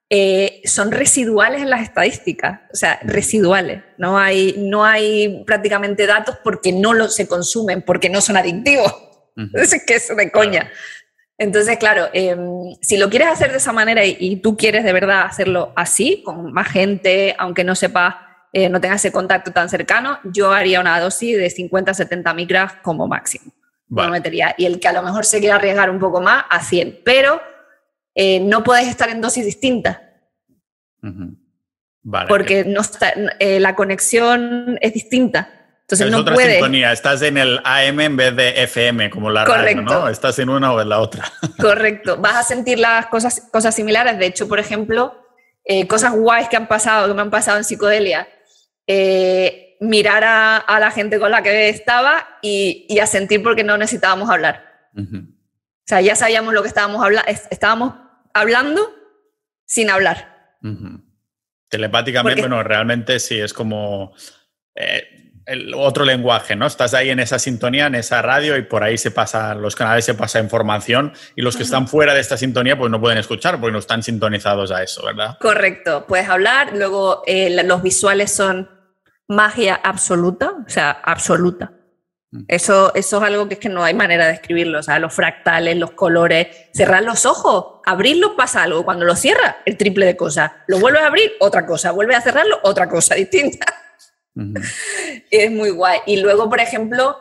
eh, 0.10 0.62
son 0.66 0.92
residuales 0.92 1.62
en 1.62 1.70
las 1.70 1.82
estadísticas, 1.82 2.62
o 2.72 2.76
sea, 2.76 3.00
residuales. 3.04 3.84
No 3.98 4.18
hay, 4.18 4.56
no 4.58 4.84
hay 4.86 5.44
prácticamente 5.46 6.06
datos 6.06 6.38
porque 6.44 6.72
no 6.72 6.94
lo, 6.94 7.10
se 7.10 7.28
consumen, 7.28 7.82
porque 7.82 8.10
no 8.10 8.22
son 8.22 8.38
adictivos. 8.38 8.94
Es 9.56 9.84
que 9.84 9.96
es 9.96 10.16
de 10.16 10.30
coña. 10.30 10.70
Entonces, 11.40 11.80
claro, 11.80 12.08
em, 12.14 12.76
si 12.82 12.98
lo 12.98 13.10
quieres 13.10 13.30
hacer 13.30 13.50
de 13.50 13.58
esa 13.58 13.74
manera 13.74 14.06
y, 14.06 14.36
tú 14.36 14.56
quieres 14.56 14.84
de 14.84 14.94
verdad 14.94 15.24
hacerlo 15.24 15.74
así, 15.76 16.22
con 16.24 16.54
más 16.54 16.68
gente, 16.68 17.36
aunque 17.40 17.64
no 17.64 17.74
sepas, 17.74 18.14
eh, 18.54 18.70
no 18.70 18.80
tengas 18.80 19.04
ese 19.04 19.12
contacto 19.12 19.52
tan 19.52 19.70
cercano, 19.70 20.20
yo 20.26 20.52
haría 20.52 20.80
una 20.80 21.00
dosis 21.00 21.36
de 21.36 21.50
50-70 21.50 22.36
micras 22.36 22.74
como 22.84 23.08
máximo 23.08 23.52
metería. 23.90 24.56
Y 24.58 24.66
el 24.66 24.80
que 24.80 24.88
a 24.88 24.94
lo 24.94 25.04
mejor 25.04 25.26
se 25.26 25.40
quiera 25.40 25.56
arriesgar 25.56 25.90
un 25.90 26.00
poco 26.00 26.22
más, 26.22 26.46
a 26.50 26.64
100. 26.64 27.02
Pero 27.04 27.42
eh, 28.16 28.40
no 28.40 28.64
puedes 28.64 28.88
estar 28.88 29.10
en 29.10 29.22
dosis 29.22 29.46
distintas. 29.46 30.00
Porque 32.28 32.66
no 32.66 32.82
está, 32.82 33.14
eh, 33.40 33.60
la 33.60 33.76
conexión 33.76 34.78
es 34.82 34.94
distinta. 34.94 35.50
Entonces 35.82 36.10
no 36.10 36.18
es 36.18 36.22
otra 36.22 36.36
sintonía, 36.38 36.92
estás 36.94 37.22
en 37.22 37.38
el 37.38 37.60
AM 37.66 38.00
en 38.00 38.16
vez 38.16 38.36
de 38.36 38.64
FM, 38.64 39.10
como 39.10 39.30
la 39.30 39.44
radio, 39.44 39.82
¿no? 39.82 40.08
Estás 40.08 40.40
en 40.40 40.50
una 40.50 40.74
o 40.74 40.82
en 40.82 40.90
la 40.90 41.00
otra. 41.00 41.26
Correcto. 41.60 42.18
Vas 42.18 42.36
a 42.36 42.44
sentir 42.44 42.80
las 42.80 43.08
cosas, 43.08 43.50
cosas 43.52 43.76
similares. 43.76 44.18
De 44.18 44.26
hecho, 44.26 44.48
por 44.48 44.60
ejemplo, 44.60 45.14
eh, 45.66 45.86
cosas 45.88 46.14
guays 46.14 46.48
que 46.48 46.56
han 46.56 46.68
pasado, 46.68 47.08
que 47.08 47.14
me 47.14 47.22
han 47.22 47.30
pasado 47.30 47.58
en 47.58 47.66
psicodelia. 47.66 48.28
Eh, 48.88 49.73
mirar 49.84 50.24
a, 50.26 50.80
la 50.80 50.92
gente 50.92 51.20
con 51.20 51.32
la 51.32 51.44
que 51.44 51.70
estaba 51.70 52.40
y, 52.42 52.98
a 53.00 53.06
sentir 53.06 53.44
porque 53.44 53.64
no 53.64 53.78
necesitábamos 53.78 54.30
hablar. 54.30 54.90
O 54.96 55.86
sea, 55.86 56.02
ya 56.02 56.16
sabíamos 56.16 56.54
lo 56.54 56.62
que 56.62 56.68
estábamos 56.70 57.04
hablando, 57.04 57.30
estábamos 57.52 57.94
hablando 58.34 58.90
sin 59.66 59.90
hablar. 59.90 60.58
Telepáticamente, 61.68 62.42
bueno, 62.42 62.64
realmente 62.64 63.20
sí, 63.20 63.40
es 63.40 63.54
como 63.54 64.14
eh, 64.76 65.32
el 65.46 65.74
otro 65.74 66.06
lenguaje, 66.06 66.56
¿no? 66.56 66.66
Estás 66.66 66.94
ahí 66.94 67.10
en 67.10 67.20
esa 67.20 67.38
sintonía, 67.38 67.88
en 67.88 67.96
esa 67.96 68.22
radio 68.22 68.56
y 68.56 68.62
por 68.62 68.84
ahí 68.84 68.98
se 68.98 69.12
pasa, 69.12 69.54
los 69.56 69.76
canales 69.76 70.06
se 70.06 70.14
pasa 70.14 70.40
información 70.40 71.14
y 71.36 71.42
los 71.42 71.58
que 71.58 71.64
están 71.64 71.88
fuera 71.88 72.14
de 72.14 72.22
esta 72.22 72.38
sintonía 72.38 72.78
pues 72.78 72.90
no 72.90 73.02
pueden 73.02 73.18
escuchar 73.18 73.60
porque 73.60 73.74
no 73.74 73.80
están 73.80 74.04
sintonizados 74.04 74.72
a 74.72 74.82
eso, 74.84 75.04
¿verdad? 75.06 75.38
Correcto, 75.40 76.06
puedes 76.08 76.30
hablar, 76.30 76.72
luego 76.74 77.24
eh, 77.26 77.64
los 77.66 77.82
visuales 77.82 78.34
son 78.34 78.70
magia 79.28 79.76
absoluta, 79.76 80.52
o 80.66 80.70
sea, 80.70 80.92
absoluta. 80.92 81.74
Mm. 82.32 82.46
Eso, 82.48 82.94
eso 82.96 83.18
es 83.18 83.24
algo 83.24 83.48
que 83.48 83.56
es 83.56 83.60
que 83.60 83.70
no 83.70 83.84
hay 83.84 83.94
manera 83.94 84.28
de 84.28 84.34
escribirlo, 84.34 84.80
o 84.80 84.84
sea, 84.84 85.00
los 85.00 85.14
fractales, 85.14 85.78
los 85.78 85.92
colores, 85.92 86.48
cerrar 86.74 87.04
los 87.04 87.26
ojos, 87.26 87.82
abrirlos 87.86 88.32
pasa 88.36 88.64
algo, 88.64 88.84
cuando 88.84 89.06
lo 89.06 89.16
cierras, 89.16 89.58
el 89.66 89.78
triple 89.78 90.06
de 90.06 90.18
cosas, 90.18 90.52
lo 90.68 90.80
vuelves 90.80 91.04
a 91.04 91.08
abrir, 91.08 91.32
otra 91.40 91.66
cosa, 91.66 91.92
vuelves 91.92 92.18
a 92.18 92.22
cerrarlo, 92.22 92.60
otra 92.64 92.90
cosa 92.90 93.16
distinta. 93.16 93.66
es 95.30 95.52
muy 95.52 95.70
guay. 95.70 96.00
Y 96.08 96.18
luego, 96.18 96.50
por 96.50 96.60
ejemplo, 96.60 97.18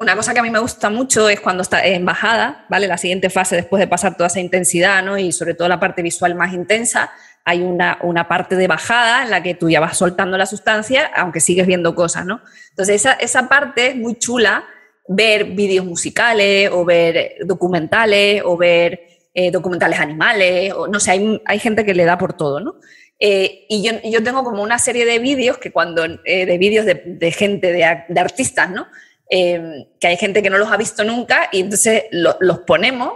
una 0.00 0.16
cosa 0.16 0.32
que 0.32 0.40
a 0.40 0.42
mí 0.42 0.48
me 0.48 0.58
gusta 0.58 0.88
mucho 0.88 1.28
es 1.28 1.40
cuando 1.40 1.60
está 1.60 1.84
en 1.84 2.06
bajada, 2.06 2.64
¿vale? 2.70 2.86
La 2.86 2.96
siguiente 2.96 3.28
fase 3.28 3.56
después 3.56 3.80
de 3.80 3.86
pasar 3.86 4.16
toda 4.16 4.28
esa 4.28 4.40
intensidad, 4.40 5.02
¿no? 5.02 5.18
Y 5.18 5.30
sobre 5.30 5.52
todo 5.52 5.68
la 5.68 5.78
parte 5.78 6.00
visual 6.00 6.34
más 6.34 6.54
intensa, 6.54 7.12
hay 7.44 7.62
una, 7.62 7.98
una, 8.02 8.28
parte 8.28 8.56
de 8.56 8.66
bajada 8.66 9.22
en 9.22 9.30
la 9.30 9.42
que 9.42 9.54
tú 9.54 9.70
ya 9.70 9.80
vas 9.80 9.96
soltando 9.96 10.36
la 10.36 10.46
sustancia, 10.46 11.10
aunque 11.16 11.40
sigues 11.40 11.66
viendo 11.66 11.94
cosas, 11.94 12.26
¿no? 12.26 12.40
Entonces, 12.70 12.96
esa, 12.96 13.12
esa 13.14 13.48
parte 13.48 13.88
es 13.88 13.96
muy 13.96 14.16
chula, 14.16 14.64
ver 15.08 15.46
vídeos 15.46 15.84
musicales 15.84 16.70
o 16.72 16.84
ver 16.84 17.36
documentales 17.44 18.42
o 18.44 18.56
ver 18.56 19.00
eh, 19.34 19.50
documentales 19.50 19.98
animales, 19.98 20.72
o 20.72 20.86
no 20.86 21.00
sé, 21.00 21.12
hay, 21.12 21.42
hay, 21.46 21.58
gente 21.58 21.84
que 21.84 21.94
le 21.94 22.04
da 22.04 22.18
por 22.18 22.34
todo, 22.34 22.60
¿no? 22.60 22.76
Eh, 23.18 23.66
y 23.68 23.82
yo, 23.82 23.92
yo, 24.04 24.22
tengo 24.22 24.44
como 24.44 24.62
una 24.62 24.78
serie 24.78 25.04
de 25.04 25.18
vídeos 25.18 25.58
que 25.58 25.72
cuando, 25.72 26.04
eh, 26.24 26.46
de 26.46 26.58
vídeos 26.58 26.86
de, 26.86 27.32
gente, 27.32 27.72
de 27.72 28.20
artistas, 28.20 28.70
¿no? 28.70 28.86
que 29.30 30.08
hay 30.08 30.16
gente 30.16 30.42
que 30.42 30.50
no 30.50 30.58
los 30.58 30.72
ha 30.72 30.76
visto 30.76 31.04
nunca 31.04 31.48
y 31.52 31.60
entonces 31.60 32.06
los 32.10 32.58
ponemos 32.66 33.12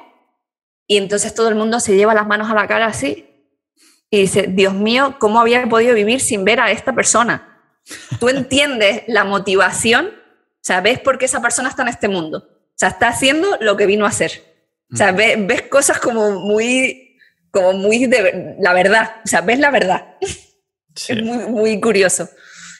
y 0.86 0.96
entonces 0.96 1.34
todo 1.34 1.48
el 1.48 1.56
mundo 1.56 1.80
se 1.80 1.96
lleva 1.96 2.14
las 2.14 2.28
manos 2.28 2.48
a 2.48 2.54
la 2.54 2.68
cara 2.68 2.86
así 2.86 3.33
y 4.14 4.20
dice, 4.22 4.46
Dios 4.48 4.74
mío, 4.74 5.16
¿cómo 5.18 5.40
había 5.40 5.66
podido 5.66 5.94
vivir 5.94 6.20
sin 6.20 6.44
ver 6.44 6.60
a 6.60 6.70
esta 6.70 6.94
persona? 6.94 7.60
Tú 8.18 8.28
entiendes 8.28 9.02
la 9.06 9.24
motivación, 9.24 10.06
o 10.06 10.60
sea, 10.60 10.80
ves 10.80 11.00
por 11.00 11.18
qué 11.18 11.24
esa 11.26 11.42
persona 11.42 11.68
está 11.68 11.82
en 11.82 11.88
este 11.88 12.08
mundo. 12.08 12.38
O 12.38 12.76
sea, 12.76 12.88
está 12.88 13.08
haciendo 13.08 13.56
lo 13.60 13.76
que 13.76 13.86
vino 13.86 14.04
a 14.04 14.08
hacer. 14.08 14.42
O 14.92 14.96
sea, 14.96 15.12
ves, 15.12 15.62
cosas 15.62 15.98
como 15.98 16.40
muy, 16.40 17.18
como 17.50 17.72
muy 17.72 18.06
de 18.06 18.56
la 18.60 18.72
verdad. 18.72 19.16
O 19.24 19.28
sea, 19.28 19.40
ves 19.40 19.58
la 19.58 19.70
verdad. 19.70 20.16
Es 20.20 21.22
muy, 21.22 21.38
muy 21.48 21.80
curioso. 21.80 22.28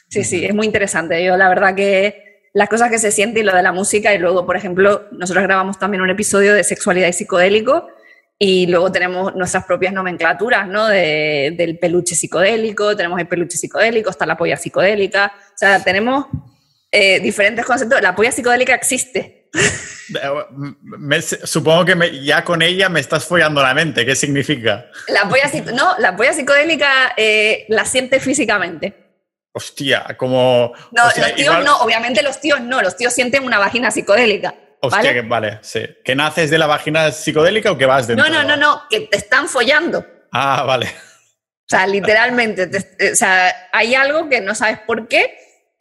Sí, 0.09 0.23
sí, 0.23 0.45
es 0.45 0.55
muy 0.55 0.65
interesante. 0.65 1.23
Yo 1.23 1.35
la 1.35 1.49
verdad 1.49 1.75
que 1.75 2.41
las 2.53 2.69
cosas 2.69 2.89
que 2.89 2.99
se 2.99 3.11
sienten 3.11 3.43
y 3.43 3.45
lo 3.45 3.53
de 3.53 3.61
la 3.61 3.73
música 3.73 4.13
y 4.13 4.17
luego, 4.17 4.45
por 4.45 4.55
ejemplo, 4.55 5.07
nosotros 5.11 5.43
grabamos 5.43 5.77
también 5.77 6.01
un 6.01 6.09
episodio 6.09 6.53
de 6.53 6.63
sexualidad 6.63 7.09
y 7.09 7.13
psicodélico 7.13 7.89
y 8.37 8.67
luego 8.67 8.91
tenemos 8.91 9.33
nuestras 9.35 9.63
propias 9.63 9.93
nomenclaturas, 9.93 10.67
¿no? 10.67 10.87
del 10.87 11.77
peluche 11.79 12.15
psicodélico, 12.15 12.95
tenemos 12.95 13.19
el 13.19 13.27
peluche 13.27 13.57
psicodélico, 13.57 14.09
está 14.09 14.25
la 14.25 14.35
polla 14.35 14.57
psicodélica. 14.57 15.31
O 15.37 15.57
sea, 15.57 15.81
tenemos 15.81 16.25
eh, 16.91 17.19
diferentes 17.21 17.65
conceptos. 17.65 18.01
La 18.01 18.13
polla 18.13 18.31
psicodélica 18.31 18.75
existe. 18.75 19.49
supongo 21.43 21.85
que 21.85 22.23
ya 22.23 22.43
con 22.43 22.61
ella 22.61 22.89
me 22.89 22.99
estás 22.99 23.25
follando 23.25 23.61
la 23.61 23.73
mente. 23.73 24.05
¿Qué 24.05 24.15
significa? 24.15 24.85
La 25.07 25.29
polla, 25.29 25.49
no, 25.73 25.97
la 25.99 26.15
polla 26.15 26.33
psicodélica 26.33 27.13
eh, 27.15 27.65
la 27.69 27.85
siente 27.85 28.19
físicamente. 28.19 28.93
Hostia, 29.53 30.15
como... 30.17 30.73
No, 30.91 31.03
los 31.05 31.35
tíos 31.35 31.63
no, 31.63 31.77
obviamente 31.77 32.21
los 32.21 32.41
tíos 32.41 32.59
no, 32.59 32.81
los 32.81 32.97
tíos 32.97 33.13
sienten 33.13 33.45
una 33.45 33.59
vagina 33.59 33.89
psicodélica. 33.91 34.53
Hostia, 34.81 35.01
¿vale? 35.01 35.13
Que, 35.13 35.21
vale, 35.21 35.59
sí. 35.61 35.81
¿Que 36.03 36.15
naces 36.15 36.49
de 36.49 36.57
la 36.57 36.67
vagina 36.67 37.11
psicodélica 37.11 37.71
o 37.71 37.77
que 37.77 37.85
vas 37.85 38.07
dentro? 38.07 38.27
No, 38.27 38.33
no, 38.33 38.47
no, 38.47 38.55
no, 38.55 38.83
que 38.89 39.01
te 39.01 39.17
están 39.17 39.47
follando. 39.47 40.05
Ah, 40.31 40.63
vale. 40.63 40.87
O 40.87 41.67
sea, 41.67 41.87
literalmente, 41.87 42.69
o 43.11 43.15
sea, 43.15 43.69
hay 43.71 43.95
algo 43.95 44.29
que 44.29 44.39
no 44.39 44.53
sabes 44.53 44.79
por 44.79 45.07
qué, 45.07 45.35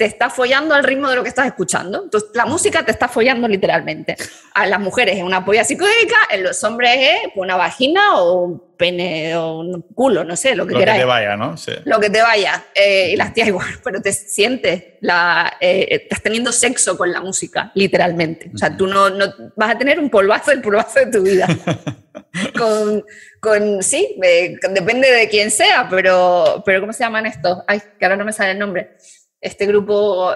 te 0.05 0.09
está 0.09 0.28
follando 0.28 0.74
al 0.74 0.84
ritmo 0.84 1.09
de 1.09 1.16
lo 1.16 1.22
que 1.22 1.30
estás 1.30 1.46
escuchando. 1.46 2.02
Entonces, 2.05 2.28
la 2.34 2.44
música 2.44 2.84
te 2.84 2.90
está 2.90 3.09
follando 3.09 3.48
literalmente. 3.48 4.14
A 4.52 4.66
las 4.66 4.78
mujeres 4.78 5.16
es 5.16 5.22
una 5.22 5.42
polla 5.42 5.64
psicodélica, 5.64 6.16
en 6.30 6.42
los 6.42 6.62
hombres 6.62 6.90
es 6.94 7.32
una 7.36 7.57
vagina 7.57 8.20
o 8.20 8.42
un 8.42 8.62
pene 8.76 9.34
o 9.34 9.61
un 9.61 9.80
culo, 9.94 10.22
no 10.22 10.36
sé, 10.36 10.55
lo 10.55 10.66
que 10.66 10.74
lo 10.74 10.80
queráis. 10.80 11.00
Lo 11.00 11.07
que 11.07 11.07
te 11.07 11.11
vaya, 11.11 11.36
¿no? 11.38 11.57
Sí. 11.57 11.72
Lo 11.86 11.98
que 12.00 12.11
te 12.11 12.20
vaya. 12.20 12.66
Eh, 12.74 13.12
y 13.14 13.16
las 13.16 13.32
tías 13.32 13.48
igual, 13.48 13.66
pero 13.82 14.02
te 14.02 14.12
sientes, 14.12 14.84
la, 15.00 15.57
eh, 15.59 15.86
estás 15.88 16.20
teniendo 16.20 16.52
sexo 16.52 16.98
con 16.98 17.11
la 17.11 17.22
música, 17.22 17.72
literalmente. 17.74 18.50
O 18.55 18.59
sea, 18.59 18.76
tú 18.76 18.86
no, 18.86 19.09
no 19.09 19.24
vas 19.57 19.70
a 19.70 19.78
tener 19.78 19.98
un 19.98 20.11
polvazo, 20.11 20.52
el 20.52 20.61
polvazo 20.61 21.00
de 21.00 21.07
tu 21.07 21.22
vida. 21.22 21.48
con, 22.59 23.02
con, 23.40 23.82
sí, 23.82 24.16
depende 24.20 25.11
de 25.11 25.30
quién 25.30 25.50
sea, 25.50 25.86
pero, 25.88 26.62
pero 26.66 26.80
¿cómo 26.80 26.92
se 26.92 27.05
llaman 27.05 27.24
estos? 27.24 27.61
Ay, 27.66 27.80
que 27.98 28.05
ahora 28.05 28.18
no 28.18 28.26
me 28.26 28.34
sale 28.34 28.50
el 28.50 28.59
nombre 28.59 28.98
este 29.45 29.66
grupo, 29.66 30.32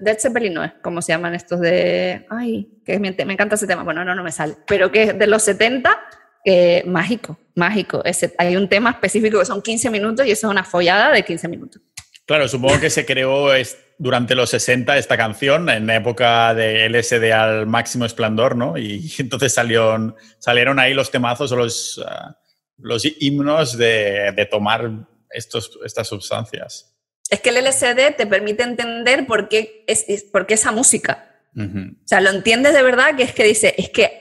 Dead 0.00 0.18
Zeppelin 0.18 0.52
no 0.52 0.64
es, 0.64 0.72
como 0.82 1.00
se 1.00 1.12
llaman 1.12 1.34
estos 1.34 1.60
de, 1.60 2.26
ay, 2.28 2.68
que 2.84 2.98
me, 2.98 3.12
me, 3.12 3.32
encanta 3.32 3.54
ese 3.54 3.68
tema, 3.68 3.84
bueno, 3.84 4.04
no, 4.04 4.12
no 4.14 4.24
me 4.24 4.32
sale, 4.32 4.56
pero 4.66 4.90
que 4.90 5.04
es 5.04 5.18
de 5.18 5.26
los 5.28 5.44
70, 5.44 5.96
eh, 6.44 6.82
mágico, 6.84 7.38
mágico. 7.54 8.02
Ese, 8.04 8.34
hay 8.38 8.56
un 8.56 8.68
tema 8.68 8.90
específico 8.90 9.38
que 9.38 9.44
son 9.44 9.62
15 9.62 9.90
minutos 9.90 10.26
y 10.26 10.32
eso 10.32 10.48
es 10.48 10.50
una 10.50 10.64
follada 10.64 11.12
de 11.12 11.24
15 11.24 11.46
minutos. 11.46 11.80
Claro, 12.26 12.48
supongo 12.48 12.80
que 12.80 12.90
se 12.90 13.06
creó 13.06 13.50
durante 13.98 14.34
los 14.34 14.50
60 14.50 14.98
esta 14.98 15.16
canción, 15.16 15.68
en 15.68 15.88
época 15.88 16.52
de 16.52 16.88
LSD 16.88 17.32
al 17.32 17.66
máximo 17.68 18.04
esplendor, 18.04 18.56
¿no? 18.56 18.76
Y 18.76 19.12
entonces 19.18 19.54
salieron, 19.54 20.16
salieron 20.40 20.80
ahí 20.80 20.92
los 20.92 21.12
temazos 21.12 21.52
o 21.52 21.56
los, 21.56 22.04
ah, 22.04 22.36
los 22.78 23.04
himnos 23.20 23.78
de, 23.78 24.32
de 24.34 24.46
tomar 24.46 24.90
estos, 25.30 25.78
estas 25.84 26.08
sustancias. 26.08 26.89
Es 27.30 27.40
que 27.40 27.50
el 27.50 27.64
LSD 27.64 28.16
te 28.16 28.26
permite 28.26 28.64
entender 28.64 29.26
por 29.26 29.48
qué, 29.48 29.84
es, 29.86 30.24
por 30.24 30.46
qué 30.46 30.54
esa 30.54 30.72
música. 30.72 31.26
O 31.56 32.06
sea, 32.06 32.20
lo 32.20 32.30
entiendes 32.30 32.74
de 32.74 32.82
verdad 32.82 33.16
que 33.16 33.22
es 33.22 33.32
que 33.32 33.44
dice, 33.44 33.74
es 33.76 33.90
que 33.90 34.20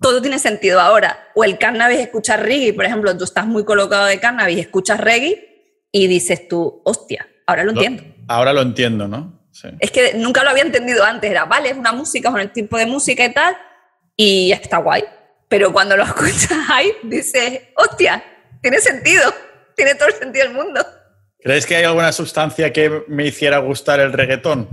todo 0.00 0.20
tiene 0.20 0.38
sentido 0.38 0.80
ahora. 0.80 1.28
O 1.34 1.44
el 1.44 1.58
cannabis 1.58 1.98
escuchar 1.98 2.42
reggae, 2.42 2.72
por 2.72 2.84
ejemplo, 2.84 3.16
tú 3.16 3.24
estás 3.24 3.46
muy 3.46 3.64
colocado 3.64 4.06
de 4.06 4.20
cannabis, 4.20 4.58
escuchas 4.58 5.00
reggae 5.00 5.88
y 5.90 6.06
dices 6.06 6.48
tú, 6.48 6.82
hostia, 6.84 7.26
ahora 7.46 7.64
lo 7.64 7.72
entiendo. 7.72 8.02
Ahora 8.28 8.52
lo 8.52 8.62
entiendo, 8.62 9.08
¿no? 9.08 9.36
Es 9.80 9.90
que 9.90 10.14
nunca 10.14 10.44
lo 10.44 10.50
había 10.50 10.62
entendido 10.62 11.02
antes, 11.04 11.30
era, 11.30 11.46
vale, 11.46 11.70
es 11.70 11.76
una 11.76 11.92
música, 11.92 12.28
es 12.28 12.44
un 12.44 12.52
tipo 12.52 12.76
de 12.76 12.86
música 12.86 13.24
y 13.24 13.32
tal, 13.32 13.56
y 14.14 14.52
está 14.52 14.78
guay. 14.78 15.04
Pero 15.48 15.72
cuando 15.72 15.96
lo 15.96 16.02
escuchas 16.04 16.58
ahí, 16.68 16.92
dices, 17.04 17.60
hostia, 17.76 18.22
tiene 18.60 18.80
sentido, 18.80 19.32
tiene 19.74 19.94
todo 19.94 20.08
el 20.08 20.14
sentido 20.14 20.46
del 20.46 20.54
mundo. 20.54 20.84
¿Crees 21.40 21.66
que 21.66 21.76
hay 21.76 21.84
alguna 21.84 22.12
sustancia 22.12 22.72
que 22.72 23.04
me 23.08 23.26
hiciera 23.26 23.58
gustar 23.58 24.00
el 24.00 24.12
reggaetón? 24.12 24.68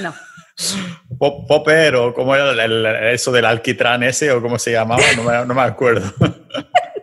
No. 0.00 0.14
Popper 1.18 1.96
o 1.96 2.14
cómo 2.14 2.34
era 2.34 3.12
eso 3.12 3.32
del 3.32 3.44
alquitrán 3.44 4.02
ese 4.02 4.30
o 4.30 4.42
cómo 4.42 4.58
se 4.58 4.72
llamaba, 4.72 5.02
no 5.16 5.54
me, 5.54 5.62
acuerdo. 5.62 6.12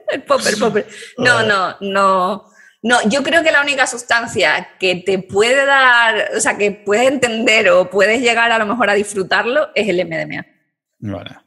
el 0.09 0.23
popper, 0.27 0.57
popper. 0.57 0.87
No, 1.17 1.43
no, 1.43 1.75
no. 1.81 2.51
No, 2.83 2.97
yo 3.09 3.23
creo 3.23 3.43
que 3.43 3.51
la 3.51 3.61
única 3.61 3.87
sustancia 3.87 4.69
que 4.79 4.97
te 4.97 5.19
puede 5.19 5.65
dar, 5.65 6.29
o 6.37 6.39
sea, 6.39 6.57
que 6.57 6.71
puedes 6.71 7.07
entender 7.07 7.69
o 7.71 7.89
puedes 7.89 8.21
llegar 8.21 8.51
a 8.51 8.59
lo 8.59 8.65
mejor 8.65 8.89
a 8.89 8.93
disfrutarlo 8.93 9.69
es 9.73 9.89
el 9.89 10.05
MDMA. 10.05 10.45
Vale. 10.99 11.37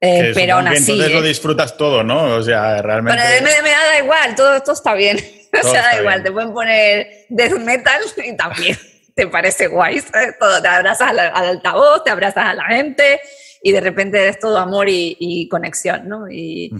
Eh, 0.00 0.32
pero 0.34 0.56
aún 0.56 0.68
así. 0.68 0.92
Entonces 0.92 1.12
lo 1.12 1.24
¿eh? 1.24 1.28
disfrutas 1.28 1.76
todo, 1.76 2.02
¿no? 2.02 2.34
O 2.34 2.42
sea, 2.42 2.82
realmente. 2.82 3.20
Pero 3.22 3.34
el 3.36 3.42
MDMA 3.42 3.70
da 3.70 3.98
igual, 3.98 4.34
todo 4.34 4.56
esto 4.56 4.72
está 4.72 4.94
bien. 4.94 5.18
o 5.62 5.68
sea, 5.68 5.82
da 5.82 6.00
igual, 6.00 6.22
te 6.22 6.32
pueden 6.32 6.52
poner 6.52 7.26
death 7.28 7.58
metal 7.58 8.00
y 8.24 8.36
también 8.36 8.78
te 9.14 9.26
parece 9.26 9.66
guay, 9.66 10.02
Todo, 10.38 10.62
te 10.62 10.68
abrazas 10.68 11.10
al, 11.10 11.18
altavoz, 11.18 12.04
te 12.04 12.10
abrazas 12.10 12.46
a 12.46 12.54
la 12.54 12.64
gente 12.64 13.20
y 13.62 13.72
de 13.72 13.80
repente 13.80 14.20
eres 14.20 14.38
todo 14.38 14.58
amor 14.58 14.86
y, 14.88 15.48
conexión, 15.50 16.08
¿no? 16.08 16.30
Y, 16.30 16.70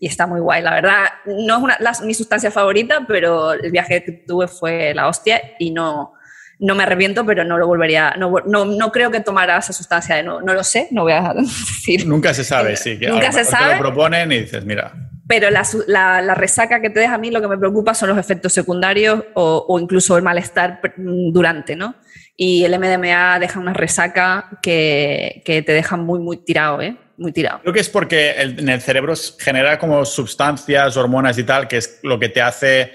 está 0.00 0.26
muy 0.26 0.40
guay, 0.40 0.62
la 0.62 0.74
verdad. 0.74 1.04
No 1.26 1.58
es 1.58 1.62
una, 1.62 1.78
mi 2.04 2.14
sustancia 2.14 2.50
favorita, 2.50 3.04
pero 3.06 3.52
el 3.52 3.70
viaje 3.70 4.02
que 4.02 4.12
tuve 4.12 4.48
fue 4.48 4.94
la 4.94 5.08
hostia 5.08 5.42
y 5.58 5.70
no, 5.70 6.14
no 6.58 6.74
me 6.74 6.84
arrepiento, 6.84 7.26
pero 7.26 7.44
no 7.44 7.58
lo 7.58 7.66
volvería, 7.66 8.14
no, 8.16 8.32
no, 8.46 8.64
no 8.64 8.92
creo 8.92 9.10
que 9.10 9.20
tomara 9.20 9.58
esa 9.58 9.72
sustancia, 9.72 10.22
no, 10.22 10.40
no 10.40 10.54
lo 10.54 10.64
sé, 10.64 10.88
no 10.92 11.02
voy 11.02 11.12
a 11.12 11.34
decir. 11.36 12.06
Nunca 12.06 12.32
se 12.32 12.44
sabe, 12.44 12.76
sí. 12.76 12.98
Que 12.98 13.08
nunca 13.08 13.32
se 13.32 13.44
sabe. 13.44 13.72
Te 13.72 13.74
lo 13.76 13.80
proponen 13.80 14.32
y 14.32 14.40
dices, 14.40 14.64
mira. 14.64 15.09
Pero 15.30 15.48
la, 15.48 16.34
resaca 16.34 16.80
que 16.80 16.90
te 16.90 16.98
deja 16.98 17.14
a 17.14 17.18
mí 17.18 17.30
lo 17.30 17.40
que 17.40 17.46
me 17.46 17.56
preocupa 17.56 17.94
son 17.94 18.08
los 18.08 18.18
efectos 18.18 18.52
secundarios 18.52 19.22
o, 19.34 19.78
incluso 19.80 20.16
el 20.16 20.24
malestar 20.24 20.80
durante, 20.96 21.76
¿no? 21.76 21.94
Y 22.36 22.64
el 22.64 22.76
MDMA 22.76 23.38
deja 23.38 23.60
una 23.60 23.72
resaca 23.72 24.58
que, 24.60 25.40
te 25.44 25.72
deja 25.72 25.96
muy, 25.96 26.18
muy 26.18 26.38
tirado, 26.38 26.82
¿eh? 26.82 26.96
Muy 27.16 27.30
tirado. 27.30 27.60
Creo 27.60 27.72
que 27.72 27.78
es 27.78 27.88
porque 27.88 28.32
en 28.40 28.68
el 28.68 28.80
cerebro 28.80 29.14
genera 29.38 29.78
como 29.78 30.04
sustancias, 30.04 30.96
hormonas 30.96 31.38
y 31.38 31.44
tal, 31.44 31.68
que 31.68 31.76
es 31.76 32.00
lo 32.02 32.18
que 32.18 32.30
te 32.30 32.42
hace 32.42 32.90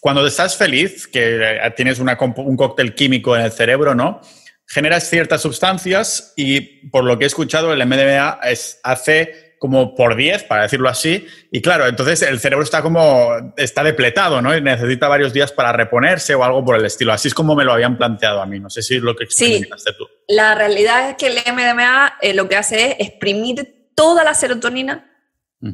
cuando 0.00 0.24
estás 0.24 0.56
feliz, 0.56 1.08
que 1.08 1.58
tienes 1.74 1.98
un 1.98 2.56
cóctel 2.56 2.94
químico 2.94 3.34
en 3.36 3.42
el 3.42 3.50
cerebro, 3.50 3.96
¿no? 3.96 4.20
Generas 4.68 5.10
ciertas 5.10 5.42
sustancias 5.42 6.32
y 6.36 6.60
por 6.90 7.02
lo 7.02 7.18
que 7.18 7.24
he 7.24 7.26
escuchado, 7.26 7.72
el 7.72 7.84
MDMA 7.84 8.38
hace 8.84 9.49
como 9.60 9.94
por 9.94 10.16
10, 10.16 10.44
para 10.44 10.62
decirlo 10.62 10.88
así, 10.88 11.26
y 11.52 11.60
claro, 11.60 11.86
entonces 11.86 12.22
el 12.22 12.40
cerebro 12.40 12.64
está 12.64 12.80
como, 12.80 13.52
está 13.58 13.84
depletado, 13.84 14.40
¿no? 14.40 14.56
Y 14.56 14.62
necesita 14.62 15.06
varios 15.06 15.34
días 15.34 15.52
para 15.52 15.70
reponerse 15.70 16.34
o 16.34 16.42
algo 16.42 16.64
por 16.64 16.76
el 16.76 16.86
estilo. 16.86 17.12
Así 17.12 17.28
es 17.28 17.34
como 17.34 17.54
me 17.54 17.62
lo 17.62 17.74
habían 17.74 17.98
planteado 17.98 18.40
a 18.40 18.46
mí, 18.46 18.58
no 18.58 18.70
sé 18.70 18.80
si 18.80 18.96
es 18.96 19.02
lo 19.02 19.14
que 19.14 19.24
experimentaste 19.24 19.90
sí, 19.90 19.96
tú. 19.98 20.08
La 20.28 20.54
realidad 20.54 21.10
es 21.10 21.16
que 21.16 21.26
el 21.26 21.34
MDMA 21.34 22.14
eh, 22.22 22.32
lo 22.32 22.48
que 22.48 22.56
hace 22.56 22.92
es 22.92 23.08
exprimir 23.08 23.90
toda 23.94 24.24
la 24.24 24.32
serotonina 24.32 25.06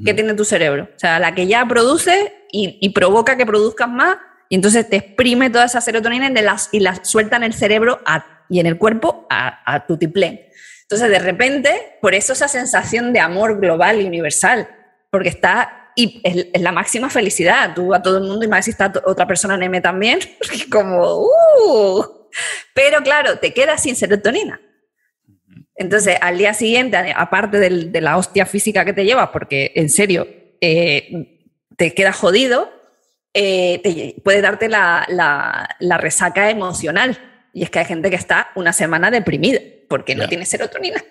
que 0.05 0.15
tiene 0.15 0.35
tu 0.35 0.45
cerebro. 0.45 0.89
O 0.97 0.99
sea, 0.99 1.21
la 1.21 1.33
que 1.33 1.47
ya 1.47 1.65
produce 1.65 2.49
y, 2.51 2.89
provoca 2.89 3.37
que 3.37 3.47
produzcas 3.47 3.89
más, 3.89 4.17
y 4.49 4.57
entonces 4.57 4.91
te 4.91 4.97
exprime 4.97 5.49
toda 5.49 5.67
esa 5.67 5.81
serotonina 5.81 6.29
y, 6.29 6.43
las, 6.43 6.71
y 6.73 6.81
la 6.81 7.05
suelta 7.05 7.37
en 7.37 7.45
el 7.45 7.55
cerebro 7.55 8.01
y 8.49 8.59
en 8.59 8.67
el 8.67 8.79
cuerpo 8.79 9.29
a, 9.31 9.63
a 9.73 9.87
tiplén. 9.87 10.41
Entonces, 10.89 11.11
de 11.11 11.19
repente, 11.19 11.99
por 12.01 12.15
eso 12.15 12.33
esa 12.33 12.49
sensación 12.49 13.13
de 13.13 13.21
amor 13.21 13.61
global 13.61 14.01
y 14.01 14.07
universal, 14.07 14.69
porque 15.11 15.29
está 15.29 15.91
y 15.97 16.21
es, 16.23 16.61
la 16.61 16.71
máxima 16.71 17.11
felicidad. 17.11 17.75
Tú 17.75 17.93
a 17.93 18.03
todo 18.03 18.19
el 18.19 18.25
mundo, 18.25 18.45
y 18.45 18.49
más 18.49 18.67
si 18.67 18.71
está 18.71 18.93
otra 19.05 19.27
persona 19.27 19.55
en 19.57 19.65
M 19.65 19.81
también, 19.81 20.21
como, 20.71 21.25
uh, 21.25 22.05
pero 22.75 23.03
claro, 23.03 23.39
te 23.39 23.53
quedas 23.53 23.83
sin 23.83 23.97
serotonina. 23.97 24.61
Entonces, 25.75 26.17
al 26.21 26.39
día 26.39 26.55
siguiente, 26.55 26.97
aparte 27.15 27.59
de 27.59 28.01
la 28.01 28.17
hostia 28.17 28.47
física 28.47 28.85
que 28.85 28.93
te 28.93 29.05
llevas, 29.05 29.31
porque 29.31 29.73
en 29.75 29.91
serio, 29.91 30.27
eh, 30.61 31.43
te 31.77 31.93
quedas 31.93 32.17
jodido, 32.17 32.71
eh, 33.35 33.81
te, 33.83 34.21
puede 34.23 34.41
darte 34.41 34.69
la, 34.69 35.77
resaca 35.99 36.51
emocional. 36.51 37.19
Y 37.53 37.63
es 37.63 37.71
que 37.71 37.79
hay 37.81 37.85
gente 37.85 38.11
que 38.11 38.17
está 38.17 38.49
una 38.55 38.73
semana 38.73 39.11
deprimida 39.11 39.61
porque 39.89 40.15
no 40.15 40.29
tiene 40.29 40.47
serotonina. 40.47 41.03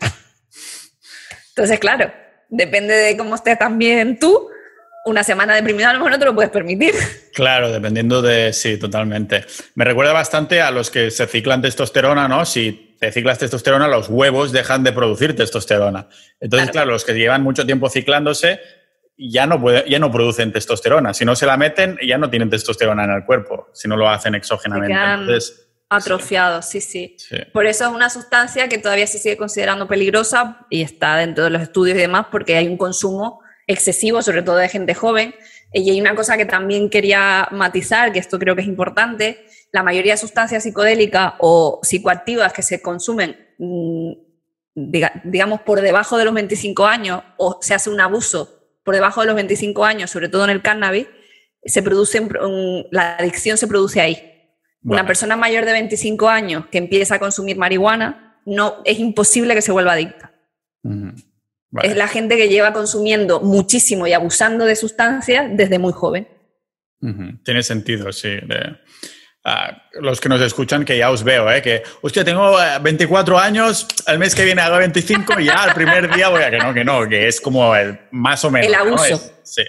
Entonces, 1.50 1.80
claro, 1.80 2.12
depende 2.50 2.94
de 2.94 3.18
cómo 3.18 3.36
estés 3.36 3.58
también 3.58 4.20
tú, 4.20 4.50
una 5.06 5.24
semana 5.24 5.54
deprimida 5.54 5.92
a 5.92 5.94
lo 5.94 6.00
mejor 6.00 6.12
no 6.14 6.20
te 6.20 6.26
lo 6.26 6.36
puedes 6.36 6.52
permitir. 6.52 6.94
Claro, 7.34 7.72
dependiendo 7.72 8.22
de, 8.22 8.54
sí, 8.54 8.78
totalmente. 8.78 9.46
Me 9.76 9.86
recuerda 9.86 10.14
bastante 10.14 10.62
a 10.62 10.72
los 10.72 10.90
que 10.90 11.12
se 11.12 11.28
ciclan 11.28 11.62
testosterona, 11.62 12.28
¿no? 12.28 12.46
Si 12.46 12.96
te 13.00 13.12
ciclas 13.12 13.38
testosterona, 13.38 13.88
los 13.88 14.10
huevos 14.10 14.52
dejan 14.52 14.84
de 14.84 14.94
producir 14.94 15.36
testosterona. 15.36 16.08
Entonces, 16.40 16.72
claro, 16.72 16.92
los 16.92 17.06
que 17.06 17.14
llevan 17.14 17.44
mucho 17.44 17.66
tiempo 17.66 17.90
ciclándose 17.90 18.60
ya 19.18 19.46
no, 19.46 19.62
puede, 19.62 19.90
ya 19.90 20.00
no 20.00 20.12
producen 20.12 20.52
testosterona. 20.52 21.14
Si 21.14 21.24
no 21.24 21.36
se 21.36 21.46
la 21.46 21.56
meten, 21.56 21.98
ya 22.06 22.18
no 22.18 22.30
tienen 22.30 22.50
testosterona 22.50 23.04
en 23.04 23.12
el 23.12 23.26
cuerpo, 23.26 23.70
si 23.74 23.88
no 23.88 23.96
lo 23.96 24.10
hacen 24.10 24.36
exógenamente. 24.36 24.98
Entonces, 24.98 25.65
atrofiados, 25.90 26.66
sí. 26.66 26.82
Sí, 26.82 27.16
Por 27.54 27.66
eso 27.66 27.86
es 27.86 27.92
una 27.92 28.10
sustancia 28.10 28.68
que 28.68 28.78
todavía 28.78 29.08
se 29.08 29.20
sigue 29.20 29.38
considerando 29.38 29.88
peligrosa 29.88 30.66
y 30.70 30.82
está 30.82 31.18
dentro 31.18 31.44
de 31.44 31.50
los 31.52 31.62
estudios 31.62 31.98
y 31.98 32.02
demás 32.02 32.28
porque 32.32 32.58
hay 32.58 32.68
un 32.68 32.78
consumo 32.78 33.42
excesivo, 33.68 34.22
sobre 34.22 34.42
todo 34.42 34.58
de 34.58 34.70
gente 34.70 34.94
joven. 34.94 35.36
Y 35.74 35.90
hay 35.90 36.00
una 36.00 36.16
cosa 36.16 36.38
que 36.38 36.46
también 36.46 36.90
quería 36.90 37.48
matizar, 37.52 38.12
que 38.12 38.20
esto 38.20 38.40
creo 38.40 38.56
que 38.56 38.62
es 38.62 38.68
importante, 38.68 39.46
la 39.72 39.84
mayoría 39.84 40.14
de 40.14 40.18
sustancias 40.18 40.64
psicodélicas 40.64 41.34
o 41.40 41.80
psicoactivas 41.84 42.54
que 42.54 42.62
se 42.62 42.82
consumen, 42.82 43.36
mm, 43.58 44.12
digamos, 45.26 45.62
por 45.62 45.82
debajo 45.82 46.18
de 46.18 46.26
los 46.26 46.34
25 46.34 46.86
años 46.86 47.24
o 47.38 47.60
se 47.62 47.74
hace 47.74 47.90
un 47.90 48.00
abuso 48.00 48.56
por 48.84 48.94
debajo 48.94 49.22
de 49.22 49.28
los 49.28 49.36
25 49.36 49.84
años, 49.84 50.12
sobre 50.12 50.30
todo 50.30 50.46
en 50.46 50.52
el 50.52 50.62
cannabis, 50.62 51.08
se 51.64 51.82
produce, 51.82 52.26
la 52.92 53.16
adicción 53.16 53.58
se 53.58 53.68
produce 53.68 54.00
ahí. 54.00 54.35
Una 54.86 55.06
persona 55.06 55.36
mayor 55.36 55.66
de 55.66 55.72
25 55.72 56.30
años 56.30 56.66
que 56.68 56.78
empieza 56.78 57.16
a 57.16 57.20
consumir 57.20 57.58
marihuana, 57.58 58.40
no, 58.46 58.82
es 58.86 59.00
imposible 59.00 59.56
que 59.56 59.62
se 59.62 59.72
vuelva 59.72 59.94
adicta. 59.94 60.32
Es 61.82 61.96
la 61.96 62.08
gente 62.08 62.38
que 62.38 62.48
lleva 62.48 62.72
consumiendo 62.72 63.42
muchísimo 63.42 64.06
y 64.08 64.14
abusando 64.14 64.66
de 64.66 64.76
sustancias 64.76 65.48
desde 65.52 65.80
muy 65.80 65.92
joven. 65.92 66.28
Tiene 67.44 67.64
sentido, 67.64 68.12
sí. 68.14 68.38
los 69.94 70.22
que 70.22 70.30
nos 70.30 70.42
escuchan, 70.42 70.86
que 70.86 70.98
ya 70.98 71.10
os 71.10 71.24
veo, 71.24 71.52
¿eh? 71.52 71.62
que, 71.62 71.84
hostia, 72.02 72.24
tengo 72.24 72.56
24 72.82 73.36
eh, 73.36 73.42
años, 73.42 73.88
el 74.08 74.20
mes 74.20 74.36
que 74.36 74.46
viene 74.46 74.62
hago 74.62 74.78
25 74.78 75.40
y 75.40 75.46
ya 75.46 75.66
el 75.68 75.74
primer 75.74 76.14
día 76.14 76.30
voy 76.30 76.44
a 76.44 76.52
que 76.52 76.58
no, 76.58 76.74
que 76.74 76.84
no, 76.84 77.08
que 77.08 77.28
es 77.28 77.42
como 77.42 77.76
el, 77.76 78.00
más 78.12 78.46
o 78.46 78.52
menos. 78.52 78.68
El 78.68 78.76
abuso. 78.76 79.34
sí. 79.44 79.64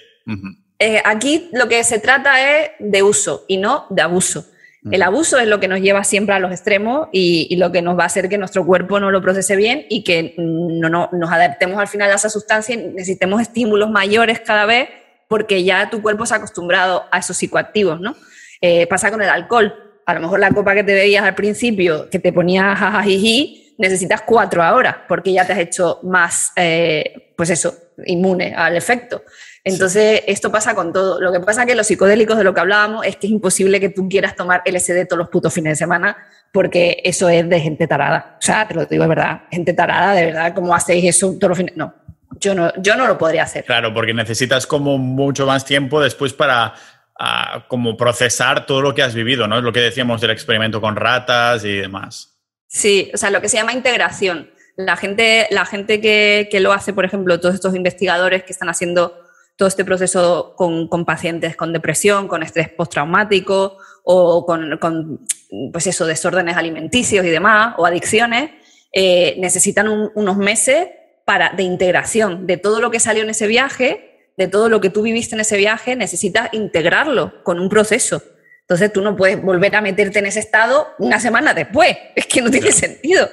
Eh, 0.78 1.00
aquí 1.02 1.48
lo 1.54 1.68
que 1.68 1.82
se 1.84 2.00
trata 2.00 2.60
es 2.60 2.72
de 2.78 3.02
uso 3.02 3.44
y 3.48 3.56
no 3.56 3.86
de 3.88 4.02
abuso. 4.02 4.46
El 4.90 5.02
abuso 5.02 5.38
es 5.38 5.48
lo 5.48 5.58
que 5.58 5.68
nos 5.68 5.80
lleva 5.80 6.04
siempre 6.04 6.34
a 6.34 6.38
los 6.38 6.50
extremos 6.50 7.08
y, 7.12 7.54
lo 7.56 7.72
que 7.72 7.82
nos 7.82 7.98
va 7.98 8.04
a 8.04 8.06
hacer 8.06 8.28
que 8.28 8.38
nuestro 8.38 8.64
cuerpo 8.64 9.00
no 9.00 9.10
lo 9.10 9.20
procese 9.20 9.56
bien 9.56 9.86
y 9.88 10.04
que 10.04 10.34
no, 10.36 11.08
nos 11.12 11.32
adaptemos 11.32 11.78
al 11.78 11.88
final 11.88 12.10
a 12.10 12.14
esa 12.14 12.30
sustancia 12.30 12.74
y 12.74 12.78
necesitemos 12.78 13.40
estímulos 13.40 13.90
mayores 13.90 14.40
cada 14.40 14.66
vez 14.66 14.88
porque 15.28 15.64
ya 15.64 15.90
tu 15.90 16.02
cuerpo 16.02 16.24
se 16.24 16.34
ha 16.34 16.36
acostumbrado 16.36 17.04
a 17.10 17.18
esos 17.18 17.36
psicoactivos, 17.36 18.00
¿no? 18.00 18.14
Eh, 18.60 18.86
pasa 18.86 19.10
con 19.10 19.20
el 19.22 19.28
alcohol. 19.28 19.74
A 20.06 20.14
lo 20.14 20.20
mejor 20.20 20.38
la 20.38 20.50
copa 20.50 20.74
que 20.74 20.84
te 20.84 20.94
bebías 20.94 21.24
al 21.24 21.34
principio, 21.34 22.08
que 22.08 22.20
te 22.20 22.32
ponía 22.32 22.76
jajajiji, 22.76 23.74
necesitas 23.78 24.22
cuatro 24.22 24.62
ahora 24.62 25.04
porque 25.08 25.32
ya 25.32 25.46
te 25.46 25.52
has 25.52 25.58
hecho 25.58 26.00
más, 26.04 26.52
eh, 26.56 27.32
pues 27.36 27.50
eso, 27.50 27.74
inmune 28.04 28.54
al 28.54 28.76
efecto. 28.76 29.22
Entonces, 29.66 30.22
esto 30.28 30.52
pasa 30.52 30.76
con 30.76 30.92
todo. 30.92 31.20
Lo 31.20 31.32
que 31.32 31.40
pasa 31.40 31.62
es 31.62 31.66
que 31.66 31.74
los 31.74 31.88
psicodélicos 31.88 32.38
de 32.38 32.44
lo 32.44 32.54
que 32.54 32.60
hablábamos 32.60 33.04
es 33.04 33.16
que 33.16 33.26
es 33.26 33.32
imposible 33.32 33.80
que 33.80 33.88
tú 33.88 34.08
quieras 34.08 34.36
tomar 34.36 34.62
LSD 34.64 35.08
todos 35.08 35.18
los 35.18 35.28
putos 35.28 35.52
fines 35.52 35.72
de 35.72 35.76
semana 35.76 36.16
porque 36.52 37.00
eso 37.02 37.28
es 37.28 37.48
de 37.48 37.58
gente 37.58 37.88
tarada. 37.88 38.36
O 38.38 38.42
sea, 38.42 38.68
te 38.68 38.74
lo 38.74 38.86
digo 38.86 39.02
de 39.02 39.08
verdad, 39.08 39.42
gente 39.50 39.72
tarada, 39.72 40.12
de 40.12 40.26
verdad, 40.26 40.54
¿cómo 40.54 40.72
hacéis 40.72 41.16
eso 41.16 41.34
todos 41.34 41.48
los 41.48 41.58
fines? 41.58 41.76
No, 41.76 41.92
yo 42.38 42.54
no, 42.54 42.72
yo 42.80 42.94
no 42.94 43.08
lo 43.08 43.18
podría 43.18 43.42
hacer. 43.42 43.64
Claro, 43.64 43.92
porque 43.92 44.14
necesitas 44.14 44.68
como 44.68 44.98
mucho 44.98 45.46
más 45.46 45.64
tiempo 45.64 46.00
después 46.00 46.32
para 46.32 46.72
ah, 47.18 47.64
como 47.66 47.96
procesar 47.96 48.66
todo 48.66 48.82
lo 48.82 48.94
que 48.94 49.02
has 49.02 49.16
vivido, 49.16 49.48
¿no? 49.48 49.58
Es 49.58 49.64
lo 49.64 49.72
que 49.72 49.80
decíamos 49.80 50.20
del 50.20 50.30
experimento 50.30 50.80
con 50.80 50.94
ratas 50.94 51.64
y 51.64 51.74
demás. 51.78 52.38
Sí, 52.68 53.10
o 53.12 53.16
sea, 53.16 53.30
lo 53.30 53.40
que 53.40 53.48
se 53.48 53.56
llama 53.56 53.72
integración. 53.72 54.48
la 54.76 54.96
gente, 54.96 55.48
la 55.50 55.66
gente 55.66 56.00
que, 56.00 56.46
que 56.52 56.60
lo 56.60 56.72
hace, 56.72 56.92
por 56.92 57.04
ejemplo, 57.04 57.40
todos 57.40 57.56
estos 57.56 57.74
investigadores 57.74 58.44
que 58.44 58.52
están 58.52 58.68
haciendo 58.68 59.25
todo 59.56 59.68
este 59.68 59.84
proceso 59.84 60.54
con, 60.54 60.86
con 60.88 61.04
pacientes 61.04 61.56
con 61.56 61.72
depresión, 61.72 62.28
con 62.28 62.42
estrés 62.42 62.68
postraumático 62.68 63.78
o 64.04 64.46
con, 64.46 64.78
con, 64.78 65.26
pues 65.72 65.86
eso, 65.86 66.06
desórdenes 66.06 66.56
alimenticios 66.56 67.24
y 67.24 67.30
demás, 67.30 67.74
o 67.78 67.86
adicciones, 67.86 68.50
eh, 68.92 69.34
necesitan 69.38 69.88
un, 69.88 70.10
unos 70.14 70.36
meses 70.36 70.88
para, 71.24 71.50
de 71.50 71.62
integración 71.62 72.46
de 72.46 72.56
todo 72.56 72.80
lo 72.80 72.90
que 72.90 73.00
salió 73.00 73.22
en 73.22 73.30
ese 73.30 73.46
viaje, 73.46 74.30
de 74.36 74.46
todo 74.46 74.68
lo 74.68 74.80
que 74.80 74.90
tú 74.90 75.02
viviste 75.02 75.34
en 75.34 75.40
ese 75.40 75.56
viaje, 75.56 75.96
necesitas 75.96 76.50
integrarlo 76.52 77.42
con 77.42 77.58
un 77.58 77.68
proceso. 77.68 78.22
Entonces 78.60 78.92
tú 78.92 79.00
no 79.00 79.16
puedes 79.16 79.40
volver 79.42 79.74
a 79.74 79.80
meterte 79.80 80.18
en 80.18 80.26
ese 80.26 80.40
estado 80.40 80.88
una 80.98 81.18
semana 81.18 81.54
después. 81.54 81.96
Es 82.14 82.26
que 82.26 82.42
no 82.42 82.50
tiene 82.50 82.72
sentido 82.72 83.28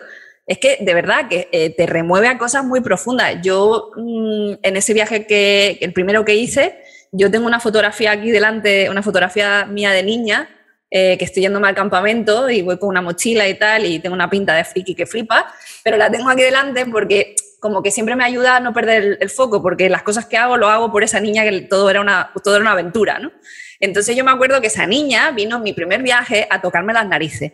es 0.46 0.58
que 0.58 0.78
de 0.80 0.94
verdad 0.94 1.28
que 1.30 1.48
eh, 1.52 1.70
te 1.70 1.86
remueve 1.86 2.28
a 2.28 2.38
cosas 2.38 2.66
muy 2.66 2.82
profundas. 2.82 3.38
Yo 3.42 3.92
mm, 3.96 4.54
en 4.62 4.78
ese 4.78 4.94
viaje 4.94 5.26
que 5.26 5.78
el 5.82 5.94
primero 5.94 6.26
que 6.26 6.36
hice, 6.36 6.80
yo 7.12 7.32
tengo 7.32 7.48
una 7.48 7.60
fotografía 7.60 8.12
aquí 8.12 8.32
delante, 8.32 8.90
una 8.90 9.04
fotografía 9.04 9.66
mía 9.66 9.92
de 9.92 10.04
niña, 10.04 10.50
eh, 10.92 11.18
que 11.18 11.26
estoy 11.26 11.44
yéndome 11.44 11.68
al 11.68 11.76
campamento 11.76 12.50
y 12.50 12.62
voy 12.62 12.78
con 12.78 12.90
una 12.90 13.02
mochila 13.02 13.48
y 13.48 13.58
tal, 13.58 13.86
y 13.86 14.00
tengo 14.00 14.14
una 14.14 14.30
pinta 14.30 14.54
de 14.56 14.64
friki 14.64 14.96
que 14.96 15.06
flipa, 15.06 15.52
pero 15.84 15.98
la 15.98 16.12
tengo 16.12 16.30
aquí 16.30 16.42
delante 16.42 16.86
porque 16.86 17.36
como 17.60 17.82
que 17.82 17.92
siempre 17.92 18.16
me 18.16 18.26
ayuda 18.26 18.58
a 18.58 18.60
no 18.60 18.74
perder 18.74 19.18
el, 19.22 19.30
foco, 19.30 19.62
porque 19.62 19.90
las 19.90 20.04
cosas 20.04 20.26
que 20.26 20.38
hago 20.38 20.58
lo 20.58 20.70
hago 20.70 20.92
por 20.92 21.04
esa 21.04 21.22
niña 21.22 21.44
que 21.44 21.62
todo 21.62 21.90
era 21.90 22.02
una, 22.02 22.32
todo 22.44 22.56
era 22.56 22.62
una 22.62 22.74
aventura, 22.74 23.20
¿no? 23.20 23.32
Entonces 23.80 24.16
yo 24.16 24.26
me 24.26 24.32
acuerdo 24.32 24.60
que 24.60 24.68
esa 24.68 24.86
niña 24.86 25.32
vino 25.32 25.58
en 25.58 25.64
mi 25.64 25.74
primer 25.74 26.04
viaje 26.04 26.46
a 26.50 26.62
tocarme 26.62 26.94
las 26.94 27.08
narices 27.08 27.54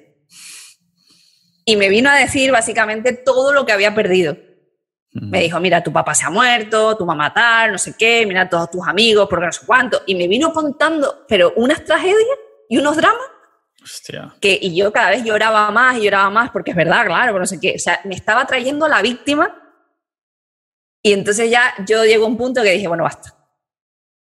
y 1.70 1.76
me 1.76 1.88
vino 1.88 2.10
a 2.10 2.16
decir 2.16 2.52
básicamente 2.52 3.14
todo 3.14 3.54
lo 3.54 3.64
que 3.64 3.72
había 3.72 3.94
perdido. 3.94 4.36
Me 5.12 5.42
dijo, 5.42 5.60
mira, 5.60 5.84
tu 5.84 5.94
papá 5.94 6.16
se 6.16 6.26
ha 6.26 6.32
muerto, 6.32 6.98
tu 6.98 7.06
mamá 7.06 7.32
tal, 7.32 7.74
no 7.74 7.78
sé 7.78 7.94
qué, 7.96 8.26
mira 8.26 8.50
todos 8.50 8.72
tus 8.72 8.88
amigos, 8.88 9.28
porque 9.30 9.46
no 9.46 9.52
sé 9.52 9.68
cuánto. 9.68 10.02
Y 10.08 10.16
me 10.16 10.28
vino 10.28 10.52
contando, 10.52 11.26
pero 11.28 11.54
unas 11.58 11.84
tragedias 11.84 12.40
y 12.70 12.80
unos 12.80 12.98
dramas. 12.98 13.22
Hostia. 13.84 14.34
Que, 14.42 14.58
y 14.60 14.76
yo 14.76 14.92
cada 14.92 15.12
vez 15.12 15.24
lloraba 15.24 15.70
más 15.70 15.98
y 15.98 16.06
lloraba 16.06 16.32
más, 16.32 16.50
porque 16.50 16.72
es 16.72 16.78
verdad, 16.78 17.06
claro, 17.06 17.38
no 17.38 17.46
sé 17.46 17.60
qué. 17.60 17.76
O 17.76 17.80
sea, 17.80 18.02
me 18.04 18.16
estaba 18.16 18.48
trayendo 18.48 18.88
la 18.88 19.04
víctima. 19.04 19.56
Y 21.04 21.14
entonces 21.14 21.52
ya 21.52 21.76
yo 21.86 22.04
llego 22.04 22.26
a 22.26 22.30
un 22.30 22.38
punto 22.38 22.64
que 22.64 22.72
dije, 22.72 22.88
bueno, 22.88 23.04
basta. 23.04 23.36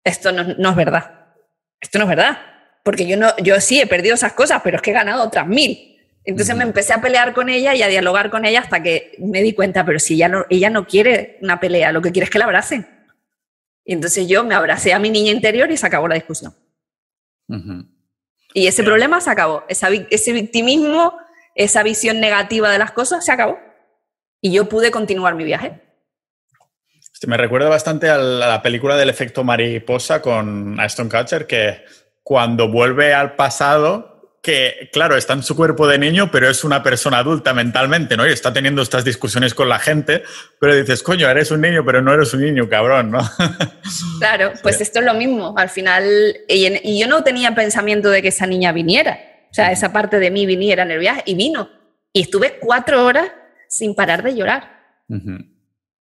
Esto 0.06 0.32
no, 0.32 0.56
no 0.58 0.70
es 0.70 0.76
verdad. 0.78 1.34
Esto 1.82 2.00
no 2.00 2.06
es 2.06 2.10
verdad. 2.10 2.38
Porque 2.82 3.06
yo, 3.06 3.18
no, 3.18 3.36
yo 3.38 3.60
sí 3.60 3.82
he 3.82 3.88
perdido 3.88 4.16
esas 4.16 4.32
cosas, 4.32 4.62
pero 4.64 4.78
es 4.78 4.82
que 4.82 4.92
he 4.92 4.94
ganado 4.94 5.22
otras 5.22 5.46
mil. 5.48 5.95
Entonces 6.26 6.56
me 6.56 6.64
empecé 6.64 6.94
a 6.94 7.02
pelear 7.02 7.34
con 7.34 7.50
ella 7.50 7.76
y 7.76 7.84
a 7.84 7.88
dialogar 7.88 8.32
con 8.32 8.46
ella 8.46 8.60
hasta 8.60 8.82
que 8.82 9.16
me 9.20 9.44
di 9.44 9.54
cuenta, 9.54 9.86
pero 9.86 10.00
si 10.00 10.16
ella 10.16 10.28
no, 10.28 10.46
ella 10.50 10.72
no 10.72 10.88
quiere 10.88 11.38
una 11.42 11.60
pelea, 11.60 11.92
lo 11.92 12.02
que 12.02 12.12
quiere 12.12 12.26
es 12.26 12.32
que 12.32 12.40
la 12.40 12.46
abracen. 12.46 12.88
Y 13.86 13.94
entonces 13.94 14.28
yo 14.28 14.44
me 14.44 14.56
abracé 14.56 14.94
a 14.94 15.00
mi 15.00 15.12
niña 15.12 15.32
interior 15.32 15.70
y 15.72 15.78
se 15.78 15.86
acabó 15.86 16.08
la 16.08 16.16
discusión. 16.16 16.56
Y 18.54 18.66
ese 18.66 18.84
problema 18.84 19.22
se 19.22 19.30
acabó. 19.30 19.64
ese 19.70 20.34
victimismo, 20.34 21.16
esa 21.54 21.84
visión 21.84 22.20
negativa 22.20 22.72
de 22.72 22.80
las 22.80 22.92
cosas 22.92 23.24
se 23.24 23.32
acabó. 23.32 23.60
Y 24.42 24.52
yo 24.52 24.68
pude 24.68 24.90
continuar 24.90 25.36
mi 25.36 25.44
viaje. 25.44 25.82
Me 27.28 27.38
recuerda 27.38 27.70
bastante 27.70 28.10
a 28.10 28.18
la 28.18 28.62
película 28.62 28.98
del 28.98 29.10
efecto 29.10 29.44
mariposa 29.44 30.22
con 30.22 30.80
Aston 30.80 31.10
Kutcher, 31.10 31.48
que 31.48 31.84
cuando 32.24 32.70
vuelve 32.70 33.14
al 33.14 33.36
pasado 33.36 34.15
que, 34.46 34.92
claro, 34.94 35.18
está 35.18 35.34
en 35.34 35.42
su 35.42 35.56
cuerpo 35.56 35.88
de 35.88 35.98
niño, 35.98 36.30
pero 36.32 36.48
es 36.48 36.64
una 36.64 36.84
persona 36.84 37.18
adulta 37.18 37.52
mentalmente, 37.52 38.16
¿no? 38.16 38.28
Y 38.28 38.32
está 38.32 38.54
teniendo 38.54 38.84
estas 38.84 39.04
discusiones 39.04 39.56
con 39.56 39.68
la 39.68 39.80
gente, 39.80 40.22
pero 40.60 40.76
dices, 40.76 41.02
coño, 41.02 41.28
eres 41.28 41.50
un 41.50 41.62
niño, 41.62 41.84
pero 41.84 42.00
no 42.04 42.14
eres 42.14 42.32
un 42.36 42.42
niño, 42.42 42.70
cabrón, 42.70 43.10
¿no? 43.10 43.20
Claro, 44.20 44.54
pues 44.62 44.82
esto 44.82 45.00
es 45.00 45.06
lo 45.06 45.16
mismo. 45.16 45.56
Al 45.58 45.70
final, 45.70 46.06
y, 46.48 47.00
yo 47.00 47.08
no 47.08 47.24
tenía 47.24 47.56
pensamiento 47.56 48.12
de 48.12 48.22
que 48.22 48.28
esa 48.28 48.46
niña 48.46 48.72
viniera, 48.72 49.18
o 49.50 49.54
sea, 49.54 49.72
esa 49.72 49.92
parte 49.92 50.20
de 50.20 50.30
mí 50.30 50.46
viniera 50.46 50.84
en 50.84 50.92
el 50.92 51.00
viaje, 51.00 51.24
y 51.26 51.34
vino. 51.34 51.70
Y 52.14 52.22
estuve 52.22 52.60
cuatro 52.60 53.04
horas 53.04 53.32
sin 53.68 53.96
parar 53.96 54.22
de 54.22 54.36
llorar. 54.36 54.80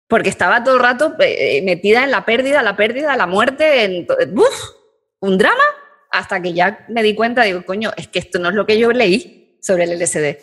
Porque 0.08 0.28
estaba 0.28 0.64
todo 0.64 0.74
el 0.74 0.82
rato 0.82 1.14
eh, 1.20 1.62
metida 1.62 2.02
en 2.02 2.10
la 2.10 2.24
pérdida, 2.24 2.64
la 2.64 2.74
pérdida, 2.74 3.16
la 3.16 3.28
muerte, 3.28 3.84
en, 3.84 4.06
¡uf! 4.36 4.70
un 5.20 5.38
drama 5.38 5.64
hasta 6.14 6.40
que 6.40 6.52
ya 6.52 6.86
me 6.88 7.02
di 7.02 7.14
cuenta, 7.14 7.42
digo, 7.42 7.64
coño, 7.64 7.90
es 7.96 8.06
que 8.06 8.20
esto 8.20 8.38
no 8.38 8.48
es 8.48 8.54
lo 8.54 8.66
que 8.66 8.78
yo 8.78 8.92
leí 8.92 9.58
sobre 9.60 9.84
el 9.84 9.98
LSD, 9.98 10.38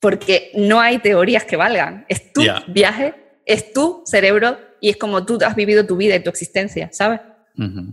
porque 0.00 0.50
no 0.54 0.80
hay 0.80 0.98
teorías 0.98 1.44
que 1.44 1.56
valgan. 1.56 2.06
Es 2.08 2.32
tu 2.32 2.42
viaje, 2.68 3.14
es 3.44 3.74
tu 3.74 4.02
cerebro 4.06 4.58
y 4.80 4.88
es 4.88 4.96
como 4.96 5.26
tú 5.26 5.38
has 5.44 5.54
vivido 5.54 5.84
tu 5.84 5.96
vida 5.96 6.16
y 6.16 6.20
tu 6.20 6.30
existencia, 6.30 6.88
¿sabes? 6.92 7.20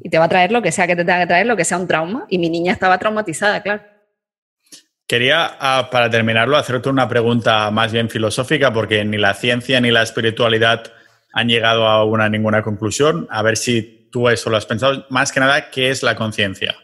Y 0.01 0.09
te 0.09 0.17
va 0.17 0.25
a 0.25 0.29
traer 0.29 0.53
lo 0.53 0.61
que 0.61 0.71
sea 0.71 0.87
que 0.87 0.95
te 0.95 1.03
tenga 1.03 1.19
que 1.19 1.27
traer, 1.27 1.45
lo 1.45 1.57
que 1.57 1.65
sea 1.65 1.77
un 1.77 1.87
trauma. 1.87 2.25
Y 2.29 2.37
mi 2.37 2.49
niña 2.49 2.71
estaba 2.71 2.97
traumatizada, 2.97 3.61
claro. 3.61 3.83
Quería, 5.05 5.57
ah, 5.59 5.89
para 5.91 6.09
terminarlo, 6.09 6.55
hacerte 6.55 6.87
una 6.87 7.09
pregunta 7.09 7.69
más 7.69 7.91
bien 7.91 8.09
filosófica, 8.09 8.71
porque 8.71 9.03
ni 9.03 9.17
la 9.17 9.33
ciencia 9.33 9.81
ni 9.81 9.91
la 9.91 10.03
espiritualidad 10.03 10.93
han 11.33 11.49
llegado 11.49 11.85
a 11.85 12.05
una 12.05 12.29
ninguna 12.29 12.63
conclusión. 12.63 13.27
A 13.29 13.41
ver 13.41 13.57
si 13.57 14.07
tú 14.09 14.29
eso 14.29 14.49
lo 14.49 14.55
has 14.55 14.65
pensado. 14.65 15.05
Más 15.09 15.33
que 15.33 15.41
nada, 15.41 15.69
¿qué 15.69 15.89
es 15.89 16.01
la 16.01 16.15
conciencia? 16.15 16.75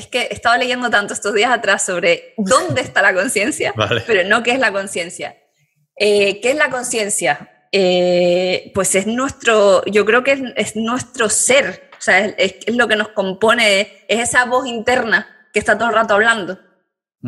Es 0.00 0.06
que 0.06 0.22
he 0.22 0.34
estado 0.34 0.56
leyendo 0.56 0.90
tanto 0.90 1.14
estos 1.14 1.34
días 1.34 1.50
atrás 1.50 1.84
sobre 1.84 2.34
dónde 2.36 2.80
está 2.80 3.02
la 3.02 3.14
conciencia, 3.14 3.74
pero 4.06 4.28
no 4.28 4.42
qué 4.42 4.52
es 4.52 4.58
la 4.58 4.72
conciencia. 4.72 5.36
Eh, 5.96 6.40
¿Qué 6.40 6.50
es 6.50 6.56
la 6.56 6.70
conciencia? 6.70 7.66
Eh, 7.70 8.72
pues 8.74 8.94
es 8.94 9.06
nuestro, 9.06 9.84
yo 9.84 10.04
creo 10.06 10.24
que 10.24 10.54
es, 10.56 10.74
nuestro 10.74 11.28
ser, 11.28 11.90
o 11.98 12.00
sea, 12.00 12.24
es, 12.24 12.74
lo 12.74 12.88
que 12.88 12.96
nos 12.96 13.08
compone, 13.08 14.04
es 14.08 14.20
esa 14.20 14.46
voz 14.46 14.66
interna 14.66 15.28
que 15.52 15.58
está 15.58 15.76
todo 15.76 15.88
el 15.88 15.94
rato 15.94 16.14
hablando. 16.14 16.58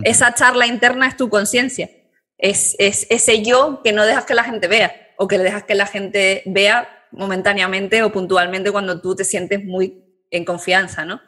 Esa 0.05 0.35
charla 0.35 0.67
interna 0.67 1.07
es 1.07 1.19
tu 1.19 1.29
conciencia, 1.29 1.91
es, 2.39 2.75
es 2.79 3.07
ese 3.11 3.43
yo 3.43 3.83
que 3.85 3.93
no 3.93 4.07
dejas 4.07 4.25
que 4.25 4.35
la 4.35 4.45
gente 4.45 4.67
vea 4.67 5.13
o 5.19 5.29
que 5.29 5.37
le 5.37 5.45
dejas 5.45 5.65
que 5.65 5.75
la 5.75 5.87
gente 5.87 6.43
vea 6.47 6.89
momentáneamente 7.11 8.03
o 8.03 8.11
puntualmente 8.11 8.73
cuando 8.73 9.03
tú 9.03 9.15
te 9.15 9.25
sientes 9.25 9.63
muy 9.63 10.03
en 10.31 10.47
confianza, 10.47 11.05
¿no? 11.05 11.21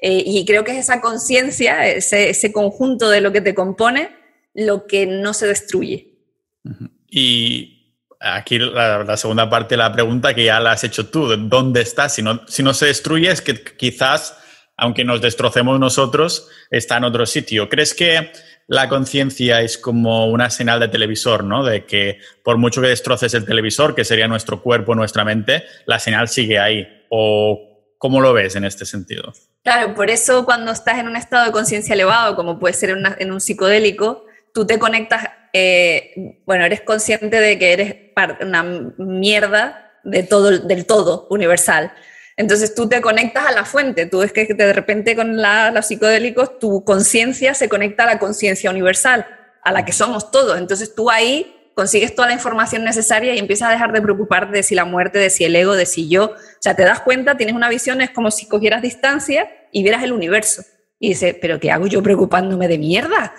Eh, 0.00 0.22
y 0.24 0.44
creo 0.46 0.64
que 0.64 0.72
es 0.72 0.78
esa 0.78 1.00
conciencia, 1.00 1.86
ese, 1.86 2.52
conjunto 2.52 3.10
de 3.10 3.20
lo 3.20 3.32
que 3.32 3.40
te 3.40 3.54
compone, 3.54 4.16
lo 4.54 4.86
que 4.86 5.06
no 5.06 5.34
se 5.34 5.46
destruye. 5.46 6.18
Y 7.08 7.96
aquí 8.18 8.58
la, 8.58 9.16
segunda 9.16 9.50
parte 9.50 9.74
de 9.74 9.78
la 9.78 9.92
pregunta 9.92 10.34
que 10.34 10.44
ya 10.44 10.60
la 10.60 10.72
has 10.72 10.84
hecho 10.84 11.08
tú, 11.08 11.26
¿dónde 11.36 11.86
no, 12.22 12.40
si 12.46 12.62
no 12.62 12.74
se 12.74 12.86
destruye 12.86 13.30
es 13.30 13.42
que 13.42 13.62
quizás, 13.62 14.36
aunque 14.76 15.04
nos 15.04 15.20
destrocemos 15.20 15.78
nosotros, 15.78 16.48
está 16.70 16.96
en 16.96 17.04
otro 17.04 17.26
sitio. 17.26 17.68
¿Crees 17.68 17.92
que 17.92 18.30
la 18.70 18.88
conciencia 18.88 19.60
es 19.60 19.76
como 19.76 20.28
una 20.28 20.48
señal 20.48 20.80
de 20.80 20.88
televisor, 20.88 21.44
¿no? 21.44 21.64
De 21.64 21.84
que 21.84 22.20
por 22.44 22.56
mucho 22.56 22.80
que 22.80 22.86
destroces 22.88 23.34
el 23.34 23.44
televisor, 23.44 23.94
que 23.94 24.04
sería 24.04 24.28
nuestro 24.28 24.62
cuerpo, 24.62 24.94
nuestra 24.94 25.24
mente, 25.24 25.64
la 25.86 25.98
señal 25.98 26.28
sigue 26.28 26.58
ahí. 26.58 26.86
¿O 27.10 27.94
cómo 27.98 28.20
lo 28.20 28.32
ves 28.32 28.54
en 28.54 28.64
este 28.64 28.86
sentido? 28.86 29.32
Claro, 29.62 29.94
por 29.94 30.08
eso 30.08 30.44
cuando 30.46 30.72
estás 30.72 30.98
en 30.98 31.06
un 31.06 31.16
estado 31.16 31.44
de 31.44 31.52
conciencia 31.52 31.92
elevado, 31.92 32.34
como 32.34 32.58
puede 32.58 32.74
ser 32.74 32.96
en, 33.18 33.30
un 33.30 33.40
psicodélico, 33.40 34.24
tú 34.54 34.66
te 34.66 34.78
conectas, 34.78 35.28
eh, 35.52 36.40
bueno, 36.46 36.64
eres 36.64 36.80
consciente 36.80 37.38
de 37.40 37.58
que 37.58 37.72
eres 37.72 37.96
una 38.40 38.62
mierda 38.62 39.92
de 40.02 40.22
todo, 40.22 40.58
del 40.60 40.86
todo 40.86 41.26
universal. 41.30 41.92
Entonces 42.38 42.74
tú 42.74 42.88
te 42.88 43.02
conectas 43.02 43.46
a 43.46 43.52
la 43.52 43.66
fuente, 43.66 44.06
tú 44.06 44.20
ves 44.20 44.32
que 44.32 44.46
de 44.46 44.72
repente 44.72 45.14
con 45.14 45.36
los 45.36 45.86
psicodélicos 45.86 46.58
tu 46.58 46.82
conciencia 46.84 47.52
se 47.52 47.68
conecta 47.68 48.04
a 48.04 48.06
la 48.06 48.18
conciencia 48.18 48.70
universal, 48.70 49.26
a 49.62 49.72
la 49.72 49.84
que 49.84 49.92
somos 49.92 50.30
todos. 50.30 50.56
Entonces 50.58 50.94
tú 50.94 51.10
ahí 51.10 51.59
consigues 51.74 52.14
toda 52.14 52.28
la 52.28 52.34
información 52.34 52.84
necesaria 52.84 53.34
y 53.34 53.38
empiezas 53.38 53.68
a 53.68 53.72
dejar 53.72 53.92
de 53.92 54.02
preocuparte 54.02 54.52
de 54.56 54.62
si 54.62 54.74
la 54.74 54.84
muerte, 54.84 55.18
de 55.18 55.30
si 55.30 55.44
el 55.44 55.56
ego, 55.56 55.74
de 55.74 55.86
si 55.86 56.08
yo. 56.08 56.26
O 56.26 56.60
sea, 56.60 56.74
te 56.74 56.82
das 56.82 57.00
cuenta, 57.00 57.36
tienes 57.36 57.54
una 57.54 57.68
visión, 57.68 58.00
es 58.00 58.10
como 58.10 58.30
si 58.30 58.46
cogieras 58.46 58.82
distancia 58.82 59.48
y 59.72 59.82
vieras 59.82 60.02
el 60.02 60.12
universo. 60.12 60.62
Y 60.98 61.10
dices, 61.10 61.36
¿pero 61.40 61.58
qué 61.58 61.70
hago 61.70 61.86
yo 61.86 62.02
preocupándome 62.02 62.68
de 62.68 62.78
mierda? 62.78 63.32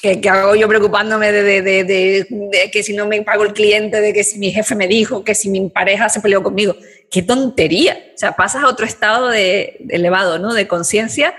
¿Qué, 0.00 0.20
qué 0.20 0.28
hago 0.30 0.54
yo 0.54 0.66
preocupándome 0.68 1.32
de, 1.32 1.62
de, 1.62 2.70
que 2.72 2.82
si 2.82 2.94
no 2.94 3.06
me 3.06 3.20
pago 3.22 3.44
el 3.44 3.52
cliente, 3.52 4.00
de 4.00 4.12
que 4.12 4.24
si 4.24 4.38
mi 4.38 4.50
jefe 4.50 4.74
me 4.74 4.88
dijo, 4.88 5.22
que 5.22 5.34
si 5.34 5.50
mi 5.50 5.68
pareja 5.68 6.08
se 6.08 6.20
peleó 6.20 6.42
conmigo? 6.42 6.74
¡Qué 7.10 7.22
tontería! 7.22 7.98
O 8.14 8.18
sea, 8.18 8.32
pasas 8.32 8.64
a 8.64 8.68
otro 8.68 8.86
estado 8.86 9.28
de, 9.28 9.84
elevado, 9.90 10.38
¿no? 10.38 10.54
De 10.54 10.66
conciencia 10.66 11.34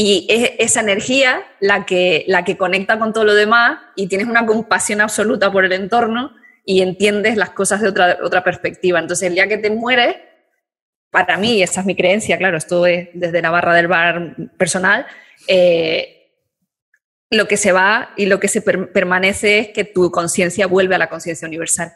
y 0.00 0.28
es 0.28 0.52
esa 0.60 0.80
energía 0.80 1.42
la 1.58 1.84
que, 1.84 2.24
la 2.28 2.44
que 2.44 2.56
conecta 2.56 3.00
con 3.00 3.12
todo 3.12 3.24
lo 3.24 3.34
demás 3.34 3.80
y 3.96 4.06
tienes 4.06 4.28
una 4.28 4.46
compasión 4.46 5.00
absoluta 5.00 5.50
por 5.50 5.64
el 5.64 5.72
entorno 5.72 6.36
y 6.64 6.82
entiendes 6.82 7.36
las 7.36 7.50
cosas 7.50 7.80
de 7.80 7.88
otra, 7.88 8.18
otra 8.22 8.44
perspectiva. 8.44 9.00
Entonces, 9.00 9.26
el 9.26 9.34
día 9.34 9.48
que 9.48 9.58
te 9.58 9.70
mueres, 9.70 10.14
para 11.10 11.36
mí, 11.36 11.64
esa 11.64 11.80
es 11.80 11.86
mi 11.86 11.96
creencia, 11.96 12.38
claro, 12.38 12.56
esto 12.56 12.86
es 12.86 13.08
desde 13.12 13.42
la 13.42 13.50
barra 13.50 13.74
del 13.74 13.88
bar 13.88 14.36
personal, 14.56 15.04
eh, 15.48 16.30
lo 17.30 17.48
que 17.48 17.56
se 17.56 17.72
va 17.72 18.10
y 18.16 18.26
lo 18.26 18.38
que 18.38 18.46
se 18.46 18.62
permanece 18.62 19.58
es 19.58 19.68
que 19.70 19.82
tu 19.82 20.12
conciencia 20.12 20.68
vuelve 20.68 20.94
a 20.94 20.98
la 20.98 21.08
conciencia 21.08 21.48
universal. 21.48 21.92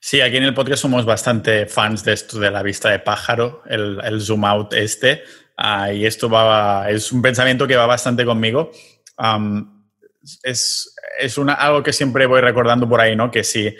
Sí, 0.00 0.20
aquí 0.20 0.36
en 0.36 0.42
el 0.42 0.54
podcast 0.54 0.82
somos 0.82 1.06
bastante 1.06 1.66
fans 1.66 2.04
de 2.04 2.12
esto 2.14 2.38
de 2.38 2.50
la 2.50 2.62
vista 2.62 2.90
de 2.90 2.98
pájaro, 2.98 3.62
el, 3.66 4.20
zoom 4.20 4.44
out 4.44 4.74
este, 4.74 5.22
ah, 5.56 5.92
y 5.92 6.06
esto 6.06 6.28
va, 6.28 6.90
es 6.90 7.12
un 7.12 7.22
pensamiento 7.22 7.66
que 7.66 7.76
va 7.76 7.86
bastante 7.86 8.24
conmigo. 8.24 8.70
es 10.42 10.94
es 11.18 11.38
una, 11.38 11.54
algo 11.54 11.82
que 11.82 11.92
siempre 11.92 12.26
voy 12.26 12.40
recordando 12.40 12.88
por 12.88 13.00
ahí, 13.00 13.16
¿no? 13.16 13.30
Que 13.30 13.44
si 13.44 13.74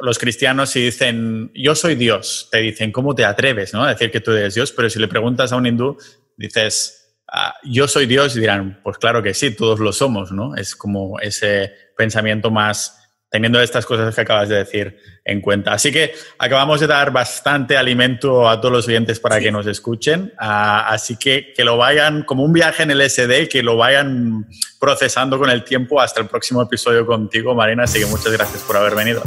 los 0.00 0.18
cristianos 0.18 0.70
si 0.70 0.80
dicen, 0.80 1.50
yo 1.54 1.74
soy 1.74 1.94
Dios, 1.94 2.48
te 2.50 2.58
dicen, 2.58 2.90
¿cómo 2.90 3.14
te 3.14 3.24
atreves 3.24 3.72
¿no? 3.72 3.84
a 3.84 3.90
decir 3.90 4.10
que 4.10 4.20
tú 4.20 4.32
eres 4.32 4.54
Dios? 4.54 4.72
Pero 4.72 4.90
si 4.90 4.98
le 4.98 5.08
preguntas 5.08 5.52
a 5.52 5.56
un 5.56 5.66
hindú, 5.66 5.96
dices, 6.36 7.16
ah, 7.28 7.54
yo 7.62 7.86
soy 7.86 8.06
Dios, 8.06 8.36
y 8.36 8.40
dirán, 8.40 8.80
pues 8.82 8.98
claro 8.98 9.22
que 9.22 9.34
sí, 9.34 9.54
todos 9.54 9.78
lo 9.78 9.92
somos, 9.92 10.32
¿no? 10.32 10.56
Es 10.56 10.74
como 10.74 11.20
ese 11.20 11.72
pensamiento 11.96 12.50
más 12.50 13.01
teniendo 13.32 13.62
estas 13.62 13.86
cosas 13.86 14.14
que 14.14 14.20
acabas 14.20 14.50
de 14.50 14.56
decir 14.56 14.98
en 15.24 15.40
cuenta. 15.40 15.72
Así 15.72 15.90
que 15.90 16.12
acabamos 16.38 16.80
de 16.80 16.86
dar 16.86 17.10
bastante 17.10 17.78
alimento 17.78 18.46
a 18.46 18.60
todos 18.60 18.72
los 18.72 18.88
oyentes 18.88 19.18
para 19.18 19.40
que 19.40 19.50
nos 19.50 19.66
escuchen. 19.66 20.34
Ah, 20.38 20.86
así 20.88 21.16
que 21.16 21.54
que 21.56 21.64
lo 21.64 21.78
vayan 21.78 22.24
como 22.24 22.44
un 22.44 22.52
viaje 22.52 22.82
en 22.82 22.90
el 22.90 23.00
SD, 23.00 23.48
que 23.48 23.62
lo 23.62 23.78
vayan 23.78 24.46
procesando 24.78 25.38
con 25.38 25.48
el 25.48 25.64
tiempo 25.64 25.98
hasta 25.98 26.20
el 26.20 26.26
próximo 26.26 26.60
episodio 26.60 27.06
contigo, 27.06 27.54
Marina. 27.54 27.84
Así 27.84 28.00
que 28.00 28.06
muchas 28.06 28.32
gracias 28.32 28.62
por 28.64 28.76
haber 28.76 28.94
venido. 28.94 29.22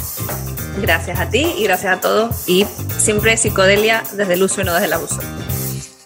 Gracias 0.79 1.19
a 1.19 1.27
ti 1.27 1.55
y 1.57 1.63
gracias 1.63 1.97
a 1.97 1.99
todos. 1.99 2.47
Y 2.47 2.67
siempre 2.97 3.35
psicodelia 3.37 4.03
desde 4.15 4.35
el 4.35 4.43
uso 4.43 4.61
y 4.61 4.65
no 4.65 4.73
desde 4.73 4.85
el 4.85 4.93
abuso. 4.93 5.19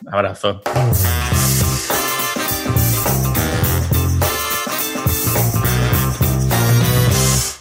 Abrazo. 0.09 0.61